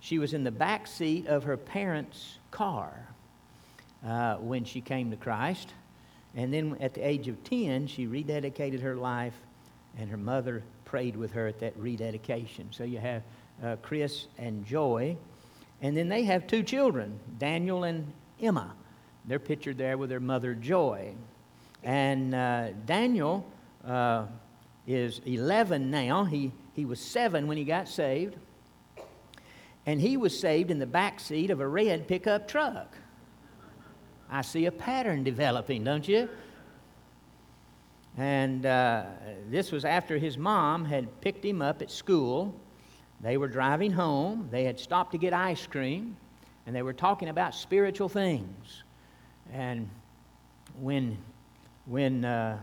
She 0.00 0.18
was 0.18 0.34
in 0.34 0.44
the 0.44 0.50
back 0.50 0.86
seat 0.86 1.26
of 1.26 1.44
her 1.44 1.56
parents' 1.56 2.38
car 2.50 3.08
uh, 4.06 4.36
when 4.36 4.64
she 4.64 4.80
came 4.80 5.10
to 5.10 5.16
Christ. 5.16 5.72
And 6.34 6.52
then 6.52 6.76
at 6.80 6.94
the 6.94 7.00
age 7.06 7.28
of 7.28 7.42
10, 7.44 7.86
she 7.86 8.06
rededicated 8.06 8.80
her 8.82 8.94
life, 8.94 9.34
and 9.98 10.10
her 10.10 10.18
mother 10.18 10.62
prayed 10.84 11.16
with 11.16 11.32
her 11.32 11.46
at 11.46 11.58
that 11.60 11.76
rededication. 11.76 12.68
So 12.70 12.84
you 12.84 12.98
have 12.98 13.22
uh, 13.64 13.76
Chris 13.82 14.26
and 14.38 14.64
Joy. 14.66 15.16
And 15.82 15.96
then 15.96 16.08
they 16.08 16.24
have 16.24 16.46
two 16.46 16.62
children, 16.62 17.18
Daniel 17.38 17.84
and 17.84 18.12
Emma. 18.40 18.74
They're 19.26 19.38
pictured 19.38 19.76
there 19.76 19.98
with 19.98 20.08
their 20.08 20.20
mother, 20.20 20.54
Joy. 20.54 21.14
And 21.82 22.34
uh, 22.34 22.70
Daniel 22.86 23.46
uh, 23.84 24.26
is 24.86 25.20
11 25.26 25.90
now. 25.90 26.24
He, 26.24 26.52
he 26.74 26.84
was 26.84 27.00
seven 27.00 27.46
when 27.46 27.56
he 27.56 27.64
got 27.64 27.88
saved. 27.88 28.36
And 29.84 30.00
he 30.00 30.16
was 30.16 30.38
saved 30.38 30.70
in 30.70 30.78
the 30.78 30.86
back 30.86 31.20
seat 31.20 31.50
of 31.50 31.60
a 31.60 31.68
red 31.68 32.08
pickup 32.08 32.48
truck. 32.48 32.96
I 34.28 34.42
see 34.42 34.66
a 34.66 34.72
pattern 34.72 35.22
developing, 35.22 35.84
don't 35.84 36.06
you? 36.06 36.28
And 38.16 38.64
uh, 38.64 39.04
this 39.48 39.70
was 39.70 39.84
after 39.84 40.18
his 40.18 40.38
mom 40.38 40.84
had 40.84 41.20
picked 41.20 41.44
him 41.44 41.60
up 41.62 41.82
at 41.82 41.90
school. 41.90 42.58
They 43.20 43.36
were 43.36 43.48
driving 43.48 43.92
home. 43.92 44.48
They 44.50 44.64
had 44.64 44.78
stopped 44.78 45.12
to 45.12 45.18
get 45.18 45.32
ice 45.32 45.66
cream, 45.66 46.16
and 46.66 46.74
they 46.74 46.82
were 46.82 46.92
talking 46.92 47.28
about 47.28 47.54
spiritual 47.54 48.08
things. 48.08 48.82
And 49.52 49.88
when, 50.80 51.18
when 51.86 52.24
uh, 52.24 52.58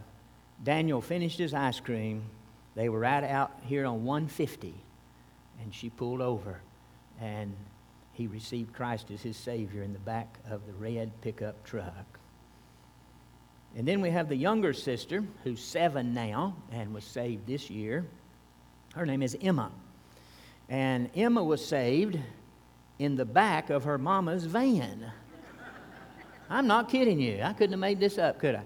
Daniel 0.63 1.01
finished 1.01 1.39
his 1.39 1.53
ice 1.53 1.79
cream, 1.79 2.23
they 2.75 2.89
were 2.89 2.99
right 2.99 3.23
out 3.23 3.51
here 3.63 3.85
on 3.85 4.03
150, 4.03 4.73
and 5.61 5.73
she 5.73 5.89
pulled 5.89 6.21
over, 6.21 6.59
and 7.19 7.53
he 8.13 8.27
received 8.27 8.73
Christ 8.73 9.11
as 9.11 9.21
his 9.21 9.37
Savior 9.37 9.83
in 9.83 9.93
the 9.93 9.99
back 9.99 10.37
of 10.49 10.65
the 10.67 10.73
red 10.73 11.11
pickup 11.21 11.63
truck. 11.63 12.19
And 13.75 13.87
then 13.87 14.01
we 14.01 14.11
have 14.11 14.29
the 14.29 14.35
younger 14.35 14.71
sister, 14.71 15.23
who's 15.43 15.63
seven 15.63 16.13
now 16.13 16.55
and 16.71 16.93
was 16.93 17.03
saved 17.03 17.47
this 17.47 17.69
year. 17.71 18.05
Her 18.93 19.05
name 19.05 19.23
is 19.23 19.35
Emma. 19.41 19.71
And 20.69 21.09
Emma 21.15 21.43
was 21.43 21.65
saved 21.65 22.17
in 22.99 23.15
the 23.15 23.25
back 23.25 23.69
of 23.69 23.83
her 23.83 23.97
mama's 23.97 24.45
van. 24.45 25.11
I'm 26.49 26.67
not 26.67 26.89
kidding 26.89 27.19
you. 27.19 27.41
I 27.41 27.53
couldn't 27.53 27.71
have 27.71 27.79
made 27.79 27.99
this 27.99 28.17
up, 28.17 28.39
could 28.39 28.55
I? 28.55 28.61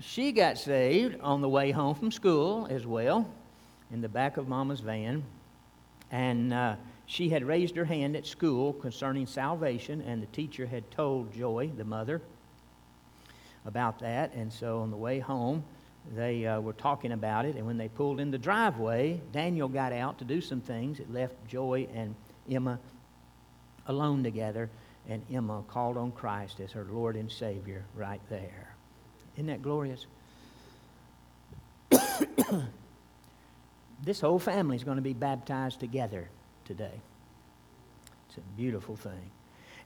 She 0.00 0.32
got 0.32 0.58
saved 0.58 1.20
on 1.20 1.40
the 1.40 1.48
way 1.48 1.70
home 1.70 1.94
from 1.94 2.10
school 2.10 2.66
as 2.70 2.86
well, 2.86 3.30
in 3.90 4.00
the 4.00 4.08
back 4.08 4.36
of 4.36 4.48
mama's 4.48 4.80
van. 4.80 5.24
And 6.10 6.52
uh, 6.52 6.76
she 7.06 7.28
had 7.28 7.44
raised 7.44 7.76
her 7.76 7.84
hand 7.84 8.16
at 8.16 8.26
school 8.26 8.72
concerning 8.74 9.26
salvation, 9.26 10.02
and 10.02 10.22
the 10.22 10.26
teacher 10.26 10.66
had 10.66 10.90
told 10.90 11.32
Joy, 11.32 11.70
the 11.76 11.84
mother, 11.84 12.20
about 13.64 13.98
that. 14.00 14.34
And 14.34 14.52
so 14.52 14.80
on 14.80 14.90
the 14.90 14.96
way 14.96 15.18
home, 15.18 15.64
they 16.14 16.46
uh, 16.46 16.60
were 16.60 16.72
talking 16.72 17.12
about 17.12 17.44
it. 17.44 17.56
And 17.56 17.66
when 17.66 17.76
they 17.76 17.88
pulled 17.88 18.20
in 18.20 18.30
the 18.30 18.38
driveway, 18.38 19.20
Daniel 19.32 19.68
got 19.68 19.92
out 19.92 20.18
to 20.18 20.24
do 20.24 20.40
some 20.40 20.60
things. 20.60 21.00
It 21.00 21.12
left 21.12 21.34
Joy 21.48 21.88
and 21.92 22.14
Emma 22.50 22.78
alone 23.86 24.22
together. 24.22 24.70
And 25.08 25.22
Emma 25.32 25.62
called 25.68 25.96
on 25.96 26.12
Christ 26.12 26.60
as 26.60 26.72
her 26.72 26.86
Lord 26.90 27.16
and 27.16 27.30
Savior 27.30 27.84
right 27.94 28.20
there. 28.28 28.74
Isn't 29.36 29.46
that 29.46 29.62
glorious? 29.62 30.06
this 34.04 34.20
whole 34.20 34.38
family 34.38 34.76
is 34.76 34.84
going 34.84 34.96
to 34.96 35.02
be 35.02 35.12
baptized 35.12 35.80
together 35.80 36.28
today. 36.64 37.00
It's 38.28 38.38
a 38.38 38.40
beautiful 38.56 38.96
thing. 38.96 39.30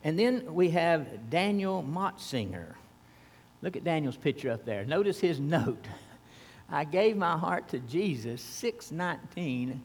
And 0.03 0.19
then 0.19 0.55
we 0.55 0.71
have 0.71 1.29
Daniel 1.29 1.85
Motzinger. 1.87 2.75
Look 3.63 3.77
at 3.77 3.85
Daniel's 3.85 4.17
picture 4.17 4.51
up 4.51 4.65
there. 4.65 4.85
Notice 4.85 5.21
his 5.21 5.39
note. 5.41 5.87
I 6.71 6.85
gave 6.85 7.17
my 7.17 7.37
heart 7.37 7.69
to 7.69 7.79
Jesus 7.81 8.41
6 8.43 8.93
19 8.93 9.83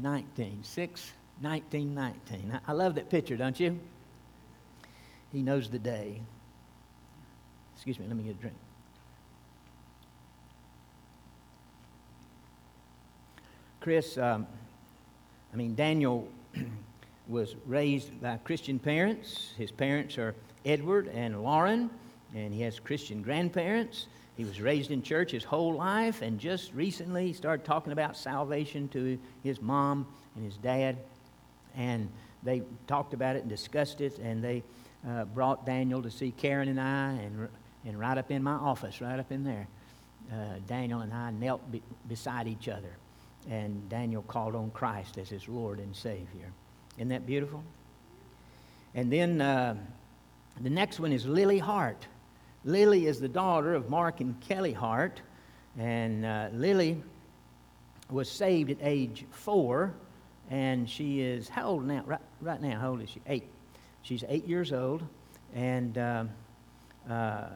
19. 0.00 0.58
6 0.62 1.12
19 1.40 1.94
19. 1.94 2.60
I 2.66 2.72
love 2.72 2.94
that 2.96 3.10
picture, 3.10 3.36
don't 3.36 3.58
you? 3.58 3.78
He 5.32 5.42
knows 5.42 5.68
the 5.68 5.78
day. 5.78 6.20
Excuse 7.74 7.98
me, 7.98 8.06
let 8.06 8.16
me 8.16 8.24
get 8.24 8.36
a 8.36 8.40
drink. 8.40 8.56
Chris, 13.80 14.18
um, 14.18 14.46
I 15.52 15.56
mean, 15.56 15.74
Daniel 15.74 16.28
was 17.28 17.54
raised 17.66 18.20
by 18.20 18.36
Christian 18.38 18.78
parents. 18.78 19.52
His 19.56 19.70
parents 19.70 20.18
are 20.18 20.34
Edward 20.64 21.08
and 21.08 21.42
Lauren 21.42 21.90
and 22.34 22.52
he 22.52 22.62
has 22.62 22.78
Christian 22.78 23.22
grandparents. 23.22 24.06
He 24.38 24.44
was 24.44 24.60
raised 24.60 24.92
in 24.92 25.02
church 25.02 25.32
his 25.32 25.42
whole 25.42 25.74
life, 25.74 26.22
and 26.22 26.38
just 26.38 26.72
recently 26.72 27.26
he 27.26 27.32
started 27.32 27.66
talking 27.66 27.92
about 27.92 28.16
salvation 28.16 28.86
to 28.90 29.18
his 29.42 29.60
mom 29.60 30.06
and 30.36 30.44
his 30.44 30.56
dad. 30.56 30.96
And 31.76 32.08
they 32.44 32.62
talked 32.86 33.14
about 33.14 33.34
it 33.34 33.40
and 33.40 33.48
discussed 33.48 34.00
it, 34.00 34.16
and 34.18 34.42
they 34.42 34.62
uh, 35.08 35.24
brought 35.24 35.66
Daniel 35.66 36.00
to 36.02 36.10
see 36.12 36.30
Karen 36.30 36.68
and 36.68 36.80
I, 36.80 37.14
and, 37.14 37.48
and 37.84 37.98
right 37.98 38.16
up 38.16 38.30
in 38.30 38.44
my 38.44 38.52
office, 38.52 39.00
right 39.00 39.18
up 39.18 39.32
in 39.32 39.42
there, 39.42 39.66
uh, 40.32 40.60
Daniel 40.68 41.00
and 41.00 41.12
I 41.12 41.32
knelt 41.32 41.72
be- 41.72 41.82
beside 42.08 42.46
each 42.46 42.68
other, 42.68 42.96
and 43.50 43.88
Daniel 43.88 44.22
called 44.22 44.54
on 44.54 44.70
Christ 44.70 45.18
as 45.18 45.28
his 45.28 45.48
Lord 45.48 45.80
and 45.80 45.96
Savior. 45.96 46.52
Isn't 46.96 47.08
that 47.08 47.26
beautiful? 47.26 47.64
And 48.94 49.12
then 49.12 49.40
uh, 49.40 49.74
the 50.60 50.70
next 50.70 51.00
one 51.00 51.10
is 51.10 51.26
Lily 51.26 51.58
Hart. 51.58 52.06
Lily 52.64 53.06
is 53.06 53.20
the 53.20 53.28
daughter 53.28 53.74
of 53.74 53.88
Mark 53.88 54.20
and 54.20 54.38
Kelly 54.40 54.72
Hart, 54.72 55.20
and 55.78 56.24
uh, 56.24 56.48
Lily 56.52 57.02
was 58.10 58.30
saved 58.30 58.70
at 58.70 58.78
age 58.80 59.26
four, 59.30 59.94
and 60.50 60.88
she 60.88 61.20
is 61.20 61.48
how 61.48 61.68
old 61.68 61.86
now? 61.86 62.02
Right, 62.04 62.20
right 62.40 62.60
now, 62.60 62.80
how 62.80 62.90
old 62.90 63.02
is 63.02 63.10
she? 63.10 63.20
Eight. 63.26 63.48
She's 64.02 64.24
eight 64.28 64.46
years 64.46 64.72
old, 64.72 65.02
and 65.54 65.96
uh, 65.98 66.24
uh, 67.08 67.48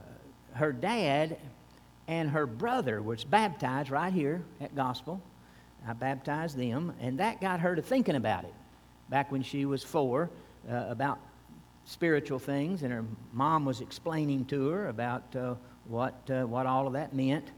her 0.53 0.72
dad 0.72 1.36
and 2.07 2.30
her 2.30 2.46
brother 2.46 3.03
was 3.03 3.24
baptized 3.24 3.90
right 3.90 4.12
here 4.12 4.42
at 4.61 4.74
Gospel. 4.76 5.20
I 5.86 5.94
baptized 5.94 6.57
them, 6.57 6.92
and 7.00 7.18
that 7.18 7.40
got 7.40 7.61
her 7.61 7.74
to 7.74 7.82
thinking 7.82 8.14
about 8.14 8.44
it 8.44 8.55
back 9.09 9.32
when 9.32 9.42
she 9.42 9.64
was 9.64 9.82
four 9.82 10.30
uh, 10.70 10.86
about 10.88 11.18
spiritual 11.85 12.39
things, 12.39 12.83
and 12.83 12.93
her 12.93 13.05
mom 13.33 13.64
was 13.64 13.80
explaining 13.80 14.45
to 14.47 14.68
her 14.68 14.89
about 14.89 15.35
uh, 15.35 15.55
what, 15.87 16.28
uh, 16.30 16.45
what 16.45 16.66
all 16.66 16.87
of 16.87 16.93
that 16.93 17.14
meant, 17.14 17.51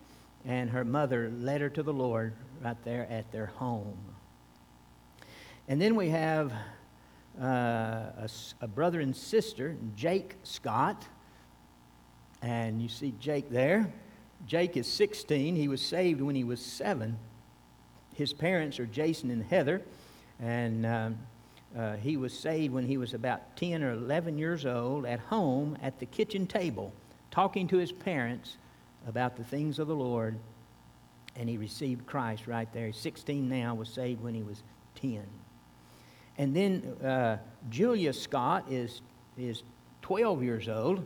and 0.45 0.71
her 0.71 0.85
mother 0.85 1.31
led 1.31 1.61
her 1.61 1.69
to 1.71 1.83
the 1.83 1.93
Lord 1.93 2.35
right 2.63 2.77
there 2.85 3.07
at 3.11 3.31
their 3.33 3.47
home. 3.47 3.99
And 5.69 5.81
then 5.81 5.97
we 5.97 6.11
have 6.11 6.53
uh, 7.41 7.45
a, 7.45 8.31
a, 8.61 8.69
brother 8.69 9.01
and 9.01 9.17
sister, 9.17 9.77
Jake 9.97 10.37
Scott, 10.43 11.07
and 12.43 12.83
you 12.83 12.89
see 12.89 13.15
Jake 13.19 13.51
there. 13.51 13.93
Jake 14.47 14.77
is 14.77 14.87
16. 14.87 15.57
He 15.57 15.69
was 15.69 15.81
saved 15.81 16.21
when 16.21 16.35
he 16.37 16.45
was 16.45 16.61
seven. 16.61 17.19
His 18.15 18.33
parents 18.33 18.79
are 18.79 18.87
Jason 18.87 19.31
and 19.31 19.43
Heather, 19.43 19.83
and 20.39 20.85
um, 20.85 21.19
uh, 21.77 21.97
he 21.97 22.17
was 22.17 22.37
saved 22.37 22.73
when 22.73 22.87
he 22.87 22.97
was 22.97 23.15
about 23.15 23.57
10 23.57 23.83
or 23.83 23.93
11 23.93 24.39
years 24.39 24.65
old 24.65 25.07
at 25.07 25.19
home 25.19 25.77
at 25.83 25.99
the 25.99 26.07
kitchen 26.07 26.47
table, 26.47 26.93
talking 27.31 27.67
to 27.69 27.77
his 27.79 27.91
parents 27.91 28.57
about 29.07 29.37
the 29.37 29.45
things 29.45 29.79
of 29.79 29.89
the 29.89 29.95
Lord, 29.95 30.39
and 31.37 31.49
he 31.49 31.57
received 31.57 32.07
Christ 32.07 32.47
right 32.47 32.73
there. 32.73 32.87
He's 32.87 32.97
16 32.99 33.49
now, 33.49 33.75
was 33.75 33.89
saved 33.89 34.23
when 34.23 34.35
he 34.35 34.43
was 34.43 34.63
10. 35.01 35.23
And 36.39 36.55
then 36.55 36.83
uh, 37.05 37.39
Julia 37.71 38.13
Scott 38.13 38.67
is, 38.71 39.03
is 39.37 39.63
12 40.03 40.43
years 40.43 40.69
old, 40.69 41.05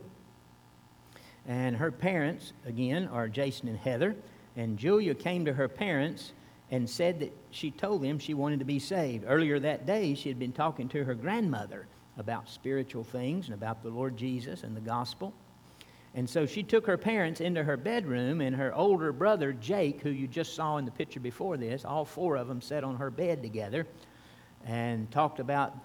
and 1.47 1.75
her 1.77 1.91
parents, 1.91 2.53
again, 2.65 3.07
are 3.07 3.27
Jason 3.27 3.69
and 3.69 3.77
Heather. 3.77 4.15
And 4.55 4.77
Julia 4.77 5.15
came 5.15 5.45
to 5.45 5.53
her 5.53 5.67
parents 5.67 6.33
and 6.71 6.89
said 6.89 7.19
that 7.19 7.35
she 7.51 7.71
told 7.71 8.03
them 8.03 8.19
she 8.19 8.33
wanted 8.33 8.59
to 8.59 8.65
be 8.65 8.79
saved. 8.79 9.25
Earlier 9.27 9.59
that 9.59 9.85
day, 9.85 10.13
she 10.13 10.29
had 10.29 10.39
been 10.39 10.51
talking 10.51 10.87
to 10.89 11.03
her 11.03 11.15
grandmother 11.15 11.87
about 12.17 12.49
spiritual 12.49 13.03
things 13.03 13.45
and 13.45 13.55
about 13.55 13.81
the 13.81 13.89
Lord 13.89 14.17
Jesus 14.17 14.63
and 14.63 14.75
the 14.75 14.81
gospel. 14.81 15.33
And 16.15 16.29
so 16.29 16.45
she 16.45 16.63
took 16.63 16.85
her 16.87 16.97
parents 16.97 17.39
into 17.39 17.63
her 17.63 17.77
bedroom, 17.77 18.41
and 18.41 18.55
her 18.55 18.73
older 18.73 19.11
brother, 19.11 19.53
Jake, 19.53 20.01
who 20.01 20.09
you 20.09 20.27
just 20.27 20.55
saw 20.55 20.77
in 20.77 20.85
the 20.85 20.91
picture 20.91 21.19
before 21.19 21.55
this, 21.55 21.85
all 21.85 22.03
four 22.03 22.35
of 22.35 22.47
them 22.47 22.61
sat 22.61 22.83
on 22.83 22.97
her 22.97 23.11
bed 23.11 23.43
together 23.43 23.85
and 24.65 25.09
talked 25.11 25.39
about 25.39 25.77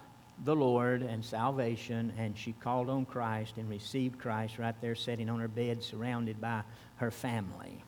the 0.43 0.55
Lord 0.55 1.01
and 1.01 1.23
salvation. 1.23 2.11
And 2.17 2.37
she 2.37 2.53
called 2.53 2.89
on 2.89 3.05
Christ 3.05 3.57
and 3.57 3.69
received 3.69 4.19
Christ 4.19 4.57
right 4.57 4.75
there, 4.81 4.95
sitting 4.95 5.29
on 5.29 5.39
her 5.39 5.47
bed, 5.47 5.83
surrounded 5.83 6.41
by 6.41 6.63
her 6.97 7.11
family. 7.11 7.83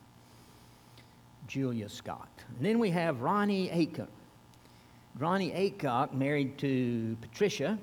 Julia 1.48 1.88
Scott. 1.88 2.28
And 2.56 2.64
then 2.64 2.78
we 2.78 2.90
have 2.90 3.22
Ronnie 3.22 3.68
Aycock. 3.70 4.08
Ronnie 5.18 5.50
Aycock 5.50 6.14
married 6.14 6.58
to 6.58 7.16
Patricia. 7.20 7.78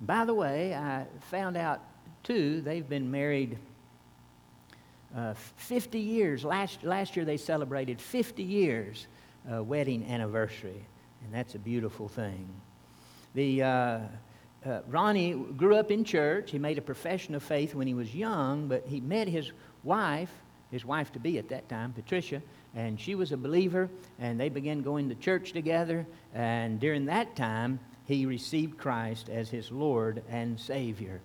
By 0.00 0.24
the 0.24 0.32
way, 0.32 0.74
I 0.74 1.04
found 1.30 1.56
out 1.56 1.80
too, 2.22 2.60
they've 2.62 2.88
been 2.88 3.10
married 3.10 3.58
uh, 5.14 5.34
50 5.34 5.98
years. 5.98 6.44
Last, 6.44 6.82
last 6.82 7.16
year 7.16 7.24
they 7.24 7.36
celebrated 7.36 8.00
50 8.00 8.42
years 8.42 9.06
uh, 9.52 9.62
wedding 9.62 10.04
anniversary, 10.10 10.84
and 11.24 11.34
that's 11.34 11.54
a 11.54 11.58
beautiful 11.58 12.08
thing. 12.08 12.48
The, 13.34 13.62
uh, 13.62 13.98
uh, 14.64 14.80
Ronnie 14.88 15.34
grew 15.56 15.76
up 15.76 15.90
in 15.90 16.04
church. 16.04 16.50
He 16.50 16.58
made 16.58 16.78
a 16.78 16.82
profession 16.82 17.34
of 17.34 17.42
faith 17.42 17.74
when 17.74 17.86
he 17.86 17.94
was 17.94 18.14
young, 18.14 18.66
but 18.66 18.86
he 18.86 19.00
met 19.00 19.28
his 19.28 19.52
wife, 19.84 20.32
his 20.70 20.84
wife 20.84 21.12
to 21.12 21.18
be 21.18 21.38
at 21.38 21.48
that 21.48 21.68
time, 21.68 21.92
Patricia, 21.92 22.42
and 22.74 23.00
she 23.00 23.14
was 23.14 23.32
a 23.32 23.36
believer, 23.36 23.88
and 24.18 24.38
they 24.38 24.48
began 24.48 24.82
going 24.82 25.08
to 25.08 25.14
church 25.14 25.52
together. 25.52 26.06
And 26.34 26.80
during 26.80 27.06
that 27.06 27.36
time, 27.36 27.80
he 28.04 28.26
received 28.26 28.78
Christ 28.78 29.28
as 29.28 29.48
his 29.48 29.70
Lord 29.70 30.22
and 30.28 30.58
Savior. 30.58 31.20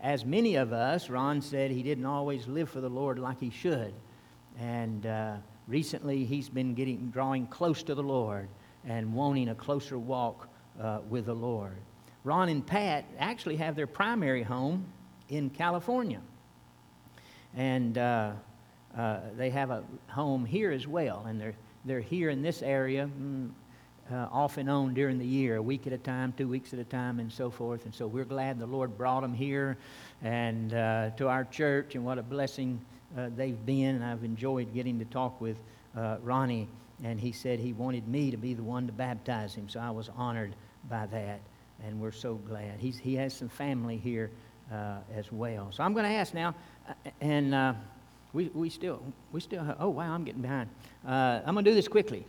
As 0.00 0.24
many 0.24 0.56
of 0.56 0.72
us, 0.72 1.10
Ron 1.10 1.40
said 1.40 1.70
he 1.70 1.82
didn't 1.82 2.06
always 2.06 2.46
live 2.46 2.70
for 2.70 2.80
the 2.80 2.88
Lord 2.88 3.18
like 3.18 3.40
he 3.40 3.50
should. 3.50 3.94
And 4.58 5.06
uh, 5.06 5.36
recently, 5.66 6.24
he's 6.24 6.48
been 6.48 6.74
getting 6.74 7.10
drawing 7.10 7.46
close 7.46 7.82
to 7.84 7.94
the 7.94 8.02
Lord 8.02 8.48
and 8.86 9.12
wanting 9.12 9.48
a 9.48 9.54
closer 9.54 9.98
walk 9.98 10.48
uh, 10.80 11.00
with 11.08 11.26
the 11.26 11.34
Lord. 11.34 11.76
Ron 12.24 12.48
and 12.48 12.66
Pat 12.66 13.04
actually 13.18 13.56
have 13.56 13.76
their 13.76 13.86
primary 13.86 14.42
home 14.42 14.84
in 15.28 15.50
California. 15.50 16.20
And 17.54 17.96
uh, 17.98 18.32
uh, 18.96 19.18
they 19.36 19.50
have 19.50 19.70
a 19.70 19.84
home 20.08 20.44
here 20.44 20.72
as 20.72 20.86
well. 20.86 21.24
And 21.28 21.40
they're, 21.40 21.54
they're 21.84 22.00
here 22.00 22.30
in 22.30 22.42
this 22.42 22.62
area 22.62 23.08
mm, 23.20 23.50
uh, 24.10 24.28
off 24.32 24.56
and 24.56 24.70
on 24.70 24.94
during 24.94 25.18
the 25.18 25.26
year, 25.26 25.56
a 25.56 25.62
week 25.62 25.86
at 25.86 25.92
a 25.92 25.98
time, 25.98 26.32
two 26.36 26.48
weeks 26.48 26.72
at 26.72 26.78
a 26.78 26.84
time, 26.84 27.20
and 27.20 27.30
so 27.30 27.50
forth. 27.50 27.84
And 27.84 27.94
so 27.94 28.06
we're 28.06 28.24
glad 28.24 28.58
the 28.58 28.66
Lord 28.66 28.96
brought 28.96 29.20
them 29.20 29.34
here 29.34 29.76
and 30.22 30.72
uh, 30.72 31.10
to 31.16 31.28
our 31.28 31.44
church, 31.44 31.94
and 31.94 32.04
what 32.04 32.18
a 32.18 32.22
blessing 32.22 32.80
uh, 33.18 33.28
they've 33.36 33.66
been. 33.66 33.96
And 33.96 34.04
I've 34.04 34.24
enjoyed 34.24 34.72
getting 34.72 34.98
to 34.98 35.04
talk 35.06 35.40
with 35.40 35.58
uh, 35.96 36.16
Ronnie, 36.22 36.68
and 37.04 37.20
he 37.20 37.32
said 37.32 37.58
he 37.58 37.72
wanted 37.72 38.08
me 38.08 38.30
to 38.30 38.36
be 38.36 38.54
the 38.54 38.62
one 38.62 38.86
to 38.86 38.92
baptize 38.92 39.54
him. 39.54 39.68
So 39.68 39.80
I 39.80 39.90
was 39.90 40.08
honored 40.16 40.54
by 40.88 41.06
that, 41.06 41.40
and 41.84 42.00
we're 42.00 42.12
so 42.12 42.36
glad. 42.36 42.78
He's, 42.78 42.98
he 42.98 43.14
has 43.16 43.34
some 43.34 43.48
family 43.48 43.98
here 43.98 44.30
as 45.14 45.30
well. 45.30 45.70
So 45.70 45.84
I'm 45.84 45.92
going 45.92 46.06
to 46.06 46.10
ask 46.10 46.34
now, 46.34 46.54
and 47.20 47.54
we, 48.36 48.50
we 48.52 48.68
still, 48.68 49.02
we 49.32 49.40
still, 49.40 49.64
have, 49.64 49.78
oh 49.80 49.88
wow, 49.88 50.12
I'm 50.12 50.22
getting 50.22 50.42
behind. 50.42 50.68
Uh, 51.08 51.40
I'm 51.46 51.54
going 51.54 51.64
to 51.64 51.70
do 51.70 51.74
this 51.74 51.88
quickly. 51.88 52.26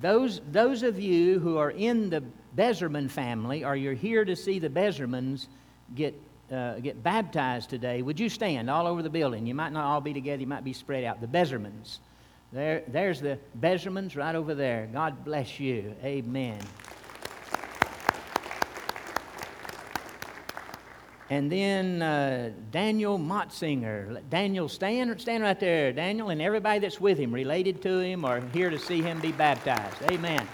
Those, 0.00 0.40
those 0.50 0.82
of 0.82 0.98
you 0.98 1.38
who 1.38 1.56
are 1.56 1.70
in 1.70 2.10
the 2.10 2.24
Bezerman 2.56 3.08
family, 3.08 3.64
or 3.64 3.76
you're 3.76 3.94
here 3.94 4.24
to 4.24 4.34
see 4.34 4.58
the 4.58 4.68
Bezermans 4.68 5.46
get, 5.94 6.20
uh, 6.50 6.80
get 6.80 7.00
baptized 7.04 7.70
today, 7.70 8.02
would 8.02 8.18
you 8.18 8.28
stand 8.28 8.68
all 8.68 8.88
over 8.88 9.02
the 9.02 9.10
building? 9.10 9.46
You 9.46 9.54
might 9.54 9.72
not 9.72 9.84
all 9.84 10.00
be 10.00 10.12
together, 10.12 10.40
you 10.40 10.48
might 10.48 10.64
be 10.64 10.72
spread 10.72 11.04
out. 11.04 11.20
The 11.20 11.28
Bezermans. 11.28 11.98
There, 12.52 12.82
there's 12.88 13.20
the 13.20 13.38
Bezermans 13.60 14.16
right 14.16 14.34
over 14.34 14.56
there. 14.56 14.88
God 14.92 15.24
bless 15.24 15.60
you. 15.60 15.94
Amen. 16.02 16.58
And 21.30 21.50
then 21.50 22.02
uh, 22.02 22.50
Daniel 22.72 23.16
Motzinger. 23.16 24.20
Daniel, 24.28 24.68
stand, 24.68 25.20
stand 25.20 25.44
right 25.44 25.58
there, 25.58 25.92
Daniel, 25.92 26.30
and 26.30 26.42
everybody 26.42 26.80
that's 26.80 27.00
with 27.00 27.18
him, 27.18 27.32
related 27.32 27.80
to 27.82 28.00
him, 28.00 28.24
or 28.24 28.40
here 28.52 28.68
to 28.68 28.78
see 28.78 29.00
him 29.00 29.20
be 29.20 29.30
baptized. 29.30 30.02
Amen. 30.10 30.46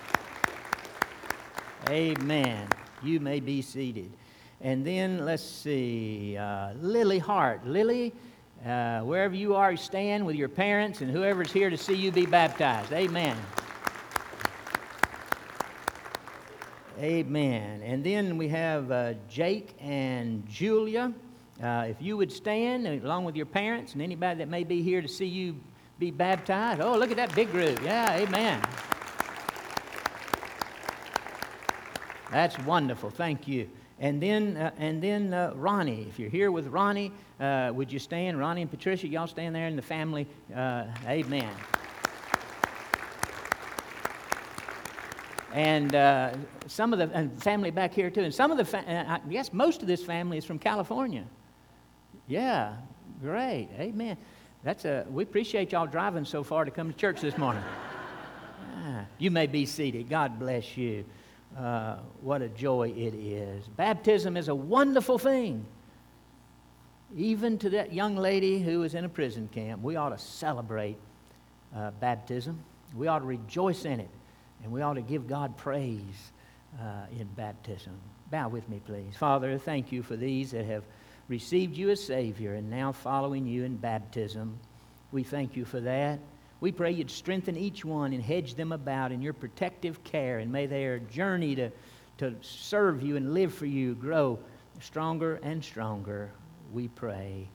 Amen. 1.88 2.68
You 3.02 3.20
may 3.20 3.40
be 3.40 3.62
seated. 3.62 4.12
And 4.60 4.86
then 4.86 5.24
let's 5.24 5.42
see, 5.42 6.36
uh, 6.36 6.74
Lily 6.74 7.18
Hart. 7.18 7.66
Lily, 7.66 8.12
uh, 8.66 9.00
wherever 9.00 9.34
you 9.34 9.54
are, 9.54 9.76
stand 9.78 10.26
with 10.26 10.36
your 10.36 10.50
parents 10.50 11.00
and 11.00 11.10
whoever's 11.10 11.52
here 11.52 11.70
to 11.70 11.76
see 11.78 11.94
you 11.94 12.12
be 12.12 12.26
baptized. 12.26 12.92
Amen. 12.92 13.36
Amen. 16.99 17.82
And 17.82 18.03
then 18.03 18.38
we 18.38 18.49
have 18.49 18.90
uh, 18.90 19.14
Jake 19.28 19.74
and 19.80 20.47
Julia. 20.49 21.12
Uh, 21.62 21.86
if 21.88 22.01
you 22.01 22.16
would 22.16 22.32
stand 22.32 22.86
along 22.86 23.24
with 23.24 23.36
your 23.36 23.44
parents 23.44 23.92
and 23.92 24.01
anybody 24.01 24.38
that 24.38 24.49
may 24.49 24.64
be 24.64 24.82
here 24.82 25.03
to 25.03 25.09
see 25.09 25.26
you 25.26 25.57
be 25.99 26.11
baptized. 26.11 26.80
Oh, 26.80 26.97
look 26.97 27.11
at 27.11 27.16
that 27.16 27.34
big 27.34 27.51
group. 27.51 27.82
Yeah, 27.82 28.16
amen. 28.16 28.62
That's 32.30 32.59
wonderful. 32.61 33.11
Thank 33.11 33.47
you. 33.47 33.68
And 33.99 34.22
then, 34.22 34.57
uh, 34.57 34.70
and 34.78 35.03
then 35.03 35.32
uh, 35.32 35.53
Ronnie. 35.55 36.07
If 36.09 36.18
you're 36.18 36.30
here 36.30 36.51
with 36.51 36.66
Ronnie, 36.66 37.12
uh, 37.40 37.72
would 37.74 37.92
you 37.92 37.99
stand? 37.99 38.38
Ronnie 38.38 38.62
and 38.62 38.70
Patricia, 38.70 39.07
y'all 39.07 39.26
stand 39.26 39.55
there 39.55 39.68
in 39.68 39.76
the 39.76 39.82
family. 39.82 40.26
Uh, 40.55 40.84
amen. 41.07 41.51
And 45.57 45.94
uh, 45.94 46.34
some 46.66 46.92
of 46.92 46.98
the 46.98 47.30
family 47.38 47.70
back 47.70 47.94
here 47.94 48.11
too. 48.11 48.20
And 48.20 48.34
some 48.34 48.50
of 48.50 48.59
the, 48.59 48.64
fa- 48.64 48.84
I 48.86 49.26
guess 49.30 49.54
most 49.54 49.80
of 49.80 49.88
this 49.88 50.04
family 50.04 50.36
is 50.36 50.44
from 50.44 50.59
California. 50.59 51.24
Yeah, 52.28 52.74
great, 53.22 53.70
amen. 53.78 54.18
That's 54.62 54.84
a. 54.84 55.07
We 55.09 55.22
appreciate 55.22 55.72
y'all 55.72 55.86
driving 55.86 56.26
so 56.26 56.44
far 56.44 56.66
to 56.66 56.70
come 56.70 56.92
to 56.92 56.98
church 56.98 57.22
this 57.22 57.38
morning. 57.38 57.62
ah, 58.76 59.07
you 59.16 59.30
may 59.30 59.46
be 59.46 59.64
seated. 59.64 60.11
God 60.11 60.38
bless 60.38 60.76
you. 60.76 61.07
Uh, 61.57 61.96
what 62.20 62.42
a 62.42 62.48
joy 62.48 62.92
it 62.94 63.14
is. 63.14 63.66
Baptism 63.68 64.36
is 64.36 64.48
a 64.48 64.54
wonderful 64.54 65.18
thing. 65.18 65.64
Even 67.16 67.57
to 67.59 67.70
that 67.70 67.94
young 67.94 68.16
lady 68.16 68.61
who 68.61 68.82
is 68.82 68.94
in 68.94 69.07
a 69.07 69.09
prison 69.09 69.48
camp, 69.54 69.82
we 69.82 69.96
ought 69.96 70.11
to 70.11 70.18
celebrate 70.18 70.98
uh, 71.74 71.92
baptism. 71.92 72.59
We 72.94 73.07
ought 73.07 73.20
to 73.20 73.24
rejoice 73.24 73.86
in 73.86 74.00
it. 74.00 74.11
And 74.66 74.74
we 74.74 74.82
ought 74.82 74.94
to 74.94 75.00
give 75.00 75.28
God 75.28 75.56
praise 75.56 76.32
uh, 76.80 77.06
in 77.16 77.28
baptism. 77.36 77.92
Bow 78.32 78.48
with 78.48 78.68
me, 78.68 78.80
please. 78.84 79.14
Father, 79.16 79.58
thank 79.58 79.92
you 79.92 80.02
for 80.02 80.16
these 80.16 80.50
that 80.50 80.64
have 80.64 80.82
received 81.28 81.76
you 81.76 81.90
as 81.90 82.02
Savior 82.02 82.54
and 82.54 82.68
now 82.68 82.90
following 82.90 83.46
you 83.46 83.62
in 83.62 83.76
baptism. 83.76 84.58
We 85.12 85.22
thank 85.22 85.54
you 85.54 85.64
for 85.64 85.78
that. 85.82 86.18
We 86.58 86.72
pray 86.72 86.90
you'd 86.90 87.12
strengthen 87.12 87.56
each 87.56 87.84
one 87.84 88.12
and 88.12 88.20
hedge 88.20 88.56
them 88.56 88.72
about 88.72 89.12
in 89.12 89.22
your 89.22 89.34
protective 89.34 90.02
care, 90.02 90.40
and 90.40 90.50
may 90.50 90.66
their 90.66 90.98
journey 90.98 91.54
to, 91.54 91.70
to 92.18 92.34
serve 92.40 93.04
you 93.04 93.14
and 93.14 93.34
live 93.34 93.54
for 93.54 93.66
you 93.66 93.94
grow 93.94 94.36
stronger 94.80 95.38
and 95.44 95.64
stronger. 95.64 96.32
We 96.72 96.88
pray. 96.88 97.46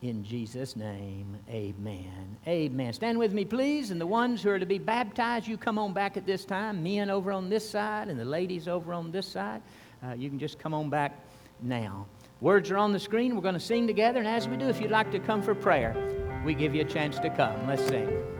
In 0.00 0.22
Jesus' 0.22 0.76
name, 0.76 1.36
amen. 1.50 2.36
Amen. 2.46 2.92
Stand 2.92 3.18
with 3.18 3.32
me, 3.32 3.44
please. 3.44 3.90
And 3.90 4.00
the 4.00 4.06
ones 4.06 4.42
who 4.42 4.50
are 4.50 4.58
to 4.58 4.66
be 4.66 4.78
baptized, 4.78 5.48
you 5.48 5.56
come 5.56 5.76
on 5.76 5.92
back 5.92 6.16
at 6.16 6.24
this 6.24 6.44
time. 6.44 6.84
Men 6.84 7.10
over 7.10 7.32
on 7.32 7.48
this 7.48 7.68
side 7.68 8.06
and 8.08 8.18
the 8.18 8.24
ladies 8.24 8.68
over 8.68 8.94
on 8.94 9.10
this 9.10 9.26
side. 9.26 9.60
Uh, 10.04 10.12
you 10.12 10.28
can 10.28 10.38
just 10.38 10.60
come 10.60 10.72
on 10.72 10.88
back 10.88 11.18
now. 11.60 12.06
Words 12.40 12.70
are 12.70 12.78
on 12.78 12.92
the 12.92 13.00
screen. 13.00 13.34
We're 13.34 13.42
going 13.42 13.54
to 13.54 13.60
sing 13.60 13.88
together. 13.88 14.20
And 14.20 14.28
as 14.28 14.46
we 14.46 14.56
do, 14.56 14.68
if 14.68 14.80
you'd 14.80 14.92
like 14.92 15.10
to 15.10 15.18
come 15.18 15.42
for 15.42 15.56
prayer, 15.56 15.96
we 16.44 16.54
give 16.54 16.76
you 16.76 16.82
a 16.82 16.88
chance 16.88 17.18
to 17.18 17.30
come. 17.30 17.66
Let's 17.66 17.84
sing. 17.84 18.37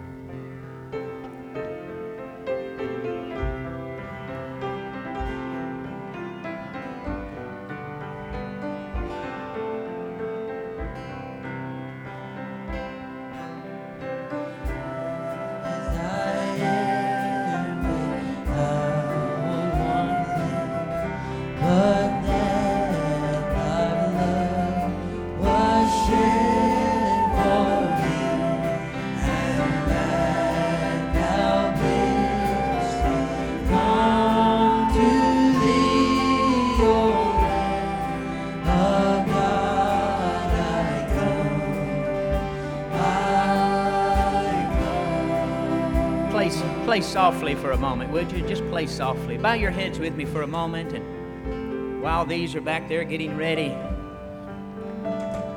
Play 46.84 47.00
softly 47.00 47.54
for 47.54 47.72
a 47.72 47.76
moment, 47.76 48.10
would 48.10 48.30
you? 48.32 48.46
Just 48.46 48.66
play 48.68 48.86
softly. 48.86 49.36
Bow 49.36 49.54
your 49.54 49.70
heads 49.70 49.98
with 49.98 50.14
me 50.14 50.24
for 50.24 50.42
a 50.42 50.46
moment, 50.46 50.92
and 50.92 52.02
while 52.02 52.24
these 52.24 52.54
are 52.54 52.60
back 52.60 52.88
there 52.88 53.04
getting 53.04 53.36
ready, 53.36 53.76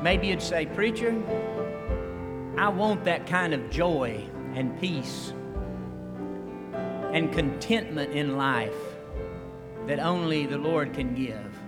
maybe 0.02 0.28
you'd 0.28 0.42
say, 0.42 0.66
Preacher, 0.66 1.12
I 2.58 2.70
want 2.70 3.04
that 3.06 3.28
kind 3.28 3.54
of 3.54 3.70
joy 3.70 4.24
and 4.54 4.80
peace 4.80 5.34
and 7.14 7.32
contentment 7.32 8.14
in 8.14 8.38
life 8.38 8.76
that 9.88 10.00
only 10.00 10.46
the 10.46 10.58
Lord 10.58 10.94
can 10.94 11.16
give. 11.16 11.60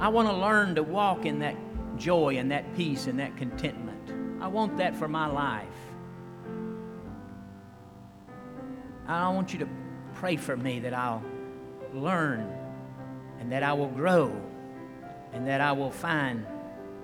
I 0.00 0.08
want 0.08 0.28
to 0.28 0.34
learn 0.34 0.74
to 0.74 0.82
walk 0.82 1.26
in 1.26 1.38
that 1.40 1.56
joy 1.96 2.36
and 2.38 2.50
that 2.50 2.74
peace 2.76 3.06
and 3.06 3.18
that 3.18 3.36
contentment. 3.36 4.42
I 4.42 4.48
want 4.48 4.76
that 4.78 4.96
for 4.96 5.08
my 5.08 5.26
life. 5.26 5.68
I 9.06 9.28
want 9.28 9.52
you 9.52 9.58
to 9.60 9.68
pray 10.14 10.36
for 10.36 10.56
me 10.56 10.80
that 10.80 10.94
I'll 10.94 11.22
learn 11.92 12.50
and 13.38 13.52
that 13.52 13.62
I 13.62 13.72
will 13.72 13.88
grow 13.88 14.34
and 15.32 15.46
that 15.46 15.60
I 15.60 15.72
will 15.72 15.90
find 15.90 16.46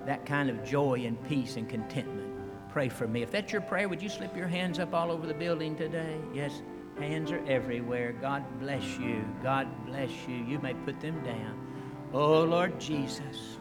that 0.06 0.24
kind 0.24 0.48
of 0.48 0.64
joy 0.64 1.04
and 1.04 1.22
peace 1.28 1.56
and 1.56 1.68
contentment. 1.68 2.28
Pray 2.70 2.88
for 2.88 3.06
me. 3.06 3.22
If 3.22 3.30
that's 3.30 3.52
your 3.52 3.62
prayer, 3.62 3.88
would 3.88 4.00
you 4.00 4.08
slip 4.08 4.36
your 4.36 4.46
hands 4.46 4.78
up 4.78 4.94
all 4.94 5.10
over 5.10 5.26
the 5.26 5.34
building 5.34 5.76
today? 5.76 6.16
Yes, 6.32 6.62
hands 6.98 7.32
are 7.32 7.44
everywhere. 7.46 8.12
God 8.12 8.44
bless 8.60 8.98
you. 8.98 9.24
God 9.42 9.68
bless 9.86 10.10
you. 10.28 10.36
You 10.36 10.58
may 10.60 10.74
put 10.74 11.00
them 11.00 11.22
down. 11.24 11.66
Oh, 12.12 12.42
Lord 12.44 12.80
Jesus, 12.80 13.58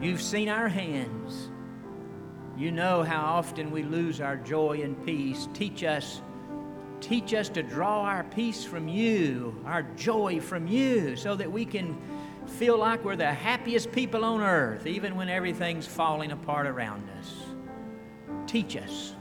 you've 0.00 0.22
seen 0.22 0.48
our 0.48 0.68
hands. 0.68 1.50
You 2.56 2.72
know 2.72 3.02
how 3.02 3.24
often 3.24 3.70
we 3.70 3.82
lose 3.82 4.20
our 4.20 4.36
joy 4.36 4.80
and 4.82 5.04
peace. 5.04 5.48
Teach 5.54 5.84
us, 5.84 6.22
teach 7.00 7.34
us 7.34 7.48
to 7.50 7.62
draw 7.62 8.02
our 8.02 8.24
peace 8.24 8.64
from 8.64 8.88
you, 8.88 9.60
our 9.64 9.82
joy 9.82 10.40
from 10.40 10.66
you, 10.66 11.16
so 11.16 11.34
that 11.36 11.50
we 11.50 11.64
can 11.64 11.96
feel 12.46 12.78
like 12.78 13.04
we're 13.04 13.16
the 13.16 13.32
happiest 13.32 13.92
people 13.92 14.24
on 14.24 14.40
earth, 14.40 14.86
even 14.86 15.14
when 15.16 15.28
everything's 15.28 15.86
falling 15.86 16.32
apart 16.32 16.66
around 16.66 17.08
us. 17.18 17.34
Teach 18.46 18.76
us. 18.76 19.14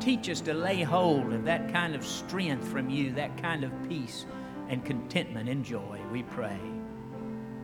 Teach 0.00 0.28
us 0.28 0.40
to 0.42 0.54
lay 0.54 0.82
hold 0.82 1.32
of 1.32 1.44
that 1.44 1.72
kind 1.72 1.94
of 1.94 2.04
strength 2.04 2.68
from 2.68 2.88
you, 2.88 3.12
that 3.12 3.36
kind 3.42 3.64
of 3.64 3.72
peace 3.88 4.26
and 4.68 4.84
contentment 4.84 5.48
and 5.48 5.64
joy, 5.64 6.00
we 6.12 6.22
pray. 6.22 6.60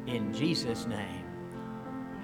In 0.07 0.33
Jesus' 0.33 0.87
name. 0.87 1.24